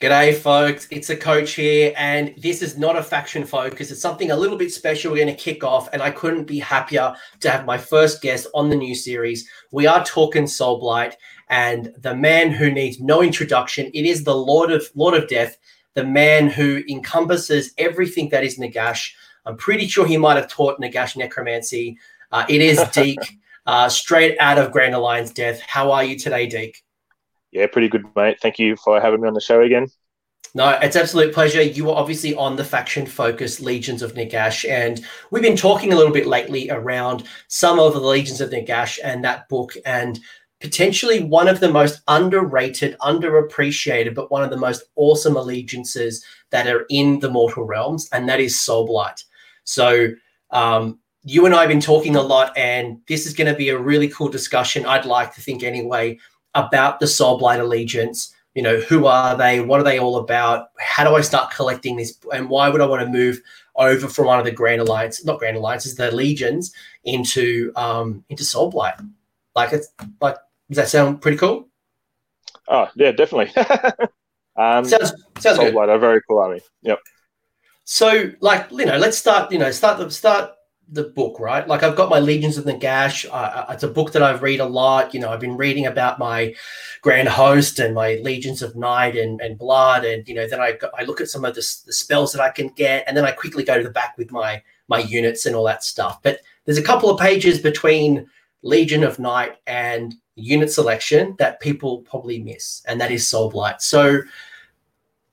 [0.00, 0.86] G'day, folks.
[0.92, 3.90] It's a coach here, and this is not a faction focus.
[3.90, 5.10] It's something a little bit special.
[5.10, 8.46] We're going to kick off, and I couldn't be happier to have my first guest
[8.54, 9.50] on the new series.
[9.72, 11.16] We are talking Soul Blight,
[11.48, 13.90] and the man who needs no introduction.
[13.92, 15.58] It is the Lord of Lord of Death,
[15.94, 19.10] the man who encompasses everything that is Nagash.
[19.46, 21.98] I'm pretty sure he might have taught Nagash necromancy.
[22.30, 23.36] Uh, it is Deke,
[23.66, 25.58] uh, straight out of Grand Alliance Death.
[25.58, 26.84] How are you today, Deke?
[27.52, 28.38] Yeah, pretty good, mate.
[28.40, 29.88] Thank you for having me on the show again.
[30.54, 31.62] No, it's absolute pleasure.
[31.62, 35.96] You are obviously on the faction focused Legions of Nagash, and we've been talking a
[35.96, 40.18] little bit lately around some of the Legions of Nagash and that book, and
[40.60, 46.66] potentially one of the most underrated, underappreciated, but one of the most awesome allegiances that
[46.66, 49.22] are in the mortal realms, and that is Soulblight.
[49.64, 50.08] So,
[50.50, 53.68] um, you and I have been talking a lot, and this is going to be
[53.68, 54.86] a really cool discussion.
[54.86, 56.18] I'd like to think, anyway,
[56.66, 58.34] about the Soulblight Allegiance.
[58.54, 59.60] You know, who are they?
[59.60, 60.70] What are they all about?
[60.78, 62.18] How do I start collecting this?
[62.34, 63.40] And why would I want to move
[63.76, 66.72] over from one of the Grand Alliance, not Grand Alliances, the Legions,
[67.04, 69.08] into um, into Soulblight?
[69.54, 69.88] Like it's
[70.20, 70.36] like,
[70.68, 71.68] does that sound pretty cool?
[72.66, 73.54] Oh yeah, definitely.
[74.56, 75.88] um, sounds sounds Soulblight good.
[75.90, 76.60] are very cool army.
[76.82, 76.98] Yep.
[77.84, 79.50] So, like, you know, let's start.
[79.50, 80.52] You know, start the start
[80.90, 81.66] the book, right?
[81.66, 83.26] Like I've got my Legions of Nagash.
[83.30, 85.12] Uh, it's a book that I've read a lot.
[85.12, 86.54] You know, I've been reading about my
[87.02, 90.78] Grand Host and my Legions of Night and, and Blood, and you know, then I
[90.96, 93.32] I look at some of the, the spells that I can get, and then I
[93.32, 96.22] quickly go to the back with my my units and all that stuff.
[96.22, 98.26] But there's a couple of pages between
[98.62, 103.82] Legion of Night and unit selection that people probably miss, and that is Soul Blight.
[103.82, 104.20] So,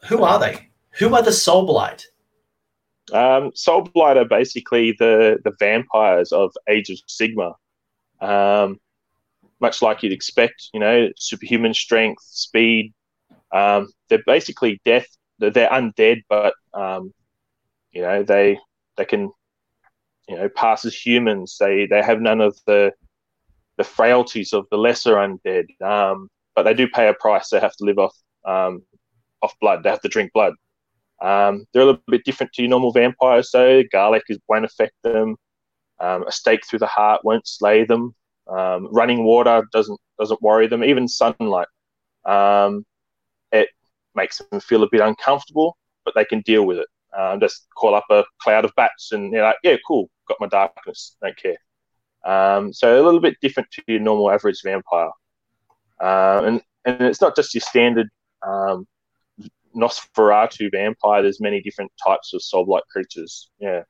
[0.07, 0.69] who are they?
[0.99, 2.07] Who are the Soul Blight?
[3.13, 7.53] Um, Soul Blight are basically the the vampires of Age of Sigmar.
[8.21, 8.79] Um,
[9.59, 12.93] much like you'd expect, you know, superhuman strength, speed.
[13.51, 15.07] Um, they're basically death.
[15.39, 17.13] They're, they're undead, but um,
[17.91, 18.59] you know they
[18.97, 19.31] they can
[20.27, 21.57] you know pass as humans.
[21.59, 22.91] They they have none of the
[23.77, 25.65] the frailties of the lesser undead.
[25.81, 27.49] Um, but they do pay a price.
[27.49, 28.15] They have to live off
[28.45, 28.83] um,
[29.41, 29.83] off blood.
[29.83, 30.53] They have to drink blood.
[31.21, 33.83] Um, they're a little bit different to your normal vampires, though.
[33.91, 35.35] Garlic is, won't affect them.
[35.99, 38.13] Um, a stake through the heart won't slay them.
[38.47, 40.83] Um, running water doesn't doesn't worry them.
[40.83, 41.67] Even sunlight,
[42.25, 42.85] um,
[43.51, 43.69] it
[44.13, 46.87] makes them feel a bit uncomfortable, but they can deal with it.
[47.17, 50.47] Um, just call up a cloud of bats, and they're like, "Yeah, cool, got my
[50.47, 51.57] darkness, don't care."
[52.25, 55.11] Um, so a little bit different to your normal average vampire,
[56.01, 58.09] and and it's not just your standard
[58.45, 58.85] um,
[59.75, 63.49] Nosferatu vampire, there's many different types of soul-like creatures.
[63.59, 63.83] Yeah.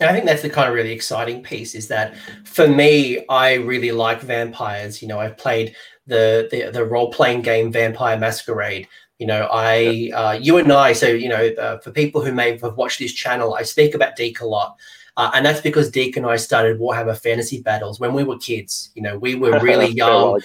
[0.00, 3.54] And I think that's the kind of really exciting piece is that for me, I
[3.54, 5.02] really like vampires.
[5.02, 5.74] You know, I've played
[6.06, 8.86] the the, the role playing game Vampire Masquerade.
[9.18, 10.92] You know, I uh, you and I.
[10.92, 14.14] So you know, uh, for people who may have watched this channel, I speak about
[14.14, 14.76] Deke a lot.
[15.16, 18.92] Uh, and that's because Deke and I started Warhammer Fantasy Battles when we were kids.
[18.94, 20.40] You know, we were really young.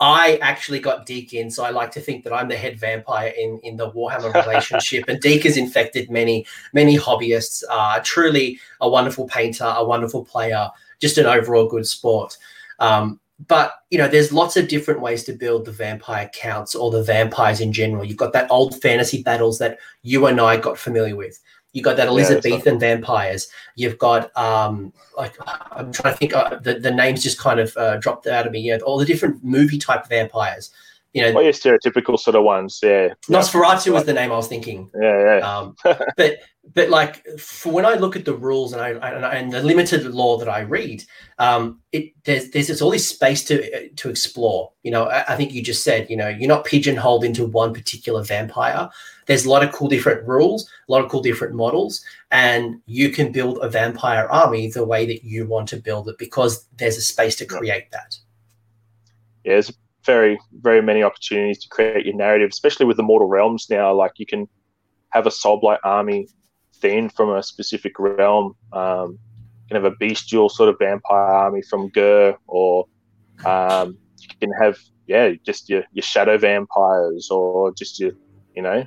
[0.00, 3.32] I actually got Deke in, so I like to think that I'm the head vampire
[3.38, 5.04] in in the Warhammer relationship.
[5.08, 7.62] and Deke has infected many many hobbyists.
[7.68, 10.68] Uh, truly a wonderful painter, a wonderful player,
[11.00, 12.38] just an overall good sport.
[12.78, 16.90] Um, but you know, there's lots of different ways to build the vampire counts or
[16.90, 18.04] the vampires in general.
[18.04, 21.38] You've got that old fantasy battles that you and I got familiar with.
[21.72, 23.48] You got that Elizabethan yeah, vampires.
[23.76, 25.36] You've got um, like
[25.70, 26.34] I'm trying to think.
[26.34, 28.60] Uh, the the names just kind of uh, dropped out of me.
[28.60, 30.70] You know, all the different movie type vampires.
[31.12, 32.78] You know, well, your stereotypical sort of ones.
[32.82, 33.92] Yeah, Nosferatu yeah.
[33.92, 34.90] was the name I was thinking.
[35.00, 35.38] Yeah, yeah.
[35.38, 35.74] Um,
[36.16, 36.38] but
[36.72, 40.06] but like for when I look at the rules and I, I and the limited
[40.06, 41.02] lore that I read,
[41.38, 44.72] um, it there's there's all this space to to explore.
[44.84, 47.74] You know, I, I think you just said, you know, you're not pigeonholed into one
[47.74, 48.88] particular vampire
[49.30, 53.10] there's a lot of cool different rules, a lot of cool different models, and you
[53.10, 56.96] can build a vampire army the way that you want to build it because there's
[56.96, 58.16] a space to create that.
[59.44, 59.60] Yeah,
[60.12, 63.94] very, very many opportunities to create your narrative, especially with the Mortal Realms now.
[63.94, 64.48] Like you can
[65.10, 66.26] have a Soulblight army
[66.82, 68.54] themed from a specific realm.
[68.72, 72.86] Um, you can have a bestial sort of vampire army from Ghur, or
[73.44, 74.76] um, you can have
[75.06, 78.12] yeah, just your, your shadow vampires, or just your
[78.56, 78.84] you know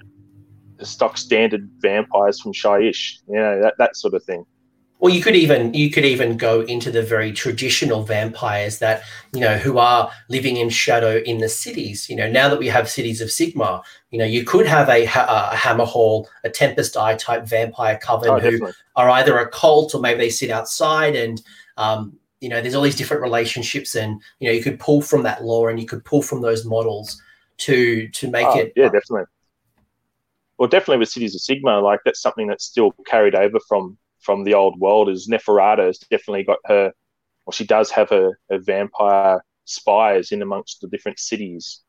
[0.78, 4.44] the stock standard vampires from Shyish, you know, that, that sort of thing.
[5.04, 9.04] Well, you could even you could even go into the very traditional vampires that
[9.34, 12.10] you know who are living in shadow in the cities.
[12.10, 15.04] You know, now that we have cities of sigmar you know, you could have a,
[15.04, 20.00] a Hammerhal, a Tempest Eye type vampire coven oh, who are either a cult or
[20.00, 21.42] maybe they sit outside and
[21.76, 25.24] um, you know, there's all these different relationships, and you know, you could pull from
[25.24, 27.22] that lore and you could pull from those models
[27.58, 29.26] to to make oh, it yeah, definitely
[30.58, 34.44] well, definitely with Cities of Sigmar like that's something that's still carried over from from
[34.44, 35.10] the old world.
[35.10, 36.94] Is Neferata has definitely got her,
[37.46, 41.82] well, she does have her, her vampire spies in amongst the different cities.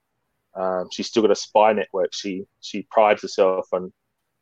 [0.55, 2.13] Um, she's still got a spy network.
[2.13, 3.93] She she prides herself on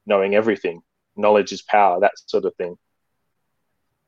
[0.06, 0.82] knowing everything.
[1.16, 2.76] Knowledge is power, that sort of thing.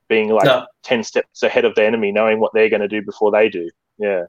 [0.09, 0.67] Being like no.
[0.83, 3.71] ten steps ahead of the enemy, knowing what they're going to do before they do.
[3.99, 4.25] Yeah.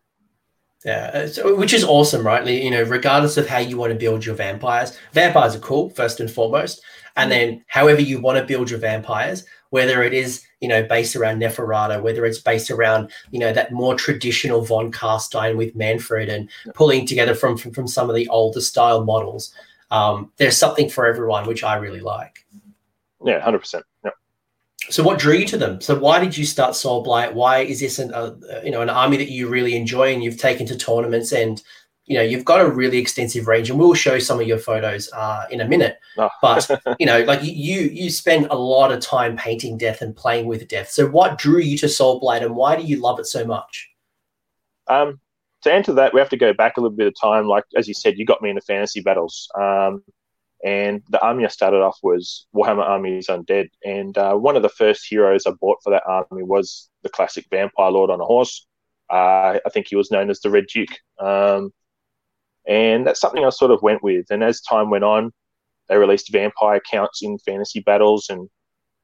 [0.86, 2.46] Yeah, which is awesome, right?
[2.46, 6.20] You know, regardless of how you want to build your vampires, vampires are cool first
[6.20, 6.80] and foremost,
[7.16, 11.16] and then however you want to build your vampires, whether it is you know based
[11.16, 16.30] around Neferata, whether it's based around you know that more traditional von Carstein with Manfred
[16.30, 19.54] and pulling together from from, from some of the older style models,
[19.92, 22.46] um, there's something for everyone, which I really like.
[23.24, 23.86] Yeah, hundred percent.
[24.04, 24.12] Yeah.
[24.90, 25.82] So, what drew you to them?
[25.82, 27.34] So, why did you start Soul Blight?
[27.34, 30.38] Why is this an uh, you know an army that you really enjoy and you've
[30.38, 31.62] taken to tournaments and
[32.06, 35.12] you know you've got a really extensive range and we'll show some of your photos
[35.14, 36.00] uh, in a minute.
[36.18, 36.30] Oh.
[36.42, 36.70] but
[37.00, 40.68] you know, like you you spend a lot of time painting death and playing with
[40.68, 40.90] death.
[40.90, 43.90] So, what drew you to Soul Blight and why do you love it so much?
[44.88, 45.20] Um,
[45.64, 47.48] to answer that, we have to go back a little bit of time.
[47.48, 49.50] Like as you said, you got me into fantasy battles.
[49.60, 50.04] Um,
[50.64, 53.70] and the army I started off was Warhammer Armies Undead.
[53.84, 57.46] And uh, one of the first heroes I bought for that army was the classic
[57.52, 58.66] Vampire Lord on a horse.
[59.12, 60.90] Uh, I think he was known as the Red Duke.
[61.20, 61.72] Um,
[62.68, 64.26] and that's something I sort of went with.
[64.30, 65.32] And as time went on,
[65.88, 68.50] they released vampire counts in fantasy battles and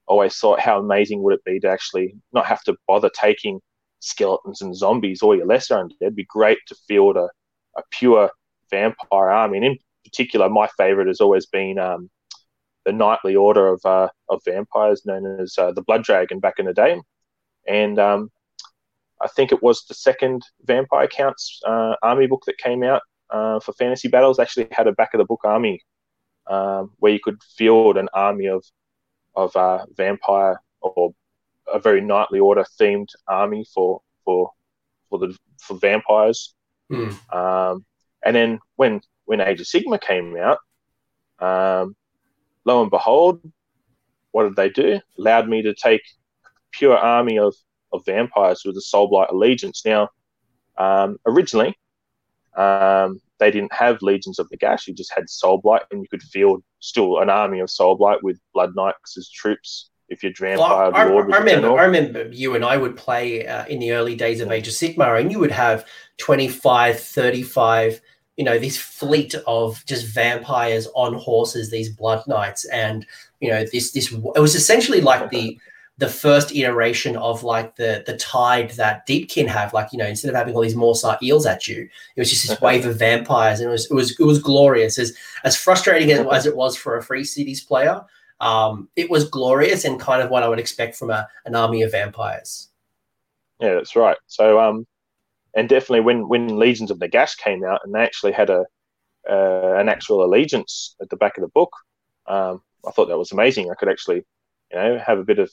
[0.08, 3.62] always thought how amazing would it be to actually not have to bother taking
[4.00, 5.96] skeletons and zombies or your lesser undead.
[6.02, 7.30] It'd be great to field a,
[7.78, 8.32] a pure
[8.70, 9.58] vampire army.
[9.58, 12.10] And in particular, my favorite has always been um,
[12.84, 16.66] the knightly order of uh, of vampires, known as uh, the Blood Dragon, back in
[16.66, 17.00] the day.
[17.68, 18.32] And um,
[19.22, 23.60] I think it was the second Vampire Counts uh, army book that came out uh,
[23.60, 24.40] for fantasy battles.
[24.40, 25.82] Actually, had a back of the book army
[26.48, 28.64] um, where you could field an army of
[29.36, 31.14] of uh, vampire or
[31.74, 34.52] a very knightly order themed army for for
[35.10, 36.54] for the for vampires.
[36.92, 37.34] Mm.
[37.34, 37.86] Um,
[38.24, 40.60] and then when when Age of Sigmar came out,
[41.40, 41.96] um,
[42.66, 43.42] lo and behold,
[44.32, 45.00] what did they do?
[45.18, 46.02] Allowed me to take
[46.72, 47.56] pure army of,
[47.94, 49.84] of vampires with the Soul Blight Allegiance.
[49.86, 50.10] Now,
[50.78, 51.78] um, originally,
[52.58, 54.88] um, they didn't have Legions of the Nagash.
[54.88, 58.24] You just had Soul Blight, and you could field still an army of Soul Blight
[58.24, 61.86] with Blood Knights as troops if your vampire well, I, Lord I, I remember, I
[61.86, 65.20] remember you and I would play uh, in the early days of Age of Sigmar,
[65.20, 65.86] and you would have
[66.18, 68.02] 25, 35
[68.38, 73.06] you know this fleet of just vampires on horses these blood knights and
[73.40, 75.60] you know this this it was essentially like the
[76.02, 79.72] the first iteration of like the the tide that deepkin have.
[79.72, 82.48] Like you know instead of having all these morrsarr eels at you it was just
[82.48, 84.98] this wave of vampires and it was it was it was glorious.
[84.98, 88.02] As as frustrating as, as it was for a free cities player
[88.40, 91.84] um, it was glorious and kind of what i would expect from a, an army
[91.84, 92.70] of vampires.
[93.60, 94.18] Yeah that's right.
[94.26, 94.88] So um
[95.54, 98.66] and definitely when when Legions of Nagash came out and they actually had a
[99.30, 101.72] uh, an actual allegiance at the back of the book,
[102.26, 103.70] um, I thought that was amazing.
[103.70, 104.26] I could actually,
[104.72, 105.52] you know, have a bit of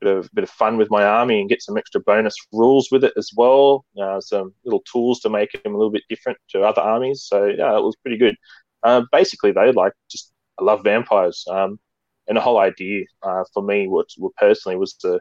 [0.00, 3.04] bit of bit of fun with my army and get some extra bonus rules with
[3.04, 3.84] it as well.
[4.00, 7.24] Uh, some little tools to make them a little bit different to other armies.
[7.24, 8.36] So yeah, it was pretty good.
[8.82, 11.78] Uh, basically, though, like just I love vampires, um,
[12.28, 15.20] and the whole idea uh, for me, what, what personally was the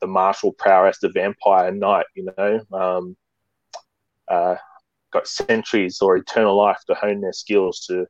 [0.00, 2.06] the martial prowess, the vampire knight.
[2.14, 3.16] You know, um,
[4.28, 4.56] uh,
[5.12, 8.06] got centuries or eternal life to hone their skills to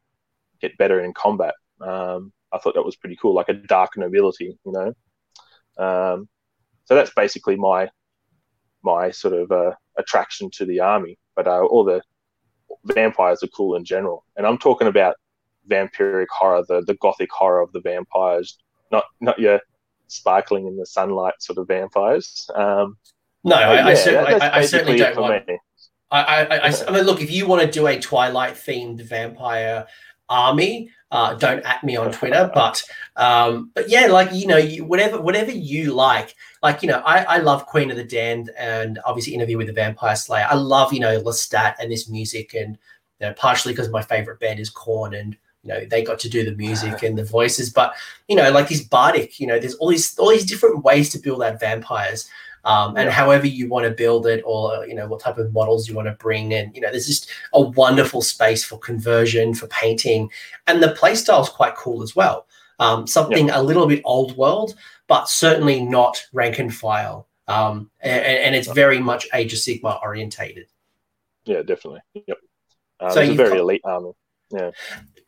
[0.60, 1.54] get better in combat.
[1.80, 4.94] Um, I thought that was pretty cool, like a dark nobility, you know.
[5.82, 6.28] Um,
[6.84, 7.90] so that's basically my
[8.82, 11.18] my sort of uh, attraction to the army.
[11.36, 12.02] But uh, all the
[12.84, 15.16] vampires are cool in general, and I'm talking about
[15.70, 18.58] vampiric horror, the the gothic horror of the vampires,
[18.90, 19.60] not not your
[20.08, 22.50] sparkling in the sunlight sort of vampires.
[22.54, 22.96] Um,
[23.44, 25.48] no, I, yeah, I, certainly, I, I certainly don't want.
[25.48, 25.58] Me.
[26.10, 29.86] I, I, I, I mean, look, if you want to do a Twilight themed vampire
[30.32, 32.50] army, uh, don't at me on Twitter.
[32.54, 32.82] But
[33.16, 36.34] um, but yeah, like you know, you, whatever whatever you like.
[36.62, 39.72] Like you know, I, I love Queen of the Damned and obviously Interview with the
[39.72, 40.46] Vampire Slayer.
[40.48, 42.78] I love you know Lestat and this music, and
[43.20, 46.28] you know, partially because my favorite band is Korn, and you know they got to
[46.28, 47.94] do the music and the voices but
[48.28, 51.18] you know like these bardic you know there's all these all these different ways to
[51.18, 52.28] build out vampires
[52.64, 53.10] um, and yeah.
[53.10, 56.06] however you want to build it or you know what type of models you want
[56.06, 60.30] to bring and you know there's just a wonderful space for conversion for painting
[60.66, 62.46] and the play style is quite cool as well
[62.78, 63.60] um, something yeah.
[63.60, 64.74] a little bit old world
[65.06, 70.00] but certainly not rank and file um, and, and, it's very much age of sigmar
[70.02, 70.66] orientated
[71.44, 72.38] yeah definitely yep
[73.00, 74.12] uh, so it's a very elite army
[74.52, 74.70] Yeah.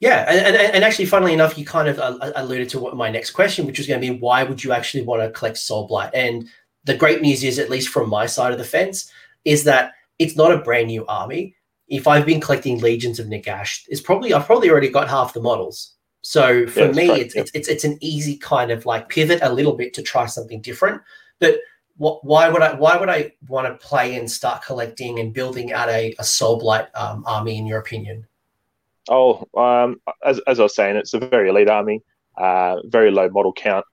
[0.01, 3.11] Yeah, and, and, and, actually, funnily enough, you kind of uh, alluded to what my
[3.11, 5.87] next question, which was going to be why would you actually want to collect Soul
[5.87, 6.11] Blight?
[6.13, 6.49] And
[6.85, 9.11] the great news is, at least from my side of the fence,
[9.45, 11.57] is that it's not a brand new army.
[11.89, 15.41] If I've been collecting Legions of Nagash, it's probably I've probably already got half the
[15.41, 15.95] models.
[16.23, 19.53] So for yeah, me, it's, it's, it's it's an easy kind of like pivot a
[19.53, 21.03] little bit to try something different.
[21.39, 21.59] But
[21.97, 25.73] what, why would I why would I want to play and start collecting and building
[25.73, 28.27] out a, a Soul Blight um, army in your opinion?
[29.11, 32.03] Oh, um, as, as I was saying, it's a very elite army,
[32.39, 33.85] uh, very low model count.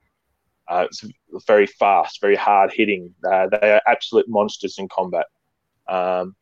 [0.72, 1.04] Uh, it's
[1.46, 3.14] very fast, very hard hitting.
[3.30, 5.26] Uh, they are absolute monsters in combat.
[5.90, 6.34] Um,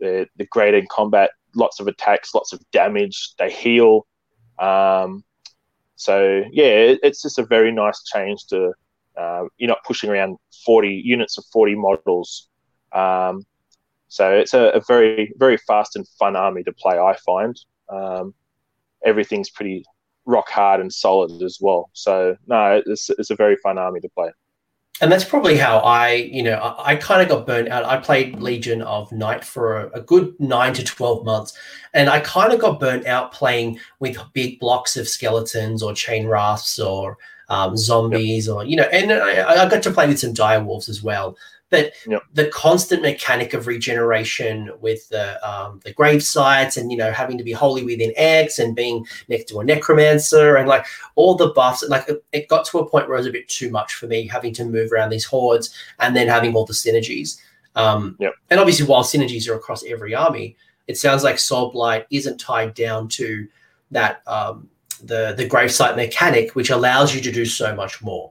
[0.00, 3.34] they're, they're great in combat, lots of attacks, lots of damage.
[3.38, 4.06] They heal.
[4.58, 5.22] Um,
[5.96, 8.72] so, yeah, it, it's just a very nice change to
[9.18, 12.48] uh, you're not pushing around 40 units of 40 models.
[12.92, 13.44] Um,
[14.08, 17.54] so it's a, a, very, very fast and fun army to play, I find.
[17.90, 18.32] Um,
[19.04, 19.84] everything's pretty
[20.26, 21.90] rock hard and solid as well.
[21.92, 24.30] So no, it's, it's a very fun army to play.
[25.00, 27.84] And that's probably how I, you know, I, I kind of got burnt out.
[27.84, 31.58] I played Legion of Night for a, a good nine to 12 months.
[31.92, 36.84] And I kind of got burnt out playing with big blocks of skeletons or chainrasps
[36.84, 37.16] or
[37.48, 38.54] um, zombies yep.
[38.54, 41.36] or, you know, and I, I got to play with some dire wolves as well.
[41.72, 42.22] But yep.
[42.34, 47.38] the constant mechanic of regeneration with the um, the grave sites and you know having
[47.38, 51.48] to be wholly within X and being next to a necromancer and like all the
[51.48, 54.06] buffs, like it got to a point where it was a bit too much for
[54.06, 57.40] me having to move around these hordes and then having all the synergies.
[57.74, 58.34] Um, yep.
[58.50, 60.56] And obviously, while synergies are across every army,
[60.88, 63.48] it sounds like Soul Blight isn't tied down to
[63.92, 64.68] that um,
[65.02, 68.30] the the gravesite mechanic, which allows you to do so much more.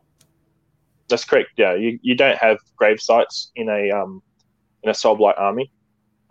[1.11, 1.49] That's correct.
[1.57, 4.21] Yeah, you, you don't have grave sites in a um,
[4.83, 5.71] in a Soul Blight army.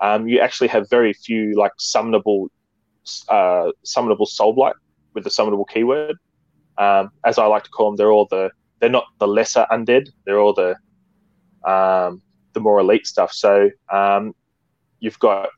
[0.01, 2.49] Um, you actually have very few like summonable
[3.29, 4.75] uh, summonable Soul Blight
[5.15, 6.17] with the summonable keyword.
[6.79, 10.09] Um, as I like to call them, they're all the they're not the lesser undead.
[10.25, 10.75] They're all the
[11.71, 12.23] um,
[12.53, 13.33] the more elite stuff.
[13.33, 14.35] So um,
[15.01, 15.51] you've got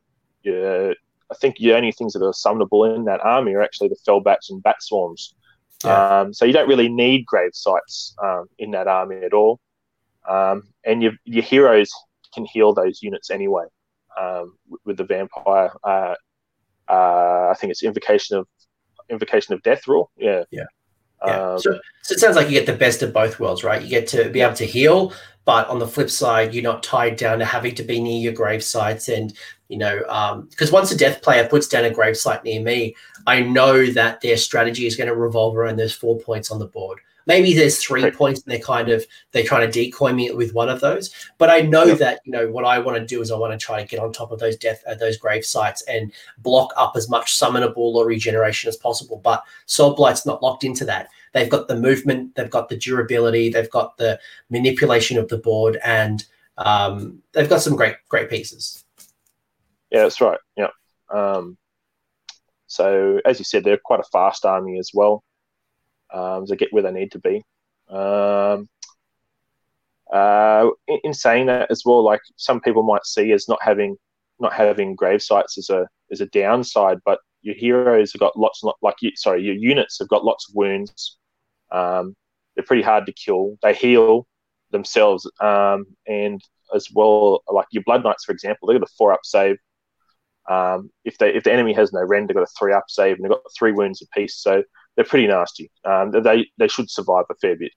[0.43, 3.97] your, I think the only things that are summonable in that army are actually the
[4.07, 5.35] fellbats and bat swarms.
[5.85, 6.21] Yeah.
[6.21, 9.61] Um, so you don't really need grave sites um, in that army at all.
[10.29, 11.91] Um, and your, your heroes
[12.35, 13.65] can heal those units anyway
[14.19, 15.73] um, with the vampire.
[15.83, 16.15] Uh,
[16.89, 18.47] uh, I think it's invocation of
[19.09, 20.11] invocation of death rule.
[20.17, 20.45] Yeah.
[20.51, 20.65] Yeah.
[21.25, 21.53] Yeah.
[21.53, 23.81] Um, so, so, it sounds like you get the best of both worlds, right?
[23.81, 25.13] You get to be able to heal,
[25.45, 28.33] but on the flip side, you're not tied down to having to be near your
[28.33, 29.33] grave sites and
[29.73, 30.01] you know,
[30.51, 32.95] because um, once a death player puts down a gravesite near me,
[33.27, 36.67] I know that their strategy is going to revolve around those four points on the
[36.67, 37.01] board.
[37.25, 38.15] Maybe there's three right.
[38.15, 41.15] points and they're kind of they're trying to decoy me with one of those.
[41.39, 41.99] But I know yep.
[41.99, 44.01] that you know what I want to do is I want to try to get
[44.01, 47.95] on top of those death uh, those grave sites and block up as much summonable
[47.95, 49.23] or regeneration as possible.
[49.25, 51.09] But Soul Blight's not locked into that.
[51.33, 55.79] They've got the movement, they've got the durability, they've got the manipulation of the board,
[55.83, 56.25] and
[56.59, 58.85] um, they've got some great great pieces.
[59.93, 60.39] Yeah, that's right.
[60.57, 60.71] Yeah.
[61.13, 61.59] Um,
[62.67, 65.23] so as you said, they're quite a fast army as well.
[66.13, 67.43] Um, to get where they need to be.
[67.89, 68.69] Um,
[70.13, 73.97] uh, in, in, saying that as well, like some people might see as not having
[74.39, 78.63] not having grave sites as a as a downside, but your heroes have got lots,
[78.83, 81.19] like you, sorry, your units have got lots of wounds.
[81.71, 82.15] Um,
[82.55, 83.59] they're pretty hard to kill.
[83.63, 84.27] They heal
[84.71, 86.41] themselves, um, and
[86.75, 89.57] as well, like your blood knights, for example, they've got a four up save.
[90.49, 93.17] Um, if they if the enemy has no rend, they've got a three up save
[93.17, 94.37] and they've got three wounds apiece.
[94.37, 94.63] So
[94.97, 95.71] they're pretty nasty.
[95.85, 97.73] Um, they they should survive a fair bit.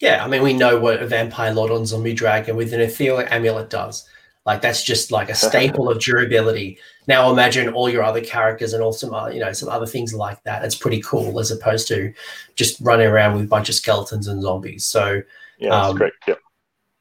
[0.00, 3.26] Yeah, I mean we know what a vampire lord on zombie dragon with an ethereal
[3.28, 4.08] amulet does.
[4.46, 6.78] Like that's just like a staple of durability.
[7.06, 10.42] Now imagine all your other characters and also uh, you know some other things like
[10.44, 10.64] that.
[10.64, 12.12] It's pretty cool as opposed to
[12.56, 14.86] just running around with a bunch of skeletons and zombies.
[14.86, 15.22] So
[15.58, 16.12] yeah, that's um, great.
[16.26, 16.34] Yeah,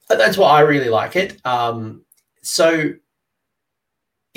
[0.10, 1.44] that's why I really like it.
[1.46, 2.04] Um,
[2.42, 2.94] so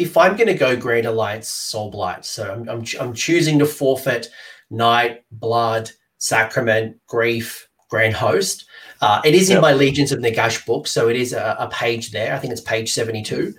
[0.02, 3.66] if I'm going to go Grand Alliance Soul Blight, so I'm, I'm, I'm choosing to
[3.66, 4.28] forfeit
[4.70, 8.66] Night, Blood, Sacrament, Grief, Grand Host.
[9.00, 9.56] Uh, it is yep.
[9.56, 12.34] in my Legions of Nagash book, so it is a, a, page there.
[12.34, 13.54] I think it's page 72.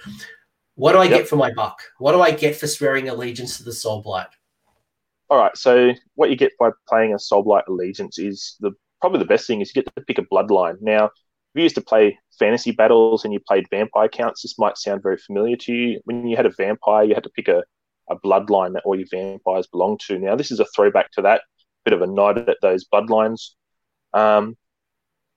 [0.75, 1.19] What do I yep.
[1.19, 1.81] get for my buck?
[1.99, 4.27] What do I get for swearing allegiance to the Soul Blight?
[5.29, 8.71] All right, so what you get by playing a Soul Blight allegiance is the
[9.01, 10.77] probably the best thing is you get to pick a bloodline.
[10.81, 11.11] Now,
[11.53, 15.17] you used to play fantasy battles and you played vampire counts, this might sound very
[15.17, 16.01] familiar to you.
[16.05, 17.63] When you had a vampire, you had to pick a,
[18.09, 20.17] a bloodline that all your vampires belonged to.
[20.19, 21.41] Now, this is a throwback to that,
[21.85, 23.51] bit of a nod at those bloodlines.
[24.13, 24.55] Um,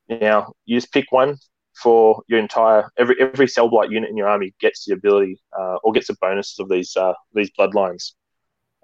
[0.09, 1.37] now, you just pick one
[1.83, 5.77] for your entire every every Soul Blight unit in your army gets the ability uh,
[5.83, 8.13] or gets the bonus of these uh, these bloodlines.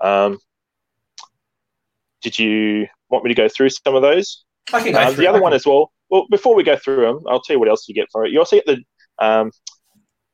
[0.00, 0.38] Um,
[2.22, 4.44] did you want me to go through some of those?
[4.72, 5.92] I can Uh, the other one as well.
[6.12, 8.32] Well, before we go through them, I'll tell you what else you get for it.
[8.32, 8.78] You also get the
[9.26, 9.50] um,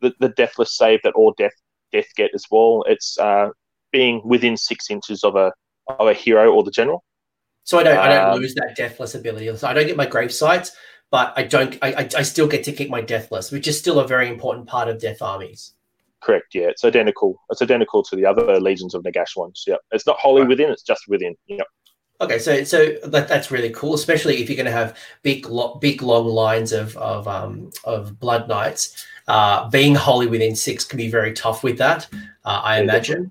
[0.01, 1.53] the, the deathless save that all death
[1.93, 2.85] death get as well.
[2.89, 3.51] It's uh,
[3.93, 5.53] being within six inches of a
[5.89, 7.05] of a hero or the general.
[7.63, 9.55] So I don't, I don't Um, lose that deathless ability.
[9.57, 10.73] So I don't get my grave sites,
[11.11, 11.79] but I don't.
[11.81, 14.67] I, I, I still get to keep my deathless, which is still a very important
[14.67, 15.75] part of death armies.
[16.21, 16.55] Correct.
[16.55, 17.41] Yeah, it's identical.
[17.51, 19.63] It's identical to the other legions of Nagash ones.
[19.65, 20.49] Yeah, it's not wholly Right.
[20.49, 20.71] within.
[20.71, 21.37] It's just within.
[21.47, 21.63] Yeah.
[22.21, 25.77] Okay, so so that, that's really cool, especially if you're going to have big, lo-
[25.81, 29.07] big long lines of of um, of blood knights.
[29.29, 32.09] Uh, being wholly within six can be very tough with that.
[32.45, 33.31] Uh, I imagine.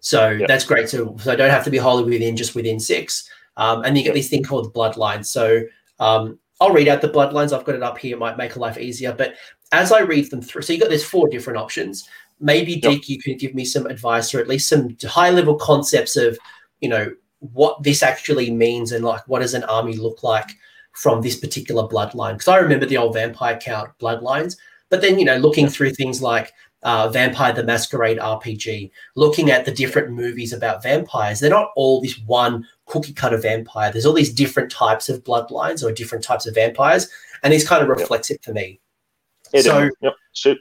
[0.00, 0.46] So Yep.
[0.46, 0.88] that's great.
[0.88, 3.28] So so I don't have to be wholly within just within six.
[3.56, 5.26] Um, and you get this thing called bloodlines.
[5.26, 5.62] So
[5.98, 7.52] um, I'll read out the bloodlines.
[7.52, 8.14] I've got it up here.
[8.14, 9.12] It might make life easier.
[9.12, 9.34] But
[9.72, 12.08] as I read them through, so you got there's four different options.
[12.40, 12.82] Maybe Yep.
[12.82, 16.38] Deke, you can give me some advice or at least some high level concepts of
[16.80, 20.50] you know what this actually means and like what does an army look like
[20.92, 24.56] from this particular bloodline because i remember the old vampire count bloodlines
[24.88, 26.52] but then you know looking through things like
[26.82, 32.00] uh, vampire the masquerade rpg looking at the different movies about vampires they're not all
[32.00, 36.46] this one cookie cutter vampire there's all these different types of bloodlines or different types
[36.46, 37.08] of vampires
[37.42, 37.98] and this kind of Yep.
[37.98, 38.80] reflects it for me
[39.52, 40.14] Yeah, So- yep.
[40.32, 40.54] So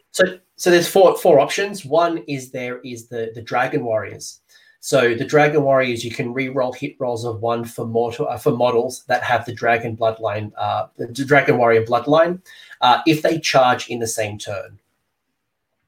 [0.56, 1.86] so there's four four options.
[1.86, 4.42] One is there is the the dragon warriors.
[4.88, 8.52] So the dragon warriors you can re-roll hit rolls of one for mortal uh, for
[8.52, 12.40] models that have the dragon bloodline, uh, the dragon warrior bloodline,
[12.80, 14.80] uh, if they charge in the same turn.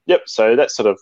[0.07, 0.23] Yep.
[0.25, 0.99] So that's sort of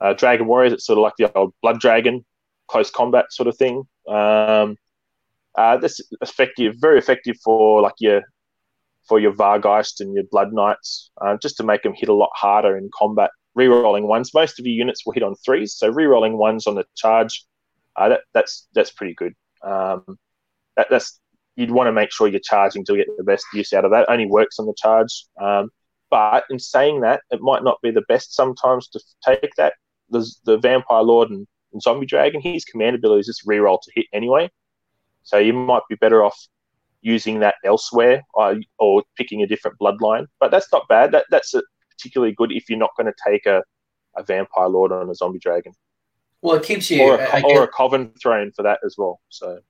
[0.00, 0.72] uh, Dragon Warriors.
[0.72, 2.24] It's sort of like the old Blood Dragon,
[2.68, 3.82] close combat sort of thing.
[4.06, 4.76] Um,
[5.56, 8.22] uh, this effective, very effective for like your
[9.08, 12.30] for your Vargeist and your Blood Knights, uh, just to make them hit a lot
[12.34, 13.32] harder in combat.
[13.56, 14.34] Rerolling ones.
[14.34, 17.44] Most of your units will hit on threes, so rerolling ones on the charge.
[17.96, 19.34] Uh, that, that's that's pretty good.
[19.62, 20.18] Um,
[20.76, 21.18] that, that's
[21.56, 24.10] you'd want to make sure you're charging to get the best use out of that.
[24.10, 25.24] Only works on the charge.
[25.40, 25.70] Um,
[26.10, 29.74] but in saying that, it might not be the best sometimes to take that.
[30.10, 34.06] The Vampire Lord and, and Zombie Dragon, his command ability is just reroll to hit
[34.12, 34.50] anyway.
[35.24, 36.38] So you might be better off
[37.00, 40.26] using that elsewhere or, or picking a different bloodline.
[40.38, 41.12] But that's not bad.
[41.12, 41.62] That That's a,
[41.96, 43.62] particularly good if you're not going to take a,
[44.16, 45.72] a Vampire Lord on a Zombie Dragon.
[46.42, 47.02] Well, it keeps you.
[47.02, 49.20] Or a, I, I or a Coven Throne for that as well.
[49.28, 49.60] So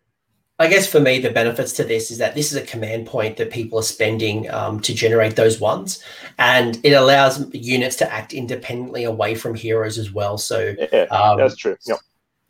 [0.59, 3.37] I guess for me, the benefits to this is that this is a command point
[3.37, 6.03] that people are spending um, to generate those ones,
[6.39, 10.39] and it allows units to act independently away from heroes as well.
[10.39, 11.77] So yeah, um, that's true.
[11.87, 11.99] Yep.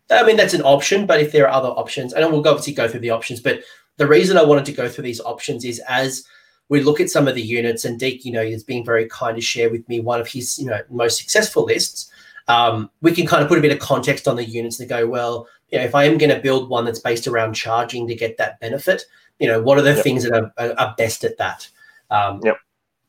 [0.08, 2.86] I mean, that's an option, but if there are other options, and we'll obviously go
[2.86, 3.60] through the options, but
[3.96, 6.24] the reason I wanted to go through these options is as
[6.68, 9.36] we look at some of the units, and Deke, you know, is being very kind
[9.36, 12.10] to share with me one of his, you know, most successful lists.
[12.48, 15.06] Um, we can kind of put a bit of context on the units and go,
[15.06, 18.14] well, you know, if I am going to build one that's based around charging to
[18.14, 19.04] get that benefit,
[19.38, 20.04] you know, what are the Yep.
[20.04, 21.68] things that are, are, are best at that?
[22.10, 22.56] Um, Yep.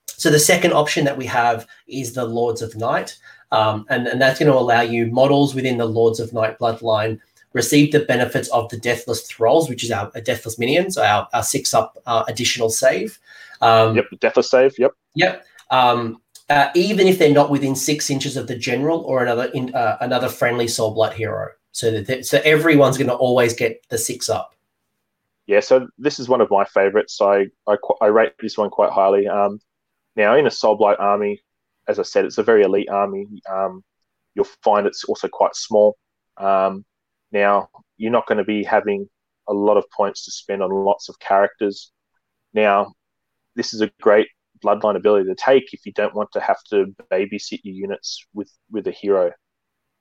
[0.07, 3.17] So the second option that we have is the Lords of Night,
[3.51, 7.19] um, and, and that's going to allow you models within the Lords of Night bloodline
[7.53, 11.43] receive the benefits of the Deathless Thralls, which is our, our Deathless Minions, our, our
[11.43, 13.19] six up uh, additional save.
[13.61, 14.05] Um, Yep.
[14.19, 14.73] Deathless save.
[14.77, 14.91] Yep.
[15.15, 15.45] Yep.
[15.71, 19.73] Um, uh, even if they're not within six inches of the general or another in,
[19.75, 23.97] uh, another friendly soul blight hero, so that so everyone's going to always get the
[23.97, 24.55] six up.
[25.45, 27.19] Yeah, so this is one of my favorites.
[27.21, 29.27] I I, I rate this one quite highly.
[29.27, 29.59] Um,
[30.15, 31.41] now in a Soulblight army,
[31.87, 33.27] as I said, it's a very elite army.
[33.49, 33.83] Um,
[34.33, 35.97] you'll find it's also quite small.
[36.37, 36.85] Um,
[37.31, 39.09] now you're not going to be having
[39.49, 41.91] a lot of points to spend on lots of characters.
[42.53, 42.93] Now,
[43.57, 44.29] this is a great
[44.63, 48.51] bloodline ability to take if you don't want to have to babysit your units with
[48.71, 49.31] with a hero.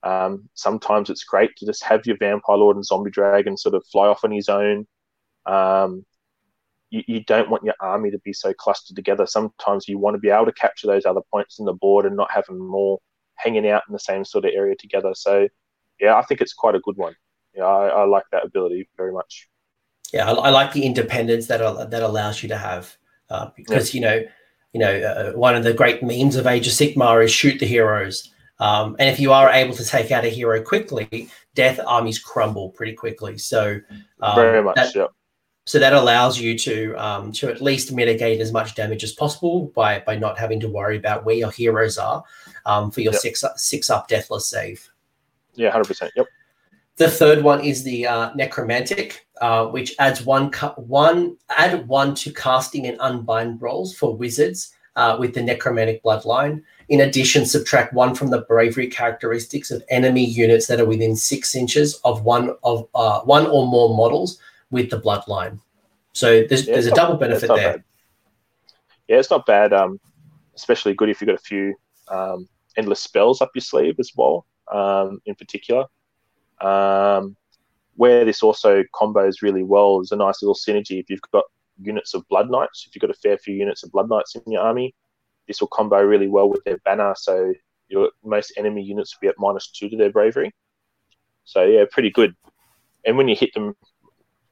[0.02, 3.84] Um, sometimes it's great to just have your vampire lord and zombie dragon sort of
[3.90, 4.86] fly off on his own.
[5.46, 6.04] Um,
[6.90, 9.26] you, you don't want your army to be so clustered together.
[9.26, 12.14] Sometimes you want to be able to capture those other points in the board and
[12.14, 13.02] not have them all
[13.34, 15.12] hanging out in the same sort of area together.
[15.14, 15.48] So,
[16.00, 17.14] yeah, I think it's quite a good one.
[17.54, 19.48] Yeah, I, I like that ability very much.
[20.12, 22.96] Yeah, I, I like the independence that that allows you to have
[23.30, 24.22] uh, because you know,
[24.72, 27.66] you know, uh, one of the great memes of Age of Sigmar is shoot the
[27.66, 28.30] heroes.
[28.58, 32.70] Um, and if you are able to take out a hero quickly, death armies crumble
[32.70, 33.36] pretty quickly.
[33.38, 33.80] So
[34.22, 35.06] um, very much, that- yeah.
[35.68, 39.72] So that allows you to um, to at least mitigate as much damage as possible
[39.74, 42.22] by by not having to worry about where your heroes are
[42.66, 43.20] um, for your Yep.
[43.20, 44.88] six six up deathless save.
[45.56, 46.10] Yeah, 100%.
[46.14, 46.26] Yep.
[46.96, 52.14] The third one is the uh, necromantic, uh, which adds one cu- one add one
[52.16, 56.62] to casting and unbind rolls for wizards uh, with the necromantic bloodline.
[56.88, 61.54] In addition, subtract one from the bravery characteristics of enemy units that are within six
[61.54, 64.38] inches of one of uh, one or more models
[64.70, 65.60] with the bloodline.
[66.12, 67.72] So there's, yeah, there's a not, double benefit there.
[67.72, 67.84] Bad.
[69.08, 69.74] Yeah, it's not bad.
[69.74, 70.00] Um,
[70.54, 71.74] especially good if you've got a few
[72.08, 74.46] um, endless spells up your sleeve as well.
[74.72, 75.84] Um, in particular,
[76.60, 77.36] um,
[77.96, 81.00] where this also combos really well is a nice little synergy.
[81.00, 81.44] If you've got
[81.80, 84.52] units of Blood Knights, if you've got a fair few units of Blood Knights in
[84.52, 84.94] your army,
[85.48, 87.14] this will combo really well with their banner.
[87.16, 87.52] So
[87.88, 90.52] your most enemy units will be at minus two to their bravery.
[91.44, 92.34] So yeah, pretty good.
[93.04, 93.74] And when you hit them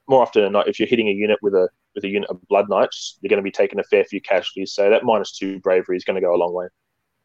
[0.07, 2.45] more often than not, if you're hitting a unit with a with a unit of
[2.47, 4.73] Blood Knights, you're going to be taking a fair few casualties.
[4.73, 6.67] So that minus two bravery is going to go a long way.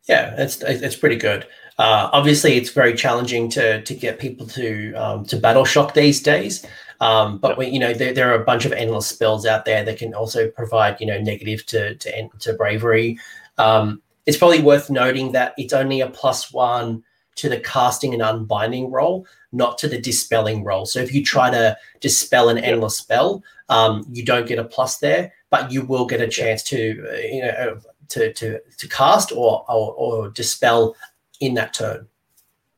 [0.09, 1.47] Yeah, it's it's pretty good.
[1.79, 6.21] Uh, obviously, it's very challenging to to get people to um, to battle shock these
[6.21, 6.67] days.
[7.01, 9.83] Um, but we, you know, there, there, are a bunch of endless spells out there
[9.85, 13.19] that can also provide you know negative to to, to bravery.
[13.57, 17.03] Um, it's probably worth noting that it's only a plus one
[17.37, 20.85] to the casting and unbinding roll, not to the dispelling roll.
[20.85, 24.99] So if you try to dispel an endless spell, um, you don't get a plus
[24.99, 29.33] there, but you will get a chance to uh, you know to to to cast
[29.33, 30.94] or or, or dispel
[31.40, 32.07] in that turn.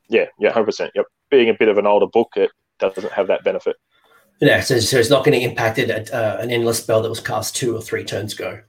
[0.09, 0.91] Yeah, yeah, hundred percent.
[0.95, 1.05] Yep.
[1.29, 3.75] Being a bit of an older book, it doesn't have that benefit.
[4.39, 7.09] Yeah, so, so it's not going to impact it at uh, an endless spell that
[7.09, 8.59] was cast two or three turns ago.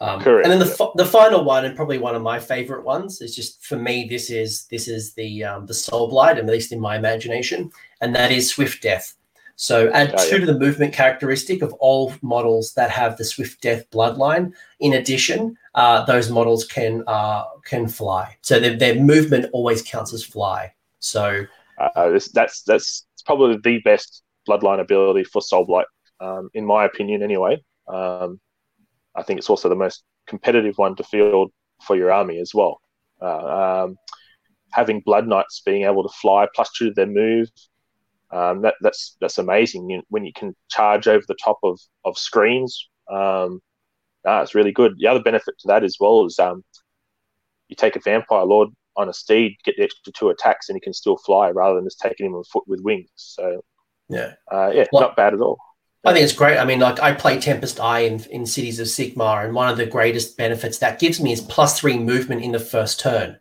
[0.00, 0.46] Um, Correct.
[0.46, 3.64] And then the, the final one, and probably one of my favorite ones, is just
[3.64, 4.06] for me.
[4.08, 8.14] This is this is the um, the soul blight, at least in my imagination, and
[8.14, 9.14] that is swift death.
[9.56, 10.46] So add oh, two yeah.
[10.46, 14.52] to the movement characteristic of all models that have the swift death bloodline.
[14.80, 18.36] In addition, uh, those models can uh, can fly.
[18.42, 20.72] So their, their movement always counts as fly.
[20.98, 21.46] So
[21.78, 25.86] uh, this, that's that's probably the best bloodline ability for soul blight,
[26.20, 27.22] um, in my opinion.
[27.22, 28.40] Anyway, um,
[29.14, 32.80] I think it's also the most competitive one to field for your army as well.
[33.20, 33.96] Uh, um,
[34.72, 37.48] having Blood Knights being able to fly plus two to their move,
[38.30, 39.90] um, that, that's that's amazing.
[39.90, 43.60] You, when you can charge over the top of, of screens, um,
[44.26, 44.94] ah, it's really good.
[44.98, 46.64] The other benefit to that as well is um,
[47.68, 50.80] you take a Vampire Lord on a steed, get the extra two attacks, and he
[50.80, 53.08] can still fly rather than just taking him on foot with wings.
[53.16, 53.64] So
[54.08, 55.58] yeah, uh, yeah, well, not bad at all.
[56.04, 56.58] I think it's great.
[56.58, 59.78] I mean, like I play Tempest Eye in, in Cities of Sigmar, and one of
[59.78, 63.38] the greatest benefits that gives me is plus three movement in the first turn.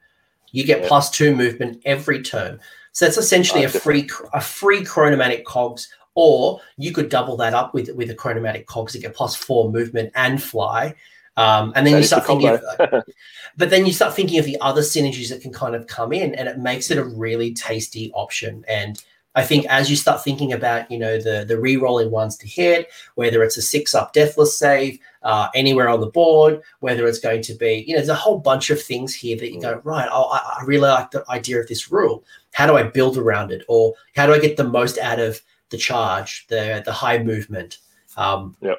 [0.51, 0.87] You get yeah.
[0.87, 2.59] plus two movement every turn.
[2.93, 7.73] So that's essentially a free a free chronomantic cogs, or you could double that up
[7.73, 10.95] with with a chronomantic cogs to get plus four movement and fly.
[11.35, 13.03] Um, and then that you start the thinking of,
[13.57, 16.35] but then you start thinking of the other synergies that can kind of come in,
[16.35, 18.63] and it makes it a really tasty option.
[18.67, 19.03] And
[19.35, 22.91] I think as you start thinking about, you know, the the re-rolling ones to hit,
[23.15, 27.41] whether it's a six up deathless save, uh, anywhere on the board, whether it's going
[27.43, 30.07] to be, you know, there's a whole bunch of things here that you go, right,
[30.11, 32.23] oh, I, I really like the idea of this rule.
[32.53, 33.63] How do I build around it?
[33.67, 37.79] Or how do I get the most out of the charge, the the high movement?
[38.17, 38.77] Um, yep.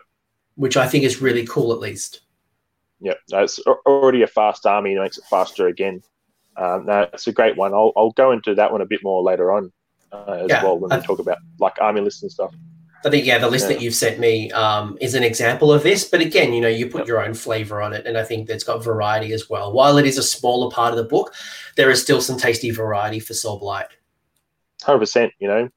[0.54, 2.20] Which I think is really cool, at least.
[3.00, 4.94] Yeah, it's already a fast army.
[4.94, 6.02] It makes it faster again.
[6.56, 7.74] Um, no, it's a great one.
[7.74, 9.72] I'll, I'll go into that one a bit more later on
[10.14, 12.54] uh, as yeah, well when we talk about like army lists and stuff.
[13.04, 13.74] I think yeah, the list yeah.
[13.74, 16.06] that you've sent me um, is an example of this.
[16.08, 17.08] But again, you know, you put yep.
[17.08, 19.72] your own flavor on it, and I think that's got variety as well.
[19.72, 21.34] While it is a smaller part of the book,
[21.76, 23.86] there is still some tasty variety for Soul Blight.
[24.82, 25.32] Hundred percent.
[25.38, 25.68] You know,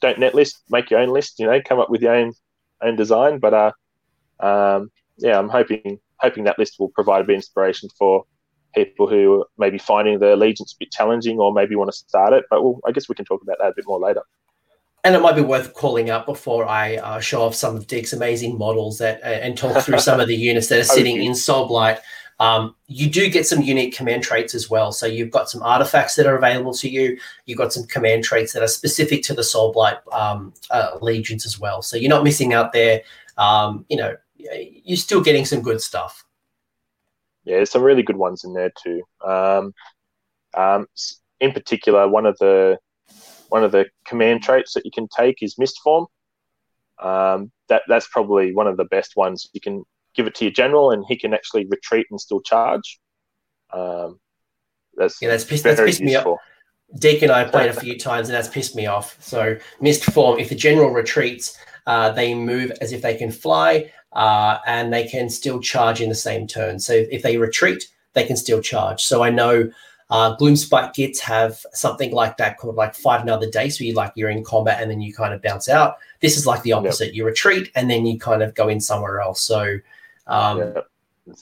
[0.00, 1.38] don't net list, make your own list.
[1.38, 2.32] You know, come up with your own
[2.80, 3.40] own design.
[3.40, 3.72] But uh,
[4.40, 8.24] um, yeah, I'm hoping hoping that list will provide a bit of inspiration for
[8.74, 12.32] people who may be finding the allegiance a bit challenging or maybe want to start
[12.32, 12.44] it.
[12.50, 14.22] But we'll, I guess we can talk about that a bit more later.
[15.02, 18.12] And it might be worth calling out before I uh, show off some of Deke's
[18.12, 21.26] amazing models that uh, and talk through some of the units that are sitting okay.
[21.26, 21.98] in Soul Blight.
[22.38, 24.92] Um, you do get some unique command traits as well.
[24.92, 27.18] So you've got some artifacts that are available to you.
[27.44, 31.44] You've got some command traits that are specific to the Soul Blight um, uh, legions
[31.44, 31.82] as well.
[31.82, 33.02] So you're not missing out there.
[33.36, 36.24] Um, you know, you're still getting some good stuff
[37.44, 39.02] yeah, there's some really good ones in there too.
[39.24, 39.72] Um,
[40.54, 40.86] um,
[41.40, 42.78] in particular, one of the
[43.48, 46.06] one of the command traits that you can take is mist form.
[47.02, 49.48] Um, that that's probably one of the best ones.
[49.52, 53.00] You can give it to your general, and he can actually retreat and still charge.
[53.72, 54.20] Um,
[54.94, 56.38] that's yeah, that's pissed, that's pissed me off.
[56.98, 59.16] Deke and I played a few times, and that's pissed me off.
[59.22, 63.92] So mist form, if the general retreats, uh, they move as if they can fly,
[64.12, 66.78] uh, and they can still charge in the same turn.
[66.78, 69.04] So if they retreat, they can still charge.
[69.04, 69.70] So I know
[70.10, 73.68] uh, Gloomspite Gitz have something like that called like fight another day.
[73.68, 75.98] So you like you're in combat and then you kind of bounce out.
[76.20, 77.06] This is like the opposite.
[77.06, 77.14] Yep.
[77.14, 79.40] You retreat and then you kind of go in somewhere else.
[79.40, 79.78] So
[80.26, 80.80] um, yeah.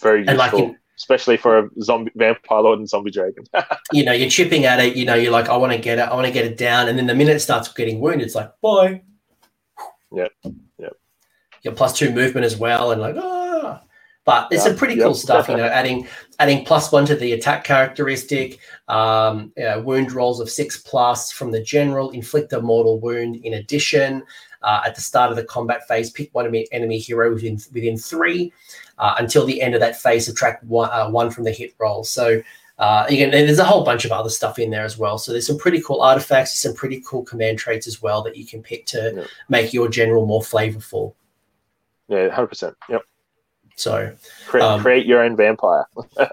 [0.00, 0.36] very useful.
[0.36, 3.44] Like in, especially for a zombie vampire lord and zombie dragon.
[3.92, 4.96] you know, you're chipping at it.
[4.96, 6.88] You know, you're like, I want to get it, I want to get it down,
[6.88, 9.02] and then the minute it starts getting wounded, it's like, bye.
[10.12, 10.28] Yeah,
[10.78, 10.88] yeah.
[11.62, 13.82] Your plus two movement as well, and like, ah.
[14.24, 16.06] But it's yeah, some pretty cool stuff, you know, adding
[16.38, 21.50] adding plus one to the attack characteristic, um, uh, wound rolls of six plus from
[21.50, 24.22] the general, inflict a mortal wound in addition.
[24.60, 28.52] Uh, at the start of the combat phase, pick one enemy hero within within three
[28.98, 30.26] uh, until the end of that phase.
[30.26, 32.04] Subtract one, uh, one from the hit roll.
[32.04, 32.42] So
[32.78, 35.16] uh, again, there's a whole bunch of other stuff in there as well.
[35.16, 38.46] So there's some pretty cool artifacts, some pretty cool command traits as well that you
[38.46, 39.24] can pick to yeah.
[39.48, 41.14] make your general more flavorful.
[42.08, 42.76] Yeah, hundred percent.
[42.88, 43.02] Yep.
[43.76, 44.14] So
[44.46, 45.86] create, um, create your own vampire.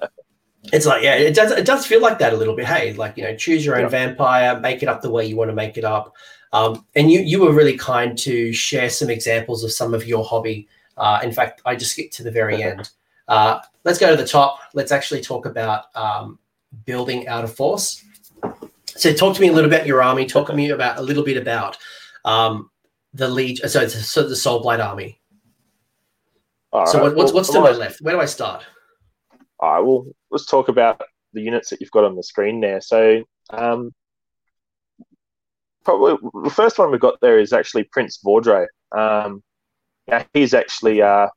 [0.73, 2.65] it's like yeah, it does it does feel like that a little bit.
[2.65, 5.49] Hey, like you know, choose your own vampire, make it up the way you want
[5.49, 6.13] to make it up.
[6.53, 10.23] Um, and you you were really kind to share some examples of some of your
[10.23, 10.67] hobby.
[10.97, 12.89] Uh, in fact, I just skipped to the very end.
[13.27, 14.59] Uh, let's go to the top.
[14.73, 16.39] Let's actually talk about um,
[16.85, 18.03] building out of force.
[18.87, 20.25] So, talk to me a little bit about your army.
[20.25, 21.77] Talk to me about a little bit about
[22.23, 22.69] um,
[23.13, 23.57] the lead.
[23.69, 25.19] So, it's so the Soulblight army.
[26.75, 27.15] All so, right.
[27.15, 28.01] what's well, what's to my left?
[28.01, 28.65] Where do I start?
[29.59, 29.79] All right.
[29.79, 32.81] Well, let's talk about the units that you've got on the screen there.
[32.81, 33.93] So, um,
[35.85, 38.65] probably the first one we've got there is actually Prince Vhordrai.
[38.91, 39.41] Um,
[40.07, 41.27] yeah, he's actually uh,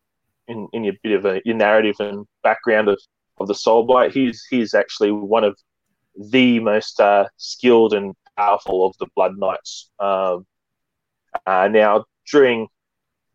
[0.49, 2.99] in, in your bit of a your narrative and background of,
[3.39, 4.13] of the Soul Blight.
[4.13, 5.57] He's he's actually one of
[6.17, 9.89] the most uh, skilled and powerful of the Blood Knights.
[10.01, 10.47] Um,
[11.47, 12.67] uh, now during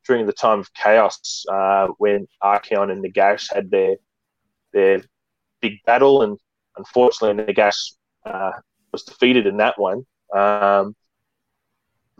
[0.05, 3.95] during the time of chaos, uh, when Archaon and Nagash had their
[4.73, 5.01] their
[5.61, 6.37] big battle, and
[6.77, 7.93] unfortunately Nagash
[8.25, 8.51] uh,
[8.91, 10.05] was defeated in that one.
[10.33, 10.95] Um,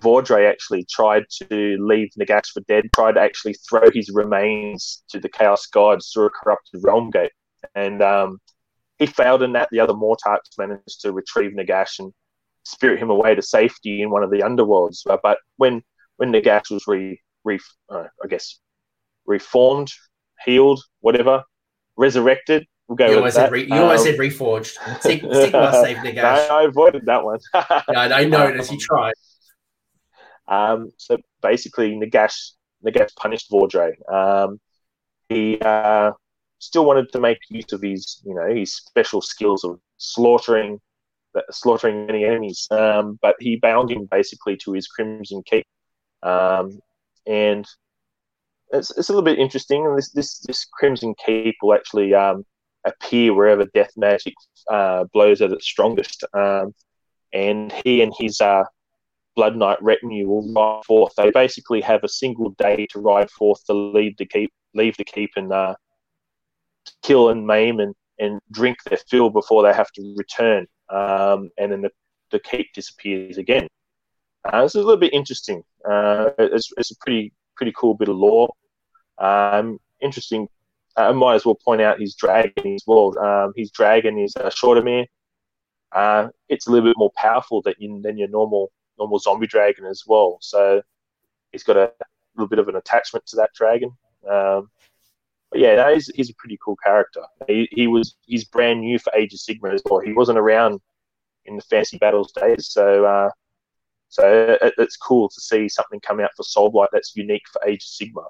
[0.02, 5.20] Vhordrai actually tried to leave Nagash for dead, tried to actually throw his remains to
[5.20, 7.32] the Chaos Gods through a corrupted realm gate.
[7.74, 8.40] And um,
[9.00, 9.70] he failed in that.
[9.72, 12.12] The other Mortarchs managed to retrieve Nagash and
[12.66, 15.00] spirit him away to safety in one of the underworlds.
[15.10, 15.82] Uh, but when
[16.18, 18.60] when Nagash was re, re uh, I guess
[19.26, 19.92] reformed,
[20.46, 21.44] healed, whatever,
[21.96, 24.78] resurrected, We'll go you always said re- you um, always said reforged.
[24.78, 26.50] Sigmar saved Nagash.
[26.50, 27.40] I avoided that one.
[27.54, 29.14] yeah, I noticed you tried.
[30.48, 32.52] Um, so basically, Nagash
[32.86, 33.94] Nagash punished Vhordrai.
[34.12, 34.60] Um,
[35.30, 36.12] he uh,
[36.60, 40.80] still wanted to make use of his, you know, his special skills of slaughtering,
[41.52, 42.68] slaughtering many enemies.
[42.70, 45.66] Um, but he bound him basically to his Crimson Keep,
[46.22, 46.80] um,
[47.26, 47.66] and
[48.72, 49.96] it's, it's a little bit interesting.
[49.96, 52.46] This this this Crimson Keep will actually um,
[52.86, 54.34] appear wherever death magic
[54.70, 56.24] uh, blows at its strongest.
[56.34, 56.74] Um,
[57.34, 58.64] and he and his uh,
[59.36, 61.14] Blood Knight retinue will ride forth.
[61.16, 65.04] They basically have a single day to ride forth to leave the keep, leave the
[65.04, 65.76] keep, and uh,
[67.02, 70.68] kill and maim and, and drink their fill before they have to return.
[70.90, 71.90] Um, and then the,
[72.32, 73.68] the keep disappears again.
[74.46, 75.64] Uh, is a little bit interesting.
[75.90, 78.54] Uh, it's, it's a pretty pretty cool bit of lore.
[79.18, 80.48] Um, interesting.
[80.96, 83.18] I might as well point out his dragon as well.
[83.18, 85.08] Um, his dragon is a Shordemaire.
[85.92, 90.04] Uh, it's a little bit more powerful than, than your normal normal zombie dragon as
[90.06, 90.38] well.
[90.42, 90.82] So
[91.52, 91.92] he's got a
[92.36, 93.92] little bit of an attachment to that dragon.
[94.30, 94.70] Um,
[95.52, 97.22] but yeah, he's, he's a pretty cool character.
[97.48, 100.00] He, he was he's brand new for Age of Sigmar as well.
[100.00, 100.82] He wasn't around
[101.46, 103.30] in the fancy battles days, so uh,
[104.14, 107.84] so it, it's cool to see something come out for Soulblight that's unique for Age
[107.84, 108.26] of Sigmar.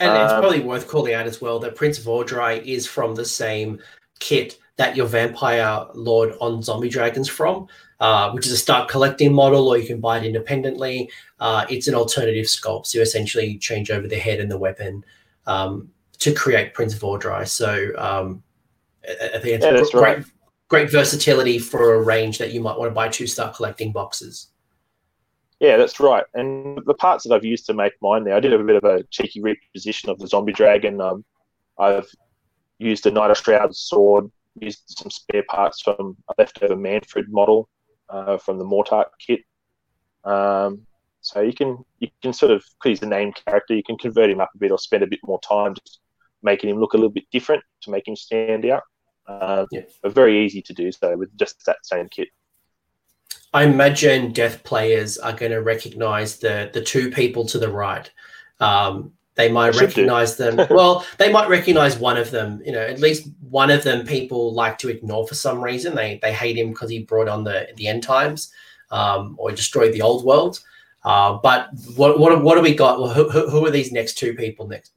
[0.00, 3.24] And um, it's probably worth calling out as well that Prince Vhordrai is from the
[3.24, 3.80] same
[4.20, 7.68] kit that your Vampire Lord on Zombie Dragons from
[8.00, 11.10] uh, which is a start collecting model, or you can buy it independently.
[11.40, 12.86] Uh, it's an alternative sculpt.
[12.86, 15.04] So you essentially change over the head and the weapon
[15.46, 17.48] um, to create Prince Vhordrai.
[17.48, 18.42] So um,
[19.04, 20.24] I think it's yeah, great, right.
[20.68, 24.48] great versatility for a range that you might want to buy two start collecting boxes.
[25.60, 26.24] Yeah, that's right.
[26.34, 28.84] And the parts that I've used to make mine there, I did a bit of
[28.84, 31.00] a cheeky reposition of the zombie dragon.
[31.00, 31.24] Um,
[31.78, 32.08] I've
[32.78, 37.68] used a Knight of Shroud sword, used some spare parts from a leftover Manfred model,
[38.08, 39.40] uh, from the Mortarch kit.
[40.24, 40.86] Um,
[41.20, 44.30] so you can you can sort of because he's a name character, you can convert
[44.30, 46.00] him up a bit or spend a bit more time just
[46.42, 48.82] making him look a little bit different to make him stand out.
[49.26, 49.82] Uh, yeah.
[50.02, 52.28] But very easy to do so with just that same kit.
[53.54, 58.10] I imagine death players are going to recognize the the two people to the right.
[58.60, 60.56] Um, they might recognize them.
[60.70, 62.60] well, they might recognize one of them.
[62.64, 65.94] You know, at least one of them people like to ignore for some reason.
[65.94, 68.52] They they hate him because he brought on the the end times
[68.90, 70.60] um, or destroyed the old world.
[71.04, 73.00] Uh, but what what what do we got?
[73.00, 74.92] Well, who, who, are these next two people next?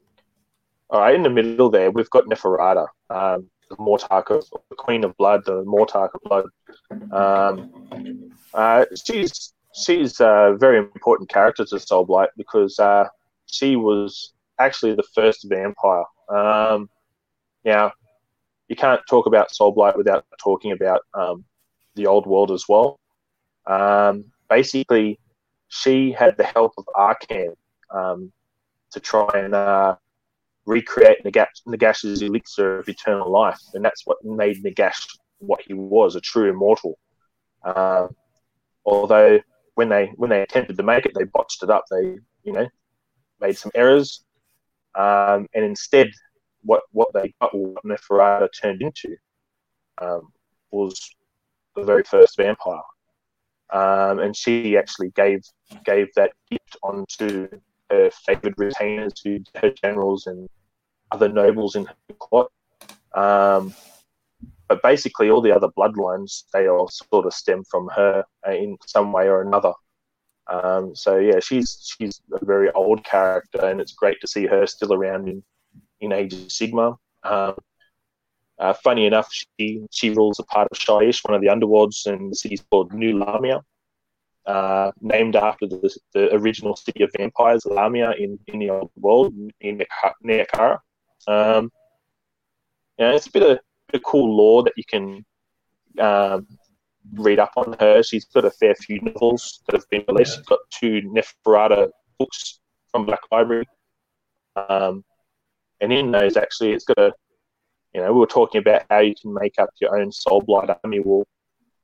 [0.90, 2.88] All right, in the middle there, we've got Neferata.
[3.10, 6.46] Um, the Mortarch of the Queen of Blood, the Mortarch of Blood.
[7.14, 13.08] Um, uh, she's she's a very important character to Soulblight because uh,
[13.46, 16.04] she was actually the first vampire.
[16.30, 16.90] Um,
[17.64, 17.94] now,
[18.68, 21.46] you can't talk about Soulblight without talking about um,
[21.96, 23.00] the old world as well.
[23.68, 25.20] Um, basically,
[25.68, 27.56] she had the help of Arkhan
[27.90, 28.32] um,
[28.92, 29.96] to try and uh,
[30.66, 35.08] recreate Nagash, Nagash's elixir of eternal life, and that's what made Nagash
[35.40, 36.98] what he was, a true immortal.
[37.64, 38.08] Uh,
[38.86, 39.39] although
[39.76, 41.86] when they when they attempted to make it, they botched it up.
[41.89, 42.67] They you know
[43.39, 44.24] made some errors,
[44.96, 46.10] um, and instead,
[46.63, 49.15] what what they got, what Neferata turned into,
[50.02, 50.32] um,
[50.72, 51.00] was
[51.76, 52.82] the very first vampire.
[53.72, 55.41] Um, and she actually gave
[55.86, 57.48] gave that gift onto
[57.89, 60.50] her favored retainers, to her generals and
[61.12, 62.52] other nobles in her court.
[64.72, 69.12] But basically, all the other bloodlines they all sort of stem from her in some
[69.12, 69.74] way or another.
[70.48, 74.66] Um, so yeah, she's she's a very old character, and it's great to see her
[74.66, 75.44] still around in
[76.00, 76.96] in Age of Sigmar.
[77.24, 77.56] Um,
[78.60, 82.32] uh, funny enough, she she rules a part of Shyish, one of the underworlds, and
[82.32, 83.60] the city's called New Lamia,
[84.46, 89.34] uh, named after the, the original city of vampires, Lamia, in, in the old world,
[89.60, 89.84] in
[90.24, 90.80] Nehekhara.
[91.28, 91.74] Um,
[92.98, 93.60] yeah, it's a bit of,
[93.93, 95.25] of cool lore that you can
[95.99, 96.47] um,
[97.13, 98.04] read up on her.
[98.04, 100.38] She's got a fair few novels that have been released.
[100.38, 102.60] She's got two Neferata books
[102.91, 103.65] from Black Library.
[104.56, 105.04] Um,
[105.80, 107.12] and in those, actually, it's got a
[107.93, 111.01] you know, we were talking about how you can make up your own Soulblight army.
[111.01, 111.25] Well,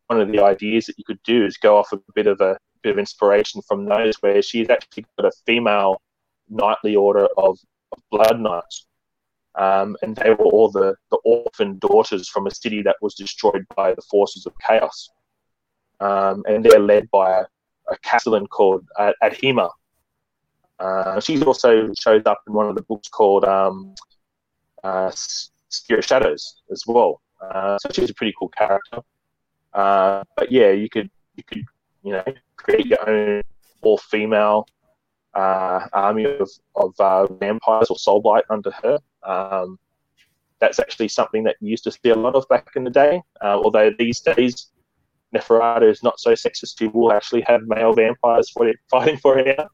[0.08, 2.58] one of the ideas that you could do is go off a bit of a
[2.82, 6.02] bit of inspiration from those, where she's actually got a female
[6.50, 7.58] knightly order of,
[7.92, 8.87] of blood knights,
[9.58, 13.66] um, and they were all the, the orphan daughters from a city that was destroyed
[13.76, 15.10] by the forces of chaos,
[16.00, 17.44] um, and they're led by a,
[17.92, 19.70] a castellan called uh, Adhema.
[20.80, 23.96] Uh, she also shows up in one of the books called um,
[24.84, 25.12] uh,
[25.70, 27.22] Spear of Shadows as well.
[27.42, 29.02] Uh, so she's a pretty cool character.
[29.74, 31.64] Uh, but yeah, you could you could
[32.04, 32.24] you know
[32.56, 33.44] create your own
[33.82, 34.68] all female
[35.34, 39.00] uh, army of, of uh, vampires or soulblight under her.
[39.28, 39.78] Um,
[40.60, 43.22] that's actually something that you used to see a lot of back in the day.
[43.44, 44.72] Uh, although these days,
[45.36, 46.80] Neferata is not so sexist.
[46.80, 49.68] She will actually have male vampires for it, fighting for her now.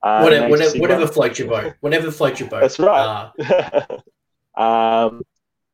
[0.00, 1.74] Uh, whatever, whatever, whatever floats your boat.
[1.80, 2.60] Whatever floats your boat.
[2.60, 3.32] That's right.
[4.56, 5.22] Uh, um,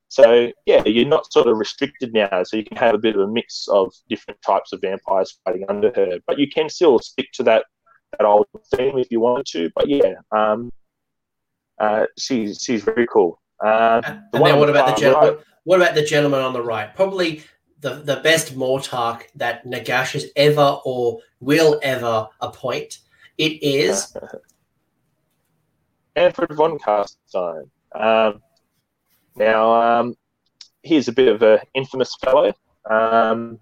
[0.08, 3.22] so yeah, you're not sort of restricted now, so you can have a bit of
[3.22, 7.26] a mix of different types of vampires fighting under her, but you can still stick
[7.32, 7.64] to that
[8.12, 9.70] that old theme if you want to.
[9.74, 10.70] But yeah, um,
[11.78, 13.40] uh, she's she's very cool.
[13.64, 15.34] Uh, the and then what about the gentleman?
[15.34, 16.94] Right, what about the gentleman on the right?
[16.94, 17.42] Probably
[17.80, 22.98] the, the best Mortarch that Nagash has ever or will ever appoint.
[23.36, 24.12] It is
[26.16, 27.68] Mannfred von Carstein.
[27.94, 28.40] Um,
[29.36, 30.16] now, um,
[30.82, 32.52] he's a bit of an infamous fellow.
[32.88, 33.58] Um,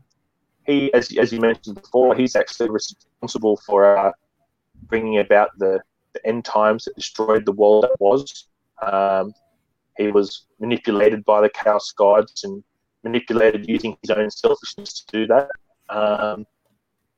[0.66, 4.12] he, as, as you mentioned before, he's actually responsible for uh,
[4.85, 5.81] bringing about the,
[6.14, 8.48] the end times that destroyed the world that was.
[8.83, 9.33] Um,
[9.96, 12.62] he was manipulated by the Chaos Gods and
[13.05, 15.48] manipulated using his own selfishness to do that.
[15.88, 16.46] Um,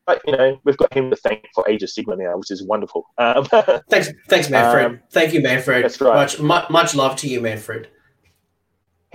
[0.07, 2.63] but you know, we've got him to thank for Age of Sigmar now, which is
[2.63, 3.07] wonderful.
[3.17, 3.45] Um,
[3.89, 4.85] thanks, thanks, Mannfred.
[4.85, 5.83] Um, Thank you, Mannfred.
[5.83, 6.15] That's right.
[6.15, 7.87] Much, much, much love to you, Mannfred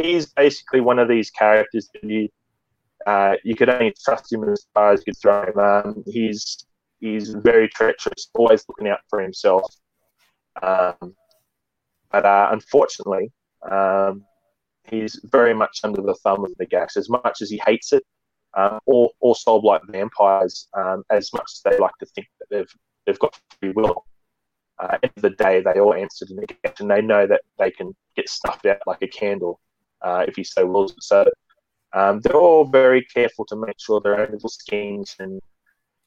[0.01, 2.29] he's basically one of these characters that you
[3.07, 5.57] uh, you could only trust him as far as you could throw him.
[5.57, 6.65] Um, he's
[6.99, 9.73] he's very treacherous, always looking out for himself.
[10.61, 11.15] Um,
[12.11, 13.31] but uh, unfortunately,
[13.69, 14.23] um,
[14.83, 16.97] he's very much under the thumb of Nagash.
[16.97, 18.03] As much as he hates it,
[18.55, 22.73] um, all, all soul-blight vampires, um, as much as they like to think that they've
[23.05, 24.05] they've got free will,
[24.79, 27.71] uh, end of the day, they all answer to Nagash, and they know that they
[27.71, 29.59] can get snuffed out like a candle
[30.01, 31.25] uh, if he so wills So
[31.93, 35.41] um, they're all very careful to make sure their own little schemes and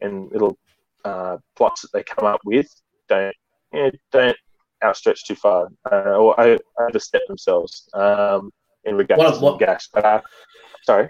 [0.01, 0.59] and little
[1.05, 2.69] uh, plots that they come up with
[3.09, 3.35] don't
[3.73, 4.37] you know, don't
[4.83, 8.51] outstretch too far uh, or overstep themselves um,
[8.85, 9.89] in regards what, to Nagash.
[9.93, 10.21] But, uh,
[10.83, 11.09] sorry.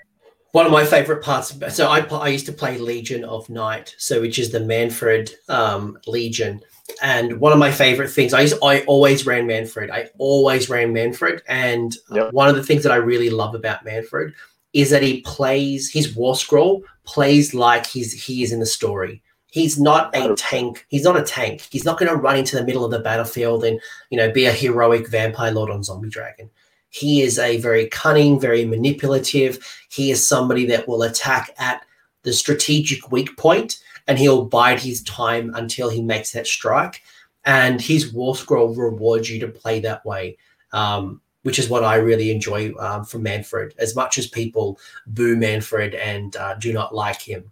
[0.53, 1.55] One of my favorite parts.
[1.75, 5.99] So I, I used to play Legion of Night, so which is the Mannfred um,
[6.07, 6.61] Legion,
[7.01, 9.91] and one of my favorite things, I used, I always ran Mannfred.
[9.91, 12.33] I always ran Mannfred, and yep.
[12.33, 14.33] one of the things that I really love about Mannfred
[14.73, 19.23] is that he plays his war scroll plays like he's he is in the story.
[19.53, 20.87] He's not a tank.
[20.89, 21.69] He's not a tank.
[21.71, 23.79] He's not going to run into the middle of the battlefield and
[24.11, 26.51] you know be a heroic vampire lord on zombie dragon.
[26.93, 29.59] he is a very cunning, very manipulative.
[29.89, 31.85] He is somebody that will attack at
[32.23, 37.03] the strategic weak point and he'll bide his time until he makes that strike.
[37.45, 40.37] And his War Scroll rewards you to play that way,
[40.73, 43.73] um, which is what I really enjoy um, from Mannfred.
[43.79, 47.51] as much as people boo Mannfred and uh, do not like him.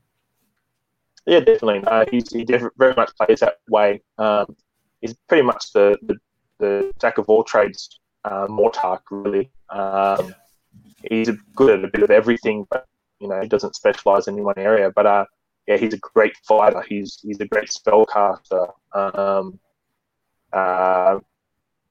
[1.31, 1.85] Yeah, definitely.
[1.87, 4.03] Uh, he's, he very much plays that way.
[4.19, 4.57] Um,
[5.01, 6.17] he's pretty much the, the,
[6.59, 9.49] the jack of all trades, uh, Mortarch, really.
[9.69, 10.35] Um,
[11.09, 12.85] he's good at a bit of everything, but
[13.21, 14.91] you know he doesn't specialize in one area.
[14.93, 15.25] But uh,
[15.69, 16.83] yeah, he's a great fighter.
[16.89, 18.73] He's he's a great spellcaster.
[18.93, 19.61] Um,
[20.53, 21.21] uh,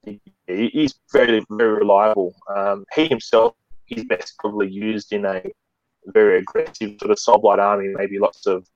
[0.04, 2.34] he, he's very very reliable.
[2.54, 3.54] Um, he himself,
[3.86, 5.42] he's best probably used in a
[6.08, 7.94] very aggressive sort of Soulblight army.
[7.96, 8.66] Maybe lots of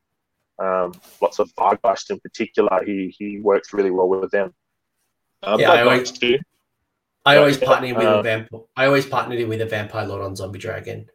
[0.59, 2.83] um, lots of Vargheist in particular.
[2.85, 4.55] He he works really well with them.
[5.43, 6.39] Uh, yeah, I always, too.
[7.25, 8.61] I always partner with a vampire.
[8.77, 11.09] I always partnered him with a vampire lord on Zombie Dragon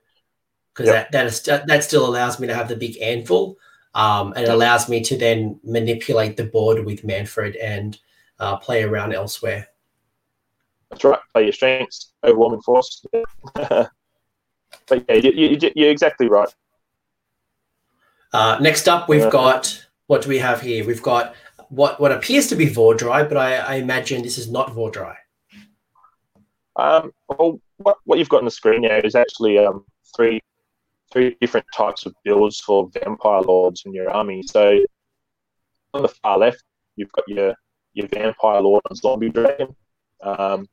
[0.74, 1.12] because yep.
[1.12, 3.58] that that, is, that still allows me to have the big anvil,
[3.94, 7.98] um, and it allows me to then manipulate the board with Mannfred and
[8.40, 9.68] uh, play around elsewhere.
[10.90, 11.20] That's right.
[11.34, 13.06] Play your strengths, overwhelming force.
[13.54, 13.92] but
[14.90, 16.50] yeah, you, you, you're exactly right.
[18.32, 19.30] Uh, next up, we've yeah.
[19.30, 20.86] got what do we have here?
[20.86, 21.36] We've got
[21.70, 25.16] what what appears to be Vhordrai, but I, I imagine this is not Vhordrai.
[26.76, 30.40] Um, well, what, what you've got on the screen now is actually um, three
[31.12, 34.44] three different types of builds for vampire lords in your army.
[34.44, 34.80] So
[35.94, 36.64] on the far left,
[36.96, 37.56] you've got your
[37.94, 39.76] your vampire lord and zombie dragon.
[40.22, 40.68] Um,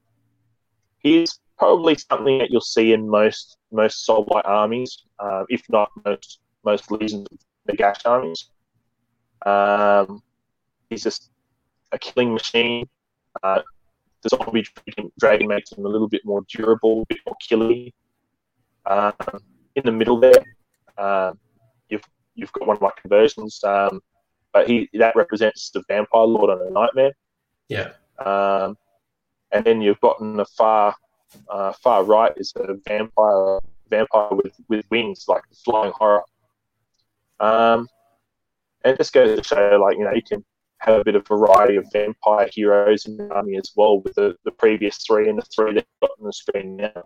[0.98, 6.40] he's probably something that you'll see in most most Soulblight armies, uh, if not most
[6.64, 8.50] most legions of Nagash armies.
[9.44, 10.22] Um,
[10.90, 11.30] he's just
[11.92, 12.88] a killing machine.
[13.42, 13.62] Uh,
[14.22, 14.66] the zombie
[15.18, 17.94] dragon makes him a little bit more durable, a bit more killy.
[18.86, 19.12] Um,
[19.74, 20.44] in the middle there,
[20.96, 21.38] um,
[21.88, 22.04] you've
[22.34, 24.00] you've got one of my conversions, um,
[24.52, 27.12] but he that represents the vampire lord on a nightmare.
[27.68, 27.90] Yeah.
[28.24, 28.76] Um,
[29.52, 30.94] and then you've got in the far
[31.48, 36.22] uh, far right is a vampire vampire with, with wings like flying horror.
[37.40, 37.88] Um,
[38.84, 40.44] and it just goes to show, like you know, you can
[40.78, 44.36] have a bit of variety of vampire heroes in the army as well with the,
[44.44, 47.04] the previous three and the three that got on the screen now.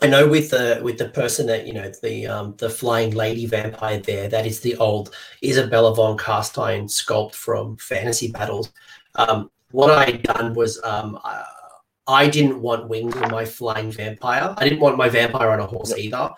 [0.00, 3.46] I know with the with the person that you know the um, the flying lady
[3.46, 5.14] vampire there, that is the old
[5.44, 8.72] Isabella von Carstein sculpt from Fantasy Battles.
[9.14, 11.44] Um, what I done was um, I,
[12.08, 14.54] I, didn't want wings on my flying vampire.
[14.56, 16.30] I didn't want my vampire on a horse either.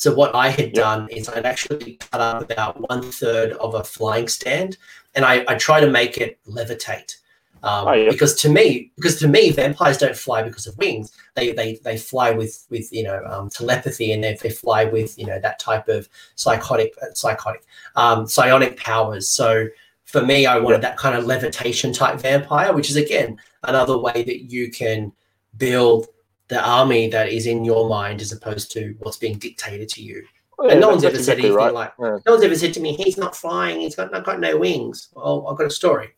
[0.00, 3.84] So what I had done is I'd actually cut up about one third of a
[3.84, 4.78] flying stand,
[5.14, 7.16] and I, I try to make it levitate.
[7.62, 8.10] Um, oh, yeah.
[8.10, 11.12] Because to me, because to me, vampires don't fly because of wings.
[11.34, 15.18] They they they fly with with you know um, telepathy, and they, they fly with
[15.18, 19.28] you know that type of psychotic uh, psychotic um, psionic powers.
[19.28, 19.66] So
[20.06, 20.88] for me, I wanted yeah.
[20.88, 25.12] that kind of levitation type vampire, which is again another way that you can
[25.58, 26.06] build
[26.50, 30.26] the army that is in your mind as opposed to what's being dictated to you.
[30.62, 31.72] Yeah, and no one's ever said anything right.
[31.72, 32.18] like, yeah.
[32.26, 35.08] no one's ever said to me, he's not flying, he's got, got no wings.
[35.14, 36.10] Well, I've got a story.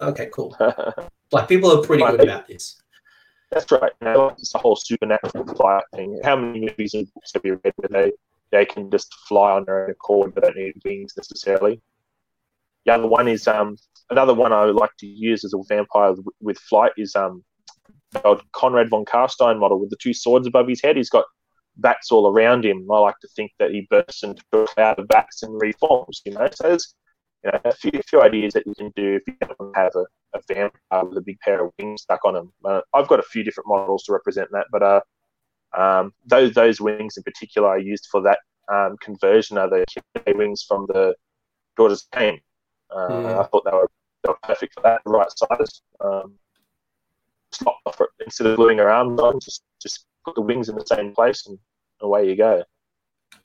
[0.00, 0.56] Okay, cool.
[1.32, 2.80] like people are pretty good about this.
[3.50, 3.92] That's right.
[4.00, 6.18] You know, it's the whole supernatural fly thing.
[6.24, 8.12] How many movies and books have you read where they,
[8.52, 11.80] they can just fly on their own accord, they don't need wings necessarily?
[12.86, 13.76] The other one is um
[14.08, 17.44] another one I like to use as a vampire with flight is um
[18.24, 20.96] old Konrad von Carstein model with the two swords above his head.
[20.96, 21.24] He's got
[21.76, 22.86] bats all around him.
[22.90, 26.20] I like to think that he bursts into a cloud of bats and reforms.
[26.24, 26.94] You know, so there's
[27.44, 29.92] you know a few, a few ideas that you can do if you don't have
[29.94, 30.04] a,
[30.36, 32.52] a vampire with a big pair of wings stuck on him.
[32.64, 35.00] Uh, I've got a few different models to represent that, but uh,
[35.76, 38.38] um, those those wings in particular are used for that
[38.70, 39.84] um, conversion are the
[40.34, 41.14] wings from the
[41.76, 42.40] Daughters Khaine.
[42.90, 43.38] Uh, mm.
[43.38, 43.90] I thought they were,
[44.22, 45.82] they were perfect for that, the right size.
[46.00, 46.38] Um,
[47.66, 51.14] off instead of gluing her arms on, just just put the wings in the same
[51.14, 51.58] place and
[52.00, 52.62] away you go.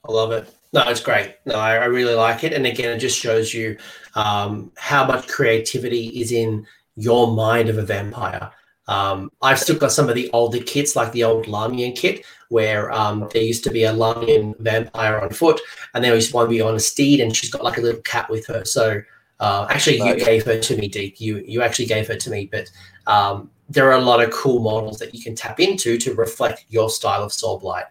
[0.08, 0.54] I love it.
[0.74, 1.36] No, it's great.
[1.46, 2.54] No, I, I really like it.
[2.54, 3.78] And again, it just shows you
[4.16, 8.52] um, how much creativity is in your mind of a vampire.
[8.88, 12.92] Um, I've still got some of the older kits, like the old Lahmian kit, where
[12.92, 15.60] um, there used to be a Lahmian vampire on foot,
[15.94, 18.30] and there used to be on a steed, and she's got like a little cat
[18.30, 18.64] with her.
[18.66, 19.02] So
[19.40, 21.20] uh, actually, you gave her to me, Deke.
[21.20, 22.70] You you actually gave her to me, but
[23.08, 26.66] um, there are a lot of cool models that you can tap into to reflect
[26.70, 27.86] your style of Soulblight.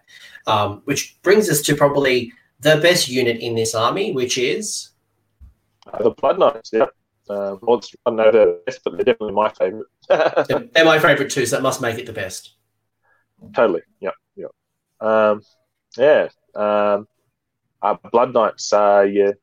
[0.47, 4.91] Um, which brings us to probably the best unit in this army, which is
[5.91, 6.69] uh, the Blood Knights.
[6.71, 6.85] Yeah,
[7.29, 9.87] uh, well, I know the best, but they're definitely my favorite.
[10.73, 12.55] they're my favorite too, so that must make it the best.
[13.55, 13.81] totally.
[13.99, 14.47] Yeah, yeah,
[15.01, 15.41] um,
[15.97, 16.27] yeah.
[16.53, 17.07] Um,
[17.81, 19.33] uh, Blood Knights are your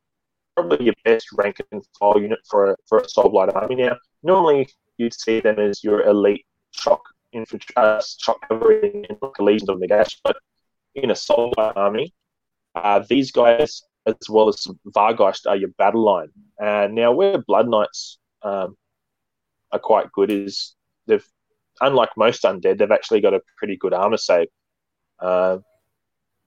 [0.54, 3.76] probably your best rank and file unit for a, for a Soul Blight army.
[3.76, 4.68] Now, normally
[5.02, 9.70] you'd see them as your elite shock infantry, uh, shock cavalry, and like a Legion
[9.70, 10.36] of Nagash, but
[10.94, 11.16] in a
[11.54, 12.14] Blight army,
[12.74, 16.28] uh, these guys as well as Vargheist are your battle line.
[16.60, 18.76] And now where Blood Knights um,
[19.70, 20.74] are quite good is
[21.06, 21.26] they've,
[21.80, 24.48] unlike most undead, they've actually got a pretty good armor save.
[25.20, 25.58] Uh,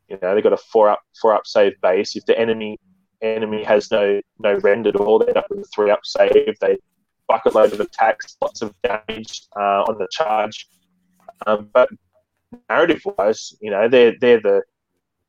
[0.09, 2.15] you know, they've got a four up four up save base.
[2.15, 2.77] If the enemy
[3.21, 6.55] enemy has no no rend at all, they end up with a three up save.
[6.61, 6.77] They
[7.27, 10.67] bucket load of attacks, lots of damage uh, on the charge.
[11.45, 11.89] Um, but
[12.69, 14.61] narrative wise, you know, they're they're the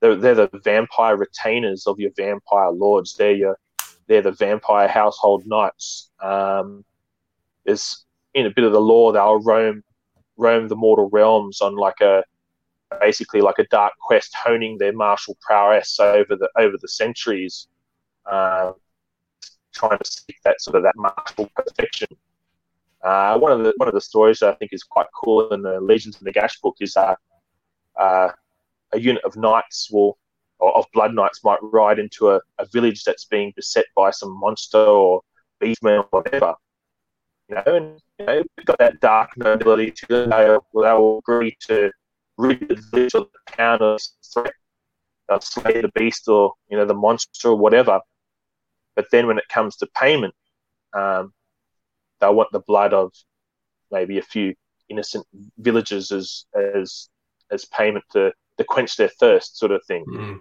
[0.01, 3.17] they're, they're the vampire retainers of your vampire lords.
[3.17, 3.59] They're your
[4.07, 6.11] they're the vampire household knights.
[6.21, 6.85] Um,
[7.65, 9.83] there's in a bit of the lore they'll roam
[10.37, 12.23] roam the mortal realms on like a
[13.01, 17.69] basically like a dark quest, honing their martial prowess over the over the centuries,
[18.31, 18.73] uh,
[19.77, 22.09] trying to seek that sort of that martial perfection.
[23.03, 25.63] Uh, one of the one of the stories that I think is quite cool in
[25.63, 27.15] the Legions of Nagash book is uh,
[27.99, 28.29] uh,
[28.93, 30.19] a unit of knights will
[30.59, 34.39] or of blood knights might ride into a, a village that's being beset by some
[34.41, 35.21] monster or
[35.61, 36.55] beastman or whatever.
[37.49, 40.31] You know, and you know, we've got that dark nobility to them.
[40.31, 41.93] They will agree to
[42.39, 44.01] rid the village or the town of
[44.33, 44.53] threat.
[45.29, 48.01] They'll slay the beast or you know the monster or whatever.
[48.97, 50.35] But then when it comes to payment,
[50.93, 51.33] um,
[52.21, 53.13] they'll want the blood of
[53.93, 54.55] maybe a few
[54.89, 55.27] innocent
[55.59, 57.09] villagers as as
[57.51, 60.05] as payment to to quench their thirst, sort of thing.
[60.09, 60.37] Mm.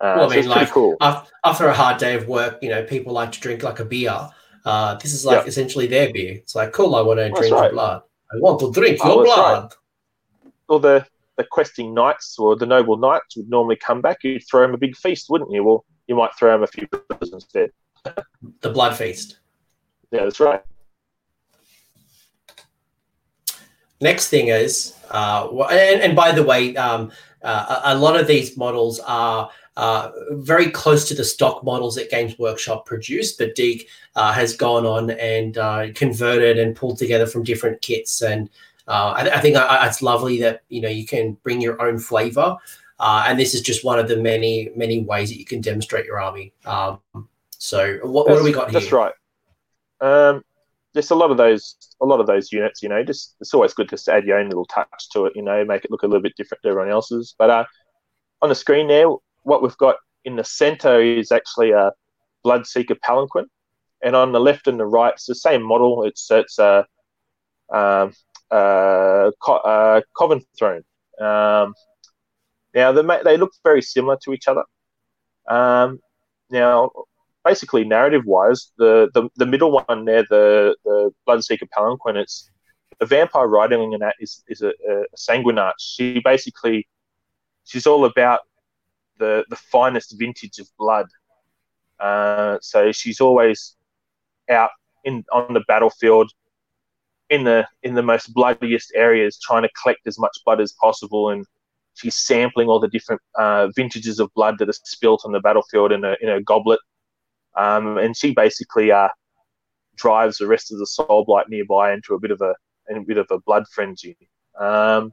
[0.00, 0.96] Uh, well, I mean, so like cool.
[1.00, 4.30] after a hard day of work, you know, people like to drink like a beer.
[4.64, 5.46] Uh, this is like yep.
[5.46, 6.34] essentially their beer.
[6.34, 7.64] It's like, cool, I want to drink right.
[7.64, 8.02] your blood.
[8.32, 9.62] I want to drink oh, your blood.
[9.62, 10.52] Right.
[10.68, 14.18] Well, the, the questing knights or the noble knights would normally come back.
[14.22, 15.64] You'd throw them a big feast, wouldn't you?
[15.64, 17.70] Well, you might throw them a few brothers instead.
[18.60, 19.38] The blood feast.
[20.10, 20.62] Yeah, that's right.
[24.00, 28.56] Next thing is, uh, and, and by the way, um, uh, a, lot of these
[28.56, 33.88] models are uh, very close to the stock models that Games Workshop produced, but Deke
[34.16, 38.22] uh, has gone on and uh, converted and pulled together from different kits.
[38.22, 38.50] And
[38.88, 42.56] uh, I, I, think it's lovely that you know you can bring your own flavor.
[42.98, 46.04] Uh, and this is just one of the many many ways that you can demonstrate
[46.04, 46.52] your army.
[46.66, 47.00] Um,
[47.60, 48.80] so what, what do we got here?
[48.80, 49.12] That's right.
[50.00, 50.42] Um,
[50.94, 53.74] there's a lot of those a lot of those units, you know, just it's always
[53.74, 56.02] good just to add your own little touch to it, you know, make it look
[56.02, 57.34] a little bit different to everyone else's.
[57.38, 57.64] But uh,
[58.40, 59.08] on the screen there,
[59.42, 61.92] what we've got in the center is actually a
[62.44, 63.44] Bloodseeker Palanquin,
[64.02, 66.04] and on the left and the right, it's the same model.
[66.04, 66.86] It's it's a
[67.72, 68.14] um,
[68.50, 70.82] uh, uh, Coven Throne.
[71.20, 71.74] Um,
[72.74, 74.64] now they they look very similar to each other.
[75.46, 76.00] Um,
[76.50, 76.90] now
[77.44, 82.50] basically narrative wise, the, the the middle one there, the the Bloodseeker Palanquin, it's
[82.98, 85.74] the vampire riding in that is is a, a sanguinarch.
[85.78, 86.86] She basically
[87.64, 88.40] she's all about
[89.18, 91.06] the the finest vintage of blood.
[91.98, 93.76] Uh, so she's always
[94.50, 94.70] out
[95.04, 96.30] in on the battlefield
[97.30, 101.30] in the in the most bloodiest areas, trying to collect as much blood as possible,
[101.30, 101.46] and
[101.94, 105.92] she's sampling all the different uh, vintages of blood that are spilt on the battlefield
[105.92, 106.80] in a in a goblet
[107.56, 109.08] um, and she basically uh,
[109.96, 112.54] drives the rest of the soul blight nearby into a bit of a,
[112.90, 114.16] a bit of a blood frenzy.
[114.58, 115.12] Um,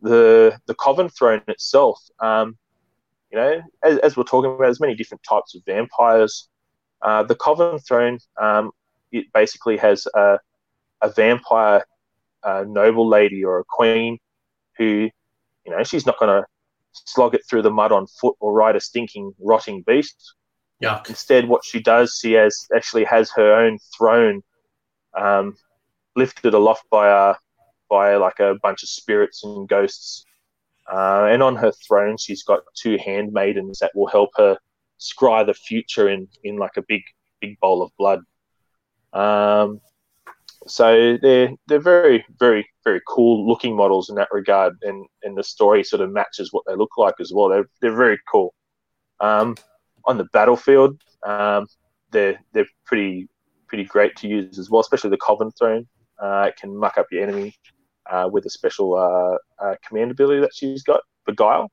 [0.00, 2.58] the the coven throne itself, um,
[3.30, 6.48] you know, as, as, we're talking about, there's many different types of vampires.
[7.02, 8.70] Uh, the coven throne, um,
[9.12, 10.38] it basically has a,
[11.02, 11.84] a vampire
[12.42, 14.18] uh, noble lady or a queen
[14.78, 15.08] who,
[15.64, 16.46] you know, she's not going to
[16.92, 20.34] slog it through the mud on foot or ride a stinking, rotting beast.
[20.84, 21.08] Yuck.
[21.08, 24.42] Instead, what she does, she has actually has her own throne
[25.16, 25.56] um,
[26.16, 27.34] lifted aloft by a
[27.88, 30.24] by like a bunch of spirits and ghosts.
[30.92, 34.58] Uh, and on her throne, she's got two handmaidens that will help her
[35.00, 37.02] scry the future in in like a big
[37.40, 38.20] big bowl of blood.
[39.12, 39.80] Um,
[40.66, 45.44] so they're they're very very very cool looking models in that regard, and and the
[45.44, 47.48] story sort of matches what they look like as well.
[47.48, 48.54] They're they're very cool.
[49.20, 49.56] Um,
[50.06, 51.66] on the battlefield, um,
[52.10, 53.28] they're they're pretty
[53.66, 55.86] pretty great to use as well, especially the Coven Throne.
[56.18, 57.54] Uh, it can muck up your enemy
[58.10, 61.70] uh, with a special uh, uh, command ability that she's got, Beguile.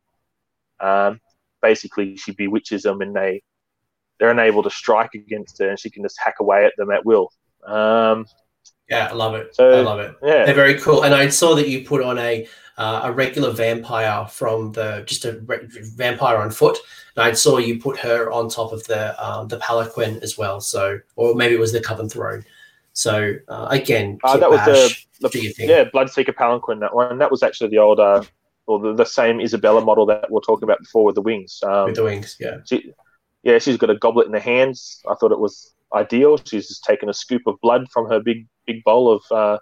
[0.79, 1.19] Um,
[1.61, 3.41] basically, she bewitches them and they
[4.19, 7.05] they're unable to strike against her, and she can just hack away at them at
[7.05, 7.31] will.
[7.65, 8.25] Um,
[8.91, 9.55] Yeah, I love it.
[9.55, 10.15] So, I love it.
[10.21, 11.03] Yeah, they're very cool.
[11.03, 15.23] And I saw that you put on a uh, a regular vampire from the just
[15.25, 16.77] a re- vampire on foot,
[17.15, 20.59] and I saw you put her on top of the um, the palanquin as well.
[20.59, 22.43] So, or maybe it was the coven throne.
[22.93, 26.79] So uh, again, uh, that was the, the yeah Bloodseeker palanquin.
[26.81, 28.23] That one that was actually the older
[28.67, 31.61] or the, the same Isabella model that we are talking about before with the wings.
[31.65, 32.57] Um, with the wings, yeah.
[32.65, 32.93] She,
[33.43, 35.01] yeah, she's got a goblet in her hands.
[35.09, 36.37] I thought it was ideal.
[36.37, 39.57] She's just taken a scoop of blood from her big big bowl of uh,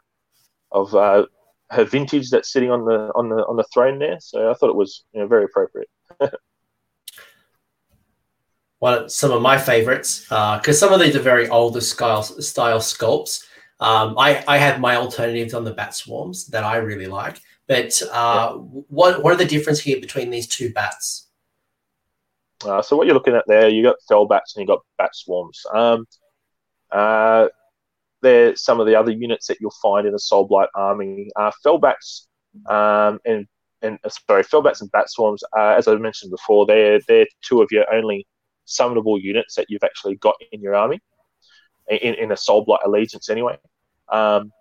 [0.72, 1.26] of uh,
[1.72, 4.18] her vintage that's sitting on the on the on the throne there.
[4.20, 5.90] So I thought it was you know, very appropriate.
[8.80, 12.80] One some of my favorites because uh, some of these are very older style style
[12.80, 13.46] sculpts.
[13.82, 17.42] Um, I I have my alternatives on the bat swarms that I really like.
[17.68, 21.28] But uh, what what are the difference here between these two bats?
[22.66, 25.16] Uh, so what you're looking at there, you got fell bats and you got bat
[25.16, 25.64] swarms.
[25.74, 26.06] Um,
[26.92, 27.48] uh,
[28.22, 31.30] they're some of the other units that you'll find in a Soul Blight army.
[31.36, 32.28] Uh, Fellbats
[32.68, 33.48] um, and
[33.82, 37.62] and uh, sorry, Fellbats and Bat Swarms, uh, as I mentioned before, they're they're two
[37.62, 38.28] of your only
[38.68, 41.00] summonable units that you've actually got in your army,
[41.90, 43.58] in, in a Soul Blight allegiance anyway.
[44.10, 44.52] Um,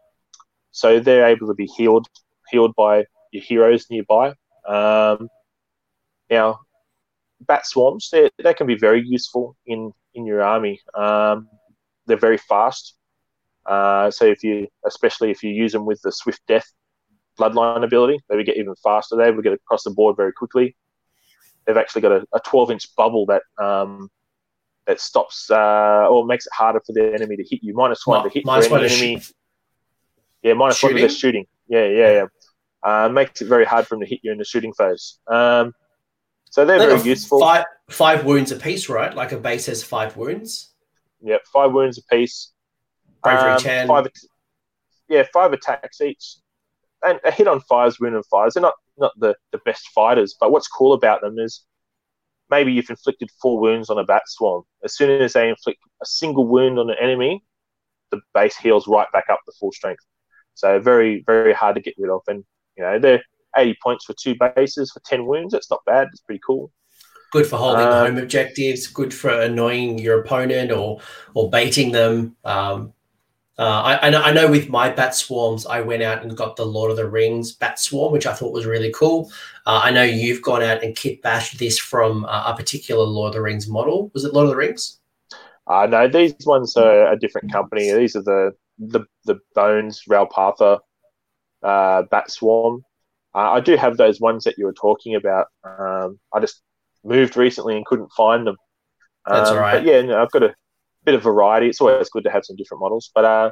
[0.71, 2.07] so they're able to be healed
[2.51, 4.35] healed by your heroes nearby.
[4.67, 5.29] Um,
[6.31, 6.61] now,
[7.41, 10.81] Bat Swarms, they they can be very useful in in your army.
[10.95, 11.49] Um,
[12.07, 12.95] they're very fast.
[13.69, 16.73] Uh, so if you, especially if you use them with the Swift Death
[17.39, 19.17] bloodline ability, they would get even faster.
[19.17, 20.75] They would get across the board very quickly.
[21.67, 24.11] They've actually got a, a 12 inch bubble that um,
[24.87, 27.75] that stops uh, or makes it harder for the enemy to hit you.
[27.75, 29.21] Minus one to hit minus any enemy.
[29.21, 29.33] Sh-
[30.43, 30.95] yeah, minus shooting?
[30.95, 31.47] one to the shooting.
[31.69, 32.25] Yeah, yeah, yeah.
[32.83, 35.19] Uh, makes it very hard for them to hit you in the shooting phase.
[35.27, 35.75] Um,
[36.51, 37.41] so they're, they're very useful.
[37.41, 39.15] Five, five wounds apiece, right?
[39.15, 40.71] Like a base has five wounds.
[41.21, 42.53] Yeah, five wounds apiece.
[43.23, 43.89] Bravery um, 10.
[43.89, 44.07] Five,
[45.09, 46.37] yeah, five attacks each.
[47.03, 48.55] And a hit on fires, wound on fires.
[48.55, 51.65] They're not, not the, the best fighters, but what's cool about them is
[52.51, 54.65] maybe you've inflicted four wounds on a bat swarm.
[54.83, 57.45] As soon as they inflict a single wound on an enemy,
[58.11, 60.03] the base heals right back up to full strength.
[60.55, 62.23] So very, very hard to get rid of.
[62.27, 62.45] And,
[62.77, 63.23] you know, they're
[63.57, 65.53] 80 points for two bases for 10 wounds.
[65.53, 66.09] That's not bad.
[66.11, 66.73] It's pretty cool.
[67.31, 68.87] Good for holding um, home objectives.
[68.87, 71.01] Good for annoying your opponent or
[71.35, 72.37] or baiting them.
[72.43, 72.95] Um,
[73.59, 76.55] uh, I, I, know, I know with my bat swarms, I went out and got
[76.55, 79.33] the Lord of the Rings bat swarm, which I thought was really cool.
[79.67, 83.31] Uh, I know you've gone out and kit bashed this from uh, a particular Lord
[83.31, 84.11] of the Rings model.
[84.15, 85.01] Was it Lord of the Rings?
[85.67, 87.93] Uh, no, these ones are a different company.
[87.93, 90.79] These are the the, the Bones Ral-Partha
[91.65, 92.85] uh, bat swarm.
[93.35, 95.47] Uh, I do have those ones that you were talking about.
[95.65, 96.63] Um, I just
[97.05, 98.57] moved recently and couldn't find them.
[99.27, 99.79] Um, That's all right.
[99.79, 100.55] But yeah, no, I've got a
[101.09, 101.69] bit of variety.
[101.69, 103.11] It's always good to have some different models.
[103.15, 103.51] But uh,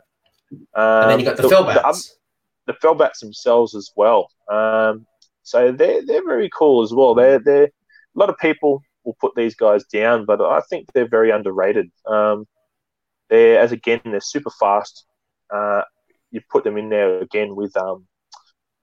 [0.75, 2.11] um, and then you got the, the Fellbats.
[2.67, 4.29] The, the Fellbats themselves as well.
[4.51, 5.07] Um,
[5.43, 7.15] so they're they're very cool as well.
[7.15, 11.09] They're they're a lot of people will put these guys down, but I think they're
[11.09, 11.91] very underrated.
[12.07, 12.45] Um,
[13.31, 15.07] they're as again they're super fast.
[15.53, 15.83] Uh,
[16.31, 18.07] you put them in there again with um,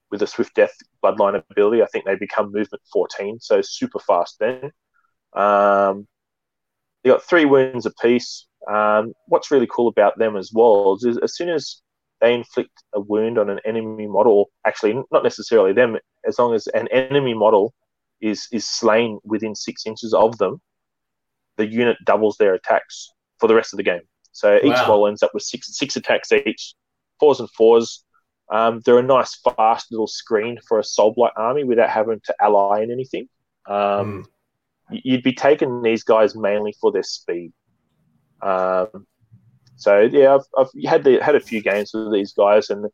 [0.09, 1.83] with a swift death bloodline ability.
[1.83, 4.71] I think they become movement 14, so super fast then.
[5.33, 6.07] Um,
[7.03, 8.47] they got three wounds apiece.
[8.69, 11.81] Um, what's really cool about them as well is as soon as
[12.21, 16.67] they inflict a wound on an enemy model, actually not necessarily them, as long as
[16.67, 17.73] an enemy model
[18.21, 20.61] is is slain within six inches of them,
[21.57, 24.01] the unit doubles their attacks for the rest of the game.
[24.31, 24.87] So each wow.
[24.87, 26.75] model ends up with six six attacks each,
[27.19, 28.03] fours and fours.
[28.49, 32.35] Um, they're a nice, fast little screen for a Soul Blight army without having to
[32.39, 33.27] ally in anything.
[33.67, 34.25] Um, mm.
[34.91, 37.53] You'd be taking these guys mainly for their speed.
[38.43, 39.07] Um,
[39.77, 42.87] so yeah, I've, I've had the, had a few games with these guys, and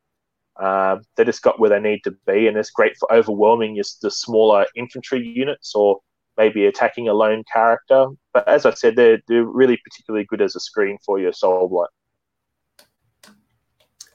[0.60, 4.02] uh, they just got where they need to be, and it's great for overwhelming just
[4.02, 6.00] the smaller infantry units or
[6.38, 8.08] maybe attacking a lone character.
[8.34, 11.68] But as I said, they're they're really particularly good as a screen for your soul
[11.68, 11.90] blight.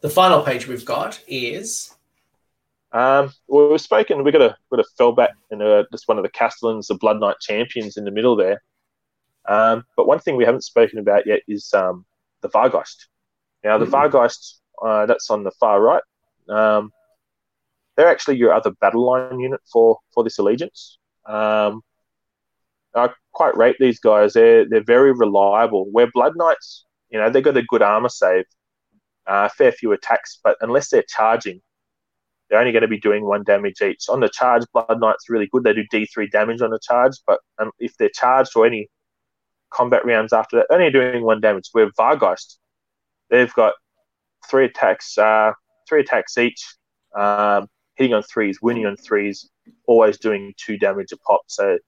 [0.00, 1.94] The final page we've got is.
[2.92, 4.22] Um, well, we've spoken.
[4.22, 7.20] We've got a got a Fellbat and a, just one of the Castellans, the Blood
[7.20, 8.62] Knight champions, in the middle there.
[9.46, 12.04] Um, but one thing we haven't spoken about yet is um,
[12.42, 13.06] the Vargheist.
[13.62, 13.90] Now, the mm.
[13.90, 16.02] Vargheist, uh, that's on the far right.
[16.48, 16.92] Um,
[17.96, 20.98] they're actually your other battle line unit for, for this allegiance.
[21.26, 21.82] Um,
[22.94, 24.32] I quite rate these guys.
[24.32, 25.86] They're, they're very reliable.
[25.90, 28.44] Where Blood Knights, you know, they've got a good armor save,
[29.26, 31.60] uh, fair few attacks, but unless they're charging,
[32.48, 34.08] they're only going to be doing one damage each.
[34.08, 35.64] On the charge, Blood Knight's really good.
[35.64, 38.88] They do D3 damage on the charge, but um, if they're charged or any
[39.74, 41.68] combat rounds after that, only doing one damage.
[41.72, 42.56] Where Vargheist,
[43.30, 43.74] they've got
[44.48, 45.52] three attacks, uh,
[45.88, 46.62] three attacks each,
[47.16, 49.48] um, hitting on threes, winning on threes,
[49.86, 51.42] always doing two damage a pop.
[51.46, 51.78] So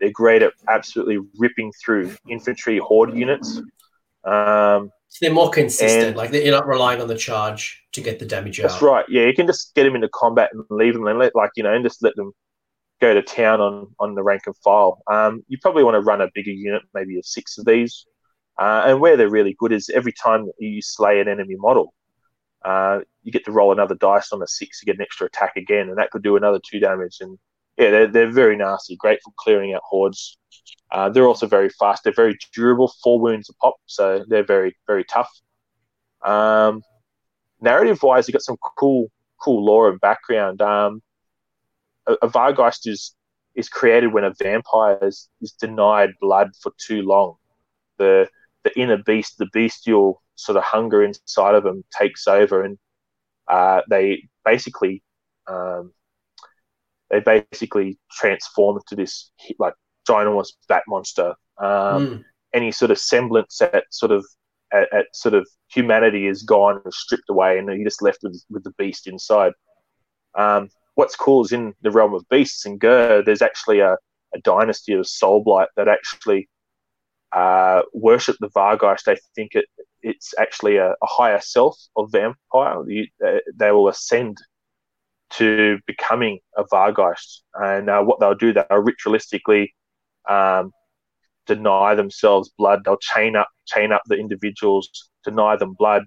[0.00, 3.58] they're great at absolutely ripping through infantry horde units.
[4.24, 6.16] Um, so they're more consistent.
[6.16, 8.80] like you're not relying on the charge to get the damage that's out.
[8.80, 9.04] That's right.
[9.08, 11.62] Yeah, you can just get them into combat and leave them and let like you
[11.62, 12.32] know and just let them
[13.00, 15.02] go to town on on the rank and file.
[15.06, 18.06] Um, you probably want to run a bigger unit, maybe a six of these.
[18.58, 21.92] Uh, and where they're really good is every time you slay an enemy model,
[22.64, 25.56] uh, you get to roll another dice on a six to get an extra attack
[25.56, 27.18] again, and that could do another two damage.
[27.20, 27.38] And
[27.76, 30.38] yeah, they're, they're very nasty, great for clearing out hordes.
[30.90, 32.02] Uh, they're also very fast.
[32.02, 35.30] They're very durable, four wounds a pop, so they're very very tough.
[36.22, 36.82] Um,
[37.60, 39.08] narrative wise, you got some cool
[39.40, 40.62] cool lore and background.
[40.62, 41.02] Um,
[42.06, 43.14] a, a Vargheist is
[43.54, 47.36] is created when a vampire is, is denied blood for too long.
[47.98, 48.28] The
[48.64, 52.78] the inner beast, the bestial sort of hunger inside of them takes over, and
[53.48, 55.02] uh, they basically
[55.48, 55.92] um,
[57.10, 59.74] they basically transform into this like
[60.08, 61.34] ginormous bat monster.
[61.58, 62.24] Um, mm.
[62.54, 64.24] Any sort of semblance at sort of
[64.72, 68.42] at, at, sort of humanity is gone and stripped away, and you're just left with
[68.50, 69.52] with the beast inside.
[70.36, 73.96] Um, what's cool is in the realm of beasts and Ghur, there's actually a,
[74.34, 76.48] a dynasty of Soulblight that actually
[77.32, 79.04] uh, worship the Vargheist.
[79.04, 79.66] They think it,
[80.02, 82.82] it's actually a, a higher self of vampire.
[82.88, 84.38] You, uh, they will ascend
[85.30, 87.40] to becoming a Vargheist.
[87.54, 89.68] And uh, what they'll do, they'll ritualistically
[90.28, 90.72] um,
[91.46, 92.82] deny themselves blood.
[92.84, 94.88] They'll chain up, chain up the individuals,
[95.24, 96.04] deny them blood,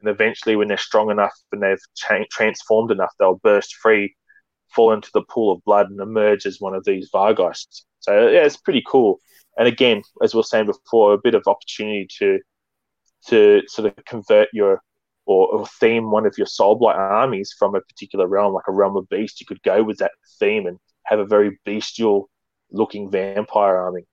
[0.00, 4.16] and eventually, when they're strong enough and they've cha- transformed enough, they'll burst free,
[4.74, 7.82] fall into the pool of blood, and emerge as one of these Vargheists.
[8.00, 9.20] So yeah, it's pretty cool.
[9.58, 12.38] And again, as we were saying before, a bit of opportunity to
[13.28, 14.82] to sort of convert your
[15.26, 18.96] or, or theme one of your Soulblight armies from a particular realm, like a realm
[18.96, 19.40] of beast.
[19.40, 22.30] You could go with that theme and have a very bestial
[22.72, 24.06] looking vampire army.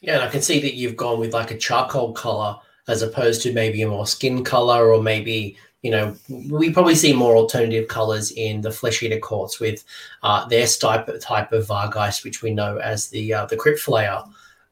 [0.00, 2.56] Yeah, and I can see that you've gone with like a charcoal color
[2.88, 6.14] as opposed to maybe a more skin color or maybe you know
[6.50, 9.84] we probably see more alternative colors in the flesh eater courts with
[10.22, 14.22] uh, their type type of vargheist which we know as the uh, the crypt flayer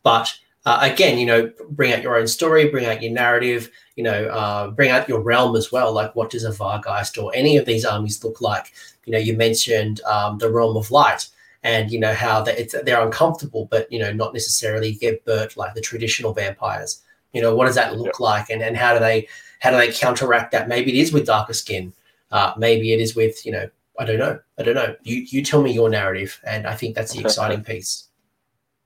[0.03, 0.39] but
[0.69, 4.27] uh, again, you know, bring out your own story, bring out your narrative, you know,
[4.27, 5.93] uh, bring out your realm as well.
[5.93, 8.75] Like, what does a Vargheist or any of these armies look like?
[9.07, 11.27] You know, you mentioned um, the realm of light,
[11.63, 15.73] and you know how they, they're uncomfortable, but you know, not necessarily get burnt like
[15.73, 17.03] the traditional vampires.
[17.33, 19.27] You know, what does that look like, and and how do they
[19.61, 20.69] how do they counteract that?
[20.69, 21.93] Maybe it is with darker skin.
[22.31, 24.95] Uh, maybe it is with you know, I don't know, I don't know.
[25.03, 28.09] You you tell me your narrative, and I think that's the exciting piece.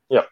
[0.08, 0.24] Yeah.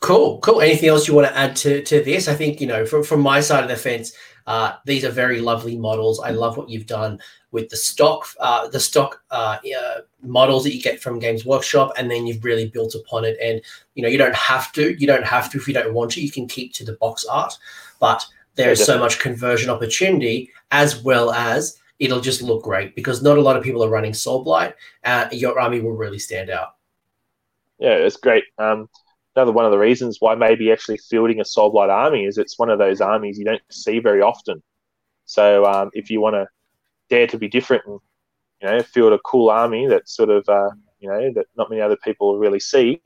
[0.00, 0.60] Cool, cool.
[0.60, 2.26] Anything else you want to add to, to this?
[2.26, 4.12] I think, you know, from, from my side of the fence,
[4.48, 6.18] uh, these are very lovely models.
[6.18, 7.20] I love what you've done
[7.52, 11.92] with the stock, uh, the stock uh, uh, models that you get from Games Workshop,
[11.96, 13.36] and then you've really built upon it.
[13.40, 13.60] And
[13.94, 15.00] you know, you don't have to.
[15.00, 16.20] You don't have to if you don't want to.
[16.20, 17.56] You can keep to the box art,
[18.02, 18.26] but
[18.56, 23.38] there is so much conversion opportunity as well as it'll just look great because not
[23.38, 24.74] a lot of people are running Soulblight.
[25.04, 26.70] Uh, your army will really stand out.
[27.78, 28.42] Yeah, it's great.
[28.58, 28.88] Um,
[29.36, 32.70] another one of the reasons why maybe actually fielding a Soulblight army is it's one
[32.70, 34.60] of those armies you don't see very often.
[35.24, 36.48] So um, if you want to
[37.08, 38.00] dare to be different and
[38.60, 41.80] you know field a cool army that sort of uh, you know that not many
[41.80, 43.00] other people really see,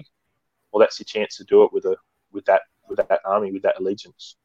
[0.73, 1.97] well, that's your chance to do it with a
[2.33, 4.37] with that with that army with that allegiance.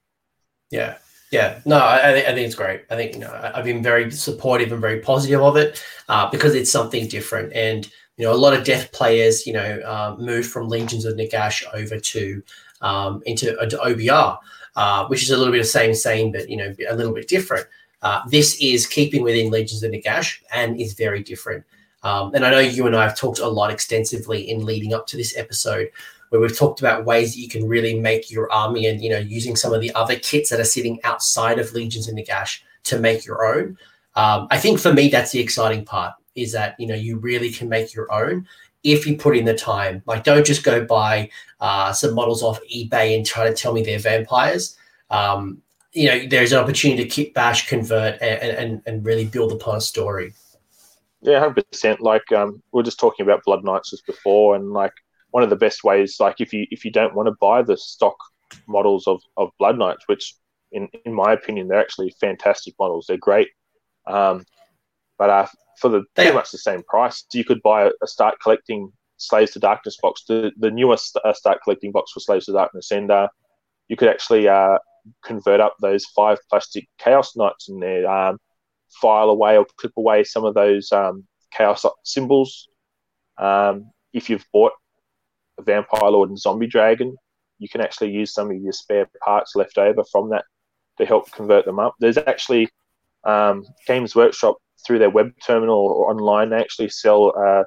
[0.72, 0.98] Yeah,
[1.32, 2.82] yeah, no, I, I, think it's great.
[2.90, 6.56] I think you know I've been very supportive and very positive of it uh, because
[6.56, 7.90] it's something different and
[8.22, 11.64] you know, a lot of death players, you know, uh, moved from Legions of Nagash
[11.74, 12.44] over to
[12.82, 14.38] um, into, into OBR,
[14.76, 17.28] uh, which is a little bit of same same, but you know, a little bit
[17.28, 17.66] different.
[18.04, 21.64] Uh, this is keeping within Legions of Nagash and is very different.
[22.04, 25.08] Um, and I know you and I have talked a lot extensively in leading up
[25.08, 25.90] to this episode,
[26.32, 29.20] where we've talked about ways that you can really make your army and you know
[29.20, 33.00] using some of the other kits that are sitting outside of Legions of Nagash to
[33.00, 33.78] make your own.
[34.16, 37.52] Um, I think for me that's the exciting part is that you know you really
[37.52, 38.48] can make your own
[38.84, 40.02] if you put in the time.
[40.06, 41.30] Like, don't just go buy
[41.60, 44.78] uh, some models off eBay and try to tell me they're vampires.
[45.10, 45.62] Um,
[45.94, 49.76] you know, there's an opportunity to kit bash, convert, and, and, and really build upon
[49.76, 50.34] a story.
[51.22, 52.02] Yeah, hundred percent.
[52.02, 54.94] Like um, we are just talking about Blood Knights just before, and like
[55.32, 57.78] one of the best ways, like if you if you don't want to buy the
[57.78, 58.16] stock
[58.68, 60.36] models of, of Blood Knights, which
[60.72, 63.06] in in my opinion they're actually fantastic models.
[63.08, 63.50] They're great.
[64.08, 64.46] Um,
[65.18, 65.48] but uh,
[65.80, 66.36] for the pretty yeah.
[66.36, 67.26] much the same price.
[67.34, 71.34] You could buy a, a start collecting Slaves to Darkness box, the the newest uh,
[71.34, 73.28] start collecting box for Slaves to Darkness, and uh,
[73.88, 74.78] you could actually uh,
[75.24, 78.38] convert up those five plastic chaos knights in there, um,
[78.90, 82.68] file away or clip away some of those um, chaos symbols.
[83.38, 84.74] Um, if you've bought
[85.62, 87.16] vampire lord and zombie dragon,
[87.60, 90.46] you can actually use some of your spare parts left over from that
[90.98, 91.96] to help convert them up.
[92.00, 92.70] There's actually
[93.24, 96.50] um, Games Workshop through their web terminal or online.
[96.50, 97.64] They actually sell uh,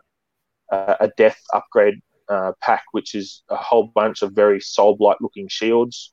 [1.00, 5.48] a death upgrade uh, pack, which is a whole bunch of very soul blight looking
[5.48, 6.12] shields.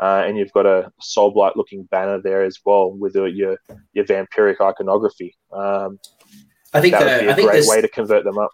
[0.00, 4.04] Uh, and you've got a soul blight looking banner there as well with your your
[4.04, 5.36] vampiric iconography.
[5.52, 5.98] Um,
[6.72, 8.50] I think that the, would be a great way to convert them up.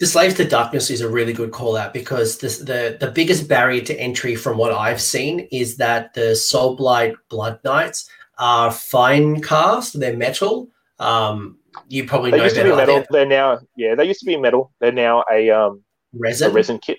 [0.00, 3.48] The Slaves to Darkness is a really good call out because this, the the biggest
[3.48, 8.70] barrier to entry from what I've seen is that the Soul Blight Blood Knights are
[8.70, 10.68] fine cast, they're metal.
[10.98, 13.04] Um, you probably They know used to be metal.
[13.10, 13.94] They're now yeah.
[13.94, 14.72] They used to be metal.
[14.80, 15.82] They're now a um
[16.14, 16.98] a resin, resin kit.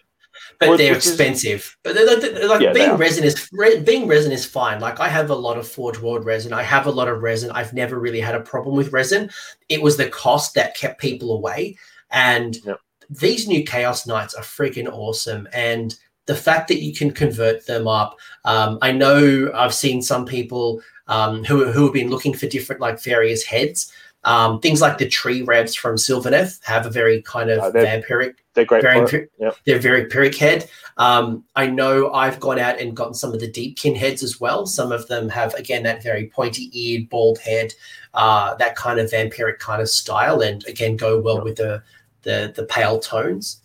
[0.59, 1.77] but which- they're which is- expensive.
[1.83, 4.79] But they're, they're- like Yeah, being resin is re, being resin is fine.
[4.79, 6.53] Like I have a lot of Forge World resin.
[6.53, 7.51] I have a lot of resin.
[7.51, 9.29] I've never really had a problem with resin.
[9.69, 11.77] It was the cost that kept people away.
[12.13, 12.79] And Yep.
[13.09, 15.47] these new Chaos Knights are freaking awesome.
[15.53, 15.95] And
[16.25, 20.81] the fact that you can convert them up, um, I know I've seen some people
[21.07, 23.91] um, who who have been looking for different like various heads.
[24.25, 27.85] Um, things like the tree revs from Sylvaneth have a very kind of Oh, they're
[27.85, 28.81] vampiric They're great.
[28.81, 29.27] very.
[29.37, 29.57] Yep.
[29.65, 30.69] they're very pyrrhic head.
[30.95, 34.65] Um, I know I've gone out and gotten some of the deepkin heads as well.
[34.65, 37.73] Some of them have again that very pointy eared, bald head,
[38.13, 41.43] uh, that kind of vampiric kind of style, and again go well Yep.
[41.43, 41.83] with the
[42.23, 43.61] the the pale tones.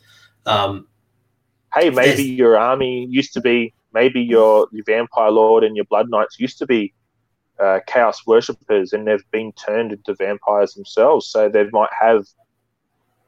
[0.46, 0.88] Um,
[1.74, 3.74] Hey, maybe your army used to be.
[3.92, 6.94] Maybe your your vampire lord and your blood knights used to be
[7.58, 11.26] uh, chaos worshippers, and they've been turned into vampires themselves.
[11.28, 12.24] So they might have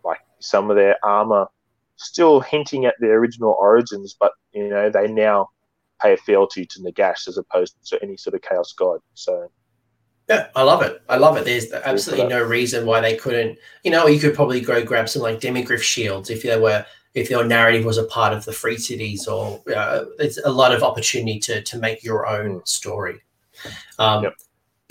[0.04, 1.46] like some of their armor
[1.96, 5.48] still hinting at their original origins, but you know they now
[6.00, 9.00] pay a fealty to Nagash as opposed to any sort of chaos god.
[9.14, 9.50] So
[10.30, 11.02] yeah, I love it.
[11.08, 11.44] I love it.
[11.44, 13.58] There's absolutely no reason why they couldn't.
[13.82, 17.28] You know, you could probably go grab some like demigryph shields if there were if
[17.28, 20.84] your narrative was a part of the free cities, or uh, there's a lot of
[20.84, 23.20] opportunity to to make your own story.
[23.98, 24.34] Um, Yep.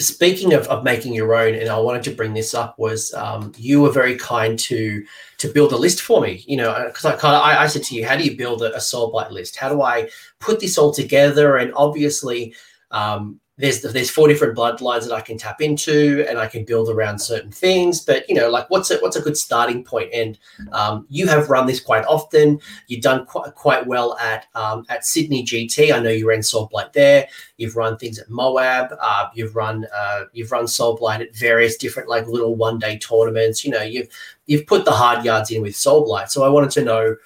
[0.02, 3.52] Speaking of, of making your own, and I wanted to bring this up was um,
[3.58, 5.06] you were very kind to
[5.38, 6.44] to build a list for me.
[6.48, 8.62] You know, because I kind of I, I said to you, how do you build
[8.62, 9.56] a, a soul blight list?
[9.56, 10.10] How do I
[10.40, 11.56] put this all together?
[11.56, 12.54] And obviously,
[12.92, 16.90] um, there's there's four different bloodlines that I can tap into, and I can build
[16.90, 18.00] around certain things.
[18.00, 20.12] But you know, like what's a what's a good starting point?
[20.14, 20.40] And
[20.72, 22.62] um, you have run this quite often.
[22.88, 25.94] You've done quite quite well at um, at Sydney GT.
[25.94, 27.28] I know you ran Soul there.
[27.58, 28.94] You've run things at Moab.
[29.02, 32.98] Uh, you've run uh, you've run Soul Blight at various different like little one day
[32.98, 33.66] tournaments.
[33.66, 34.08] You know, you've
[34.46, 36.32] you've put the hard yards in with Soul Blight.
[36.32, 37.18] So I wanted to know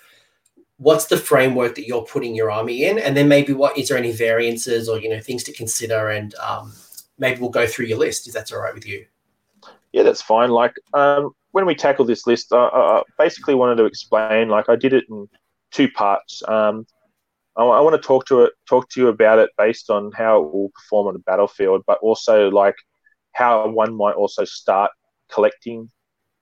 [0.78, 3.98] what's the framework that you're putting your army in, and then maybe what is there
[3.98, 6.74] any variances or you know things to consider, and um,
[7.18, 9.06] maybe we'll go through your list if that's all right with you.
[9.92, 10.50] yeah, that's fine.
[10.50, 14.50] Like um, when we tackle this list, I, I basically wanted to explain.
[14.50, 15.28] Like I did it in
[15.72, 16.42] two parts.
[16.48, 16.86] Um,
[17.56, 20.38] I, I want to talk to it, talk to you about it based on how
[20.42, 22.76] it will perform on the battlefield, but also like
[23.34, 24.92] how one might also start
[25.32, 25.90] collecting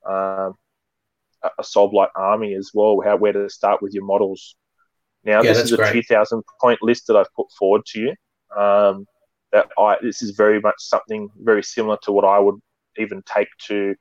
[0.08, 0.56] um,
[1.44, 3.02] a, Soul Blight army as well.
[3.04, 4.56] How where to start with your models.
[5.24, 5.94] Now Yeah, this is a great.
[5.94, 8.16] two thousand point list that I've put forward to you.
[8.56, 9.06] Um,
[9.52, 12.56] that I this is very much something very similar to what I would
[12.98, 13.96] even take to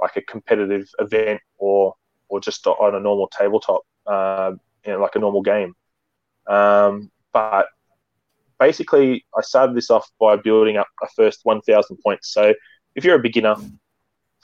[0.00, 1.94] like a competitive event or
[2.28, 4.52] or just on a normal tabletop, uh,
[4.86, 5.74] you know, like a normal game.
[6.46, 7.66] Um, but
[8.58, 12.32] basically, I started this off by building up a first 1,000 points.
[12.32, 12.54] So
[12.94, 13.56] if you're a beginner,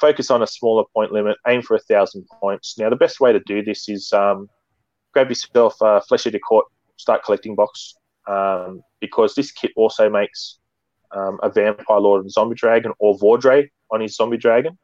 [0.01, 2.79] focus on a smaller point limit, aim for a thousand points.
[2.79, 4.49] Now, the best way to do this is um,
[5.13, 7.95] grab yourself a Flesh Eater Court start collecting box
[8.27, 10.59] um, because this kit also makes
[11.13, 14.79] um, a Vampire Lord and Zombie Dragon or Vhordrai on his Zombie Dragon.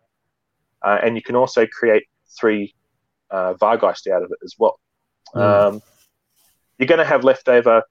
[0.82, 2.04] Uh, and you can also create
[2.38, 2.74] three
[3.30, 4.78] uh, Vargheist out of it as well.
[5.34, 5.40] Mm.
[5.40, 5.82] Um,
[6.78, 7.82] you're going to have leftover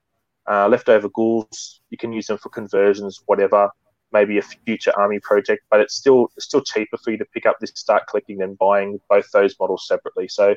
[0.50, 1.82] uh, leftover ghouls.
[1.90, 3.70] You can use them for conversions, whatever.
[4.14, 7.46] Maybe a future army project, but it's still it's still cheaper for you to pick
[7.46, 10.28] up this, start collecting, than buying both those models separately.
[10.28, 10.56] So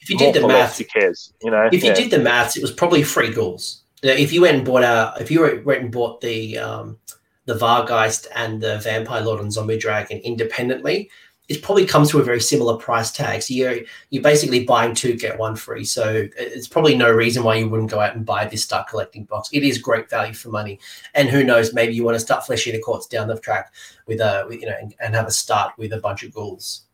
[0.00, 1.32] If you did the math, who cares?
[1.42, 1.94] You know, if you Yeah.
[1.94, 3.82] did the maths, it was probably free ghouls.
[4.02, 6.98] If you went and bought a, if you went and bought the um,
[7.46, 11.10] the Vargheist and the Vampire Lord and Zombie Dragon independently,
[11.48, 13.42] it probably comes to a very similar price tag.
[13.42, 13.78] So you're
[14.10, 15.84] you're basically buying two get one free.
[15.84, 19.24] So it's probably no reason why you wouldn't go out and buy this start collecting
[19.24, 19.50] box.
[19.52, 20.80] It is great value for money.
[21.14, 23.72] And who knows, maybe you want to start fleshing the courts down the track
[24.06, 26.86] with a with, you know and, and have a start with a bunch of ghouls.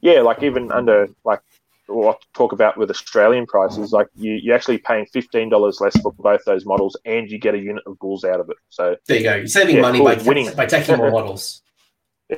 [0.00, 1.40] yeah, like even under like
[1.88, 6.12] what talk about with Australian prices, like you, you're actually paying fifteen dollars less for
[6.12, 8.56] both those models, and you get a unit of ghouls out of it.
[8.70, 9.34] So there you go.
[9.34, 10.06] You're saving yeah, money cool.
[10.06, 11.62] by winning by taking more models.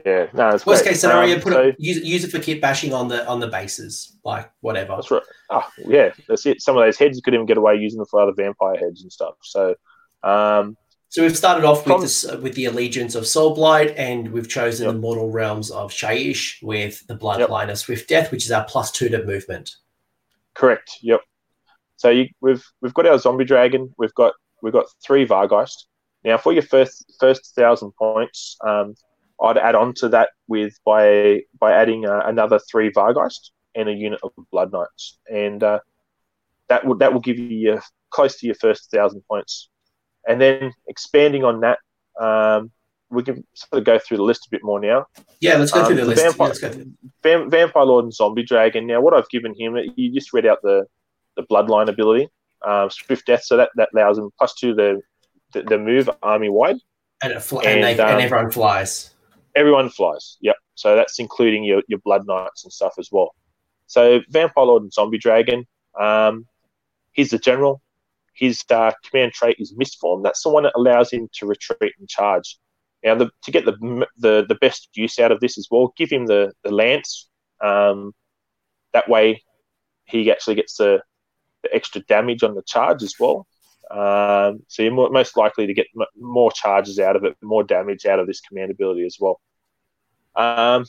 [0.05, 0.93] Yeah, no, it's worst great.
[0.93, 1.37] case scenario.
[1.37, 4.17] Um, put so, it, use, use it for kit bashing on the on the bases,
[4.25, 4.97] like whatever.
[4.97, 5.23] That's right.
[5.51, 6.61] Oh, yeah, that's it.
[6.61, 9.03] Some of those heads you could even get away using them for other vampire heads
[9.03, 9.35] and stuff.
[9.43, 9.77] So,
[10.23, 10.77] um,
[11.11, 14.87] so we've started off with this, uh, with the allegiance of Soulblight, and we've chosen
[14.87, 14.95] yep.
[14.95, 17.71] the mortal realms of Shyish with the Bloodline yep.
[17.71, 19.77] of Swift Death, which is our plus two to movement.
[20.55, 20.99] Correct.
[21.03, 21.21] Yep.
[21.97, 23.95] So you, we've we've got our zombie dragon.
[23.97, 25.85] We've got we've got three Vargheist.
[26.25, 28.95] Now for your first first thousand points, um,
[29.43, 33.93] I'd add on to that with by by adding uh, another three Vargheist and a
[33.93, 35.81] unit of Blood Knights, and uh,
[36.69, 39.69] that would that will give you your, close to your first thousand points
[40.27, 41.79] and then expanding on that,
[42.21, 42.71] um,
[43.11, 45.07] we can sort of go through the list a bit more now.
[45.41, 46.23] Yeah, let's go um, through the list.
[46.23, 46.93] Vampire, yeah, through.
[47.23, 48.87] Vam- Vampire Lord and Zombie Dragon.
[48.87, 50.87] Now, what I've given him, you just read out the,
[51.37, 52.29] the Bloodline ability,
[52.67, 55.01] um, Swift Death, so that, that allows him plus two the,
[55.53, 56.77] the, the move army wide.
[57.23, 59.14] And, fl- and, and, they, um, and everyone flies.
[59.55, 60.57] Everyone flies, yep.
[60.75, 63.35] So that's including your, your Blood Knights and stuff as well.
[63.87, 65.67] So Vampire Lord and Zombie Dragon,
[65.99, 66.47] um,
[67.13, 67.81] he's the general
[68.35, 70.23] his uh, command trait is Mistform.
[70.23, 72.59] That's the one that allows him to retreat and charge.
[73.03, 76.11] Now, the, to get the, the the best use out of this as well, give
[76.11, 77.29] him the, the lance.
[77.63, 78.13] Um,
[78.93, 79.43] that way,
[80.05, 81.01] he actually gets the,
[81.63, 83.47] the extra damage on the charge as well.
[83.91, 87.63] Um, so you're more, most likely to get m- more charges out of it, more
[87.63, 89.41] damage out of this command ability as well.
[90.37, 90.85] Um,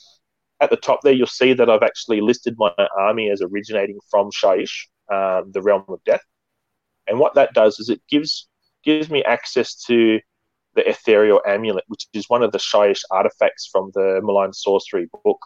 [0.62, 4.32] at the top there, you'll see that I've actually listed my army as originating from
[4.32, 6.24] Shyish, um, the Realm of Death.
[7.08, 8.48] And what that does is it gives
[8.84, 10.20] gives me access to
[10.76, 15.40] the ethereal amulet, which is one of the Shyish artifacts from the Malign Sorcery book.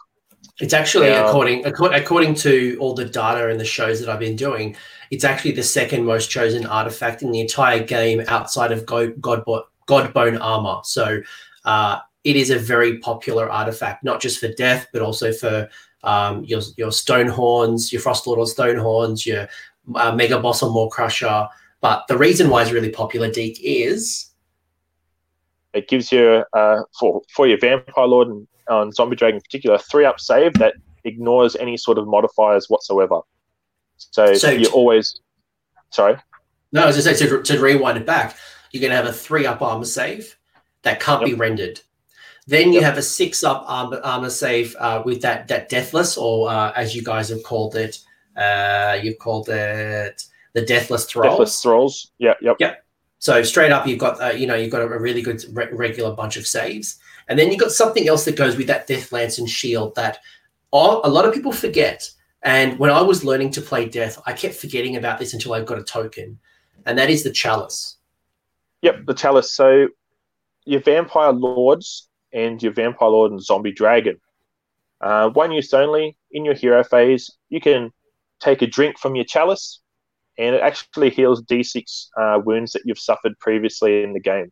[0.60, 4.36] It's actually now, according according to all the data and the shows that I've been
[4.36, 4.76] doing,
[5.10, 9.64] it's actually the second most chosen artifact in the entire game outside of God, Godbo-
[9.86, 10.80] Godbone armor.
[10.84, 11.22] So
[11.64, 15.68] uh, it is a very popular artifact, not just for death, but also for
[16.04, 19.48] um, your your stone horns, your frost lord or stone horns, your
[19.94, 21.48] uh, Mega Boss or Maw-Krusha.
[21.80, 24.30] But the reason why it's really popular, Deke, is
[25.72, 29.78] it gives you uh, for for your Vampire Lord and on Zombie Dragon in particular,
[29.78, 33.20] three up save that ignores any sort of modifiers whatsoever.
[33.96, 35.20] So, so you always
[35.90, 36.16] sorry.
[36.72, 38.36] No, as I was just saying to, to rewind it back,
[38.70, 40.36] you're going to have a three up armor save
[40.82, 41.30] that can't yep.
[41.30, 41.80] be rendered.
[42.46, 42.84] Then you yep.
[42.84, 46.94] have a six up armor, armor save uh, with that that deathless, or uh, as
[46.96, 47.98] you guys have called it,
[48.36, 51.32] uh, you've called it the Deathless Thralls.
[51.32, 52.12] Deathless Thralls.
[52.18, 52.34] Yeah.
[52.40, 52.56] Yep.
[52.58, 52.84] Yep.
[53.18, 56.14] So straight up, you've got uh, you know you've got a, really good re- regular
[56.14, 56.98] bunch of saves,
[57.30, 60.18] and then you've got something else that goes with that Death Lance and Shield that
[60.72, 62.10] all, a lot of people forget.
[62.42, 65.62] And when I was learning to play Death, I kept forgetting about this until I
[65.62, 66.40] got a token,
[66.86, 67.98] and that is the Chalice.
[68.82, 69.52] Yep, the Chalice.
[69.52, 69.88] So
[70.64, 74.20] your Vampire Lords and your Vampire Lord and Zombie Dragon.
[75.00, 77.30] Uh, one use only in your hero phase.
[77.48, 77.92] You can
[78.40, 79.80] take a drink from your chalice,
[80.36, 84.50] and it actually heals d6 uh, wounds that you've suffered previously in the game.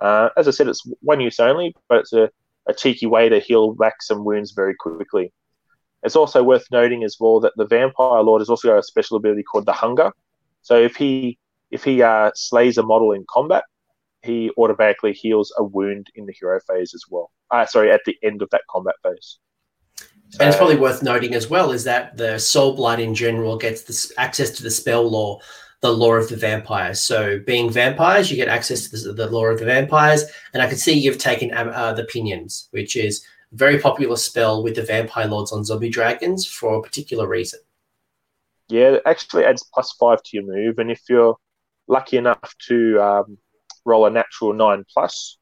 [0.00, 2.30] Uh, as I said, it's one use only, but it's a,
[2.66, 5.32] a cheeky way to heal back some wounds very quickly.
[6.02, 9.16] It's also worth noting as well that the Vampire Lord has also got a special
[9.16, 10.12] ability called the Hunger.
[10.62, 11.38] So if he
[11.70, 13.64] if he uh, slays a model in combat,
[14.22, 17.30] he automatically heals a wound in the hero phase as well.
[17.50, 19.38] Uh, sorry, at the end of that combat phase.
[20.38, 23.82] And it's probably worth noting as well is that the soul blight in general gets
[23.82, 25.40] this access to the spell lore,
[25.80, 27.00] the lore of the vampires.
[27.00, 30.24] So, being vampires, you get access to the, the lore of the vampires.
[30.52, 34.16] And I can see you've taken um, uh, the Pinions, which is a very popular
[34.16, 37.60] spell with the vampire lords on zombie dragons for a particular reason.
[38.68, 40.78] Yeah, it actually adds plus five to your move.
[40.78, 41.36] And if you're
[41.88, 43.38] lucky enough to um,
[43.84, 45.38] roll a natural nine plus,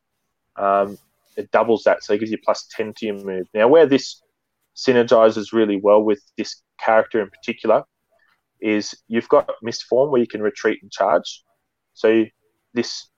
[0.56, 0.98] um,
[1.36, 2.02] it doubles that.
[2.02, 3.46] So it gives you plus 10 to your move.
[3.54, 4.22] Now, where this
[4.76, 7.84] synergizes really well with this character in particular
[8.60, 11.42] is you've got missed Mistform where you can retreat and charge.
[11.94, 12.24] So
[12.74, 13.08] this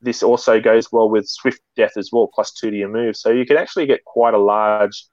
[0.00, 3.16] this also goes well with swift death as well, plus two to your move.
[3.16, 5.06] So you can actually get quite a large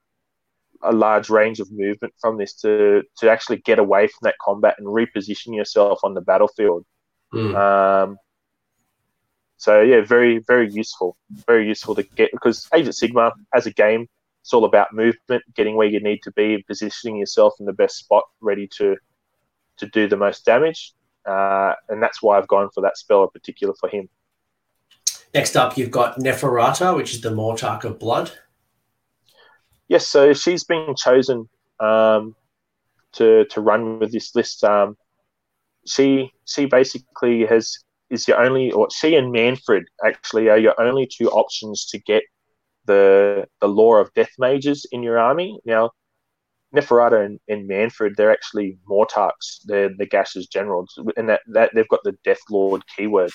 [0.83, 4.75] a large range of movement from this to to actually get away from that combat
[4.77, 6.85] and reposition yourself on the battlefield.
[7.33, 7.55] Mm.
[7.55, 8.17] Um,
[9.57, 11.17] so yeah, very very useful,
[11.47, 14.07] very useful to get because Age of Sigmar as a game
[14.41, 17.97] it's all about movement, getting where you need to be, positioning yourself in the best
[17.97, 18.97] spot, ready to
[19.82, 20.93] to do the most damage.
[21.27, 24.09] Uh, and that's why I've gone for that spell in particular for him.
[25.34, 28.32] Next up, you've got Neferata, which is the Mortarch of Blood.
[29.88, 32.36] Yes, so she's been chosen um,
[33.13, 34.63] to to run with this list.
[34.63, 34.95] Um,
[35.86, 37.77] she she basically has
[38.09, 42.23] is your only, or she and Mannfred actually are your only two options to get
[42.86, 45.59] the the lore of death mages in your army.
[45.65, 45.91] Now,
[46.76, 49.61] Neferata and, and Mannfred, they're actually Mortarchs.
[49.65, 53.32] They're Nagash's generals, and that, that they've got the Death Lord keyword.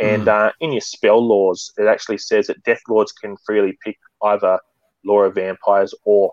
[0.00, 0.28] And mm.
[0.28, 4.60] uh, in your spell lores, it actually says that Death Lords can freely pick either
[5.04, 6.32] Lore of Vampires or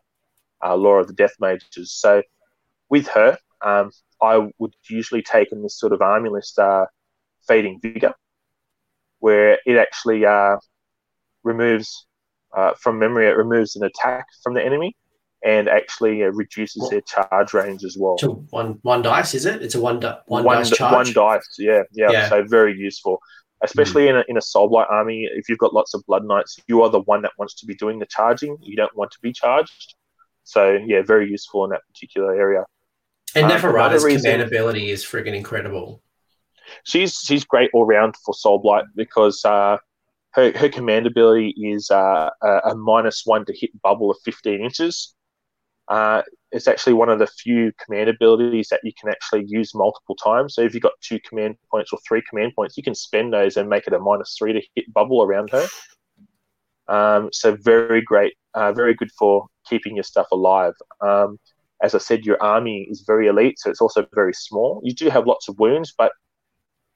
[0.63, 1.91] uh, Lore of the Death Mages.
[1.91, 2.21] So
[2.89, 6.85] with her, um, I would usually take in this sort of army list uh,
[7.47, 8.13] Fading Vigor,
[9.19, 10.57] where it actually uh,
[11.43, 12.05] removes,
[12.55, 14.95] uh, from memory, it removes an attack from the enemy
[15.45, 18.17] and actually uh, reduces their charge range as well.
[18.17, 19.61] To one one dice, is it?
[19.61, 20.91] It's a one di- one, one dice charge.
[20.91, 22.29] One dice, yeah, yeah, yeah.
[22.29, 23.19] So very useful,
[23.63, 24.09] especially mm.
[24.09, 25.29] in a in a soul blight army.
[25.31, 27.75] If you've got lots of blood knights, you are the one that wants to be
[27.75, 28.57] doing the charging.
[28.61, 29.95] You don't want to be charged.
[30.43, 32.65] So yeah, very useful in that particular area.
[33.35, 36.01] And um, Neferata's command ability is friggin' incredible.
[36.83, 39.77] She's she's great all round for Soul Blight because uh,
[40.31, 44.61] her her command ability is uh, a, a minus one to hit bubble of fifteen
[44.61, 45.13] inches.
[45.87, 46.21] Uh,
[46.51, 50.55] it's actually one of the few command abilities that you can actually use multiple times.
[50.55, 53.57] So if you've got two command points or three command points, you can spend those
[53.57, 55.67] and make it a minus three to hit bubble around her.
[56.87, 60.73] Um, so very great, uh, very good for keeping your stuff alive.
[61.01, 61.39] Um,
[61.83, 64.81] as I said, your army is very elite, so it's also very small.
[64.83, 66.11] You do have lots of wounds, but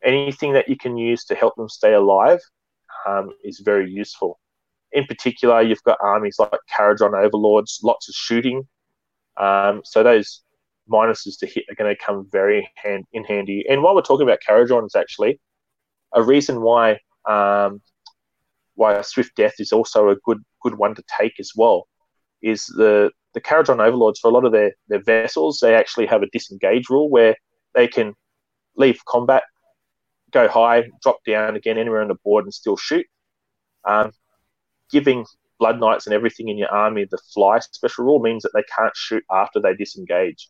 [0.04, 2.40] anything that you can use to help them stay alive
[3.08, 4.40] um, is very useful.
[4.92, 8.68] In particular, you've got armies like Kharadron Overlords, lots of shooting,
[9.40, 10.42] um, so those
[10.90, 13.66] minuses to hit are going to come very hand in handy.
[13.70, 15.40] And while we're talking about Kharadrons, actually,
[16.14, 17.82] a reason why um,
[18.76, 21.88] why Swift Death is also a good good one to take as well
[22.42, 26.24] is the the Kharadron Overlords for a lot of their their vessels they actually have
[26.24, 27.36] a disengage rule where
[27.76, 28.16] they can
[28.76, 29.44] leave combat,
[30.32, 33.06] go high, drop down again anywhere on the board and still shoot.
[33.86, 34.12] Um,
[34.92, 35.26] giving
[35.60, 38.95] Blood Knights and everything in your army, the fly special rule means that they can't
[38.95, 40.49] shoot after they disengage.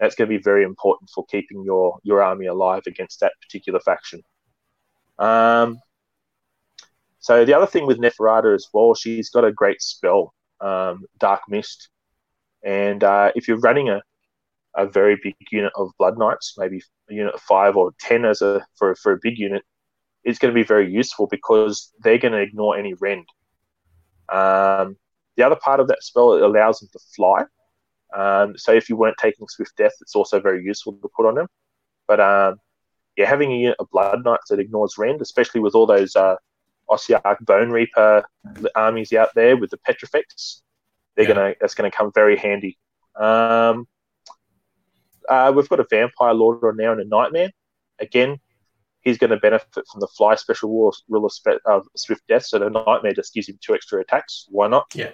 [0.00, 3.80] That's going to be very important for keeping your your army alive against that particular
[3.80, 4.22] faction.
[5.18, 5.78] Um,
[7.18, 11.42] so the other thing with Neferata as well, she's got a great spell, um, Dark
[11.48, 11.88] Mist,
[12.62, 14.02] and uh, if you're running a
[14.76, 18.42] a very big unit of Blood Knights, maybe a unit of five or ten as
[18.42, 19.62] a for for a big unit,
[20.24, 23.26] it's going to be very useful because they're going to ignore any rend.
[24.28, 24.96] Um,
[25.36, 27.44] the other part of that spell it allows them to fly.
[28.14, 31.34] Um, so if you weren't taking Swift Death, it's also very useful to put on
[31.34, 31.48] them.
[32.06, 32.60] But um,
[33.16, 36.36] yeah, having a unit of Blood Knights that ignores Rend, especially with all those uh,
[36.88, 38.24] Ossiarch Bone Reaper
[38.74, 40.62] armies out there with the Petrifex,
[41.16, 41.34] they're yeah.
[41.34, 42.78] gonna that's gonna come very handy.
[43.16, 43.88] Um,
[45.28, 47.50] uh, we've got a Vampire Lord on now and a Nightmare.
[47.98, 48.38] Again,
[49.06, 52.44] he's going to benefit from the fly special rule, rule of, spe- of swift death.
[52.44, 54.46] So the nightmare just gives him two extra attacks.
[54.50, 54.86] Why not?
[54.94, 55.12] Yeah.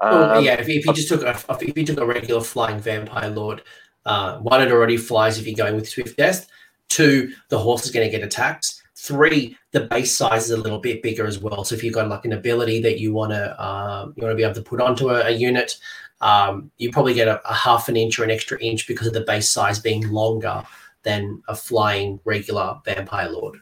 [0.00, 0.54] Um, well, yeah.
[0.54, 3.62] If, if you just took a if you took a regular flying vampire lord,
[4.04, 6.48] uh, one it already flies if you're going with swift death.
[6.88, 8.74] Two, the horse is going to get attacked.
[8.96, 11.62] Three, the base size is a little bit bigger as well.
[11.62, 14.36] So if you've got like an ability that you want to um, you want to
[14.36, 15.76] be able to put onto a, a unit,
[16.20, 19.12] um, you probably get a, a half an inch or an extra inch because of
[19.12, 20.64] the base size being longer
[21.04, 23.58] than a flying regular vampire lord.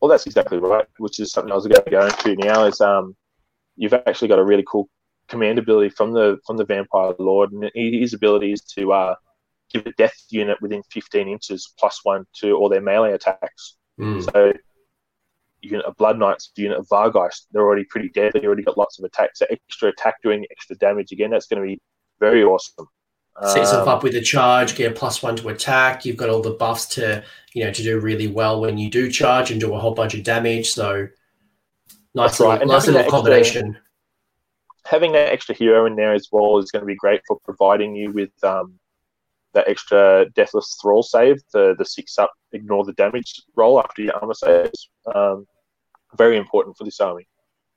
[0.00, 0.86] Well, that's exactly right.
[0.98, 2.64] Which is something I was going to go into now.
[2.64, 3.16] Is um,
[3.76, 4.88] you've actually got a really cool
[5.28, 9.14] command ability from the from the vampire lord, and his ability is to uh,
[9.72, 13.76] give a death unit within 15 inches plus one to all their melee attacks.
[13.98, 14.22] Mm.
[14.32, 14.52] So
[15.62, 18.98] unit of Blood Knights, unit of Vargheist, they're already pretty deadly, They already got lots
[18.98, 19.38] of attacks.
[19.40, 21.80] So extra attack doing extra damage again, that's going to be
[22.20, 22.86] very awesome
[23.42, 26.04] set yourself um, up with a charge, get a plus one to attack.
[26.04, 27.22] You've got all the buffs to
[27.52, 30.14] you know to do really well when you do charge and do a whole bunch
[30.14, 30.70] of damage.
[30.70, 31.08] So
[32.14, 32.66] nice, little, right.
[32.66, 33.68] nice little combination.
[33.68, 33.82] Extra,
[34.86, 37.94] having that extra hero in there as well is going to be great for providing
[37.94, 38.78] you with um,
[39.52, 44.14] that extra deathless thrall save, the the six up, ignore the damage roll after your
[44.16, 44.88] armor saves.
[45.14, 45.46] Um,
[46.16, 47.26] very important for this army.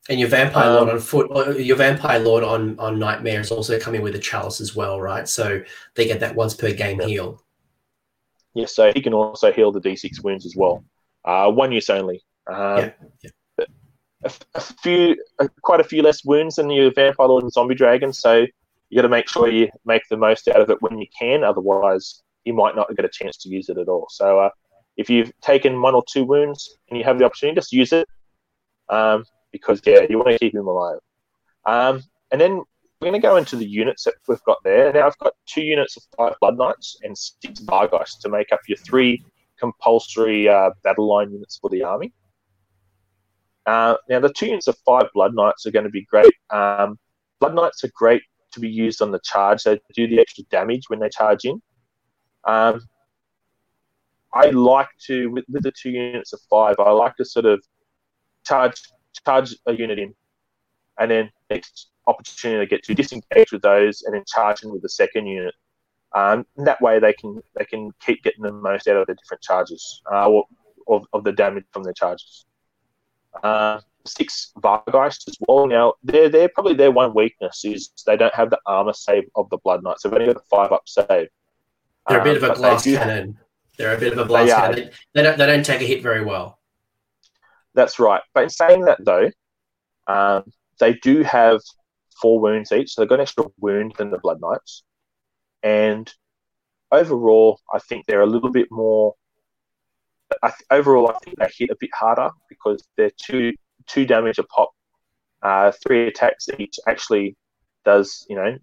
[0.10, 3.52] And your vampire um, lord on foot, uh, your vampire lord on on nightmare is
[3.52, 5.28] also coming with a chalice as well, right?
[5.30, 5.62] So
[5.94, 7.08] they get that once per game yeah.
[7.08, 7.44] heal.
[8.56, 10.84] Yes, so he can also heal the d6 wounds as well.
[11.24, 12.24] Uh, one use only.
[12.52, 12.92] Um, yeah.
[13.24, 13.66] yeah.
[14.26, 17.76] A, a, few, a, quite a few less wounds than your vampire lord and zombie
[17.76, 18.12] dragon.
[18.12, 18.48] So
[18.90, 21.44] you got to make sure you make the most out of it when you can.
[21.44, 24.08] Otherwise, you might not get a chance to use it at all.
[24.10, 24.50] So uh,
[24.98, 28.08] if you've taken one or two wounds and you have the opportunity, just use it.
[28.90, 31.00] Um, because yeah, you want to keep him alive.
[31.66, 32.64] Um, and then
[33.00, 34.92] we're going to go into the units that we've got there.
[34.92, 38.60] Now I've got two units of five Blood Knights and six Vargheist to make up
[38.68, 39.24] your three
[39.60, 42.14] compulsory uh, battle line units for the army.
[43.66, 46.34] Uh, now the two units of five Blood Knights are going to be great.
[46.50, 46.98] Um,
[47.40, 48.22] Blood Knights are great
[48.52, 49.64] to be used on the charge.
[49.64, 51.62] They do the extra damage when they charge in.
[52.46, 52.82] Um,
[54.34, 56.76] I like to with, with the two units of five.
[56.80, 57.64] I like to sort of
[58.46, 58.82] charge
[59.26, 60.14] charge a unit in,
[61.00, 64.82] and then next opportunity to get to disengage with those, and then charge in with
[64.82, 65.54] the second unit.
[66.14, 69.44] Um, that way, they can they can keep getting the most out of the different
[69.44, 70.46] charges uh, or,
[70.88, 72.46] of, of the damage from their charges.
[73.44, 75.68] Uh, six Vargheist as well.
[75.68, 79.50] Now, they're, they're probably their one weakness is they don't have the armor save of
[79.50, 80.04] the Blood Knights.
[80.04, 81.28] They've only got a five up save.
[82.08, 83.38] They're a bit um, of a glass cannon.
[83.78, 84.76] They're a bit of a glass they cannon.
[84.76, 86.59] They, they, don't, they don't take a hit very well.
[87.80, 88.22] That's right.
[88.34, 89.32] But in saying that, though,
[90.06, 90.44] um,
[90.82, 91.62] they do have
[92.22, 92.92] four wounds each.
[92.92, 94.84] So they've got an extra wound than the Blood Knights.
[95.64, 96.14] And
[96.92, 99.16] overall, I think they're a little bit more.
[100.44, 103.54] I th- overall, I think they hit a bit harder because they're two
[103.88, 104.72] two damage a pop.
[105.42, 107.38] Uh, three attacks each actually
[107.86, 108.58] does you know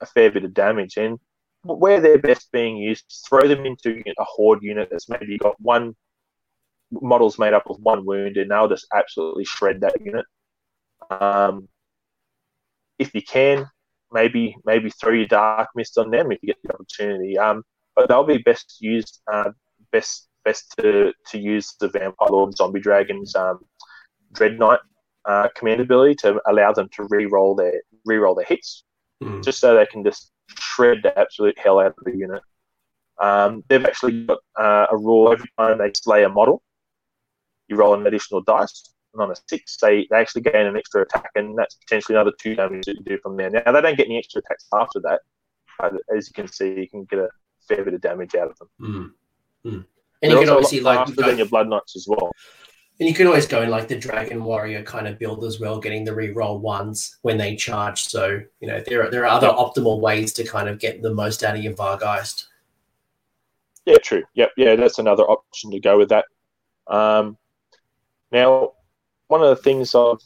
[0.00, 0.96] a fair bit of damage.
[0.96, 1.20] And
[1.62, 5.94] where they're best being used, throw them into a horde unit that's maybe got one
[6.90, 10.24] models made up of one wound, and they'll just absolutely shred that unit.
[11.10, 11.68] Um,
[12.98, 13.66] if you can,
[14.12, 17.38] maybe maybe throw your dark mist on them if you get the opportunity.
[17.38, 17.62] Um,
[17.94, 19.50] but they'll be best used, uh,
[19.92, 23.58] best best to, to use the Vampire Lord Zombie Dragons um,
[24.32, 24.80] Dread Knight
[25.24, 28.84] uh, command ability to allow them to re-roll their re-roll their hits,
[29.22, 29.42] mm.
[29.44, 32.42] just so they can just shred the absolute hell out of the unit.
[33.20, 36.62] Um, they've actually got uh, a rule every time they slay a model,
[37.68, 41.02] you roll an additional dice, and on a six, they, they actually gain an extra
[41.02, 43.50] attack, and that's potentially another two damage that you do from there.
[43.50, 45.20] Now, they don't get any extra attacks after that.
[45.78, 47.28] but as you can see, you can get a
[47.66, 49.14] fair bit of damage out of them.
[49.64, 49.70] Mm.
[49.70, 49.84] Mm.
[50.22, 52.32] And you can obviously like faster than your blood knights as well.
[53.00, 55.78] And you can always go in like the Dragon Warrior kind of build as well,
[55.78, 58.02] getting the re-roll ones when they charge.
[58.02, 61.14] So, you know, there are, there are other optimal ways to kind of get the
[61.14, 62.46] most out of your Vargheist.
[63.86, 64.24] Yeah, true.
[64.34, 64.50] Yep.
[64.56, 66.24] Yeah, that's another option to go with that.
[66.88, 67.38] Um,
[68.30, 68.72] now,
[69.28, 70.18] one of the things I've,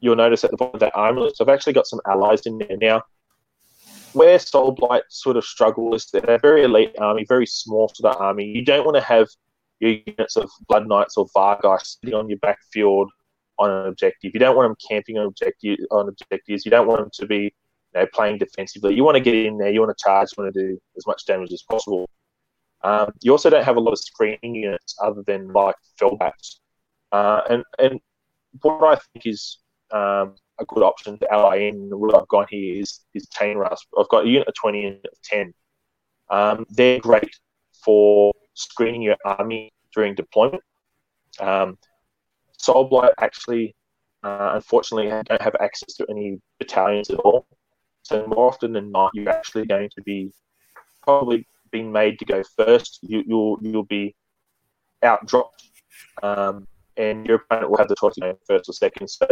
[0.00, 2.58] you'll notice at the bottom of that armor list, I've actually got some allies in
[2.58, 2.76] there.
[2.80, 3.02] Now,
[4.12, 8.14] where Soul Blight sort of struggle is they're a very elite army, very small sort
[8.14, 8.44] of army.
[8.44, 9.28] You don't want to have
[9.80, 13.10] your units of Blood Knights or Vargas sitting on your backfield
[13.58, 14.32] on an objective.
[14.32, 16.64] You don't want them camping on objective on objectives.
[16.64, 17.42] You don't want them to be
[17.94, 18.94] you know, playing defensively.
[18.94, 19.70] You want to get in there.
[19.70, 20.30] You want to charge.
[20.36, 22.08] You want to do as much damage as possible.
[22.82, 26.60] Um, you also don't have a lot of screening units other than like Fell Bats.
[27.12, 28.00] Uh, and and
[28.62, 29.58] what I think is
[29.92, 33.86] um, a good option to ally in what I've got here is is chain rasp.
[33.98, 35.52] I've got a unit of twenty and ten.
[36.30, 37.30] Um, they're great
[37.84, 40.62] for screening your army during deployment.
[41.38, 41.78] Um,
[42.60, 43.74] Soulblight actually,
[44.22, 47.46] uh, unfortunately, don't have access to any battalions at all.
[48.02, 50.32] So more often than not, you're actually going to be
[51.02, 53.00] probably being made to go first.
[53.02, 54.14] You, will you'll, you'll be
[55.02, 55.62] outdropped
[56.22, 56.66] um,
[56.96, 59.08] and your opponent will have the choice going first or second.
[59.08, 59.26] So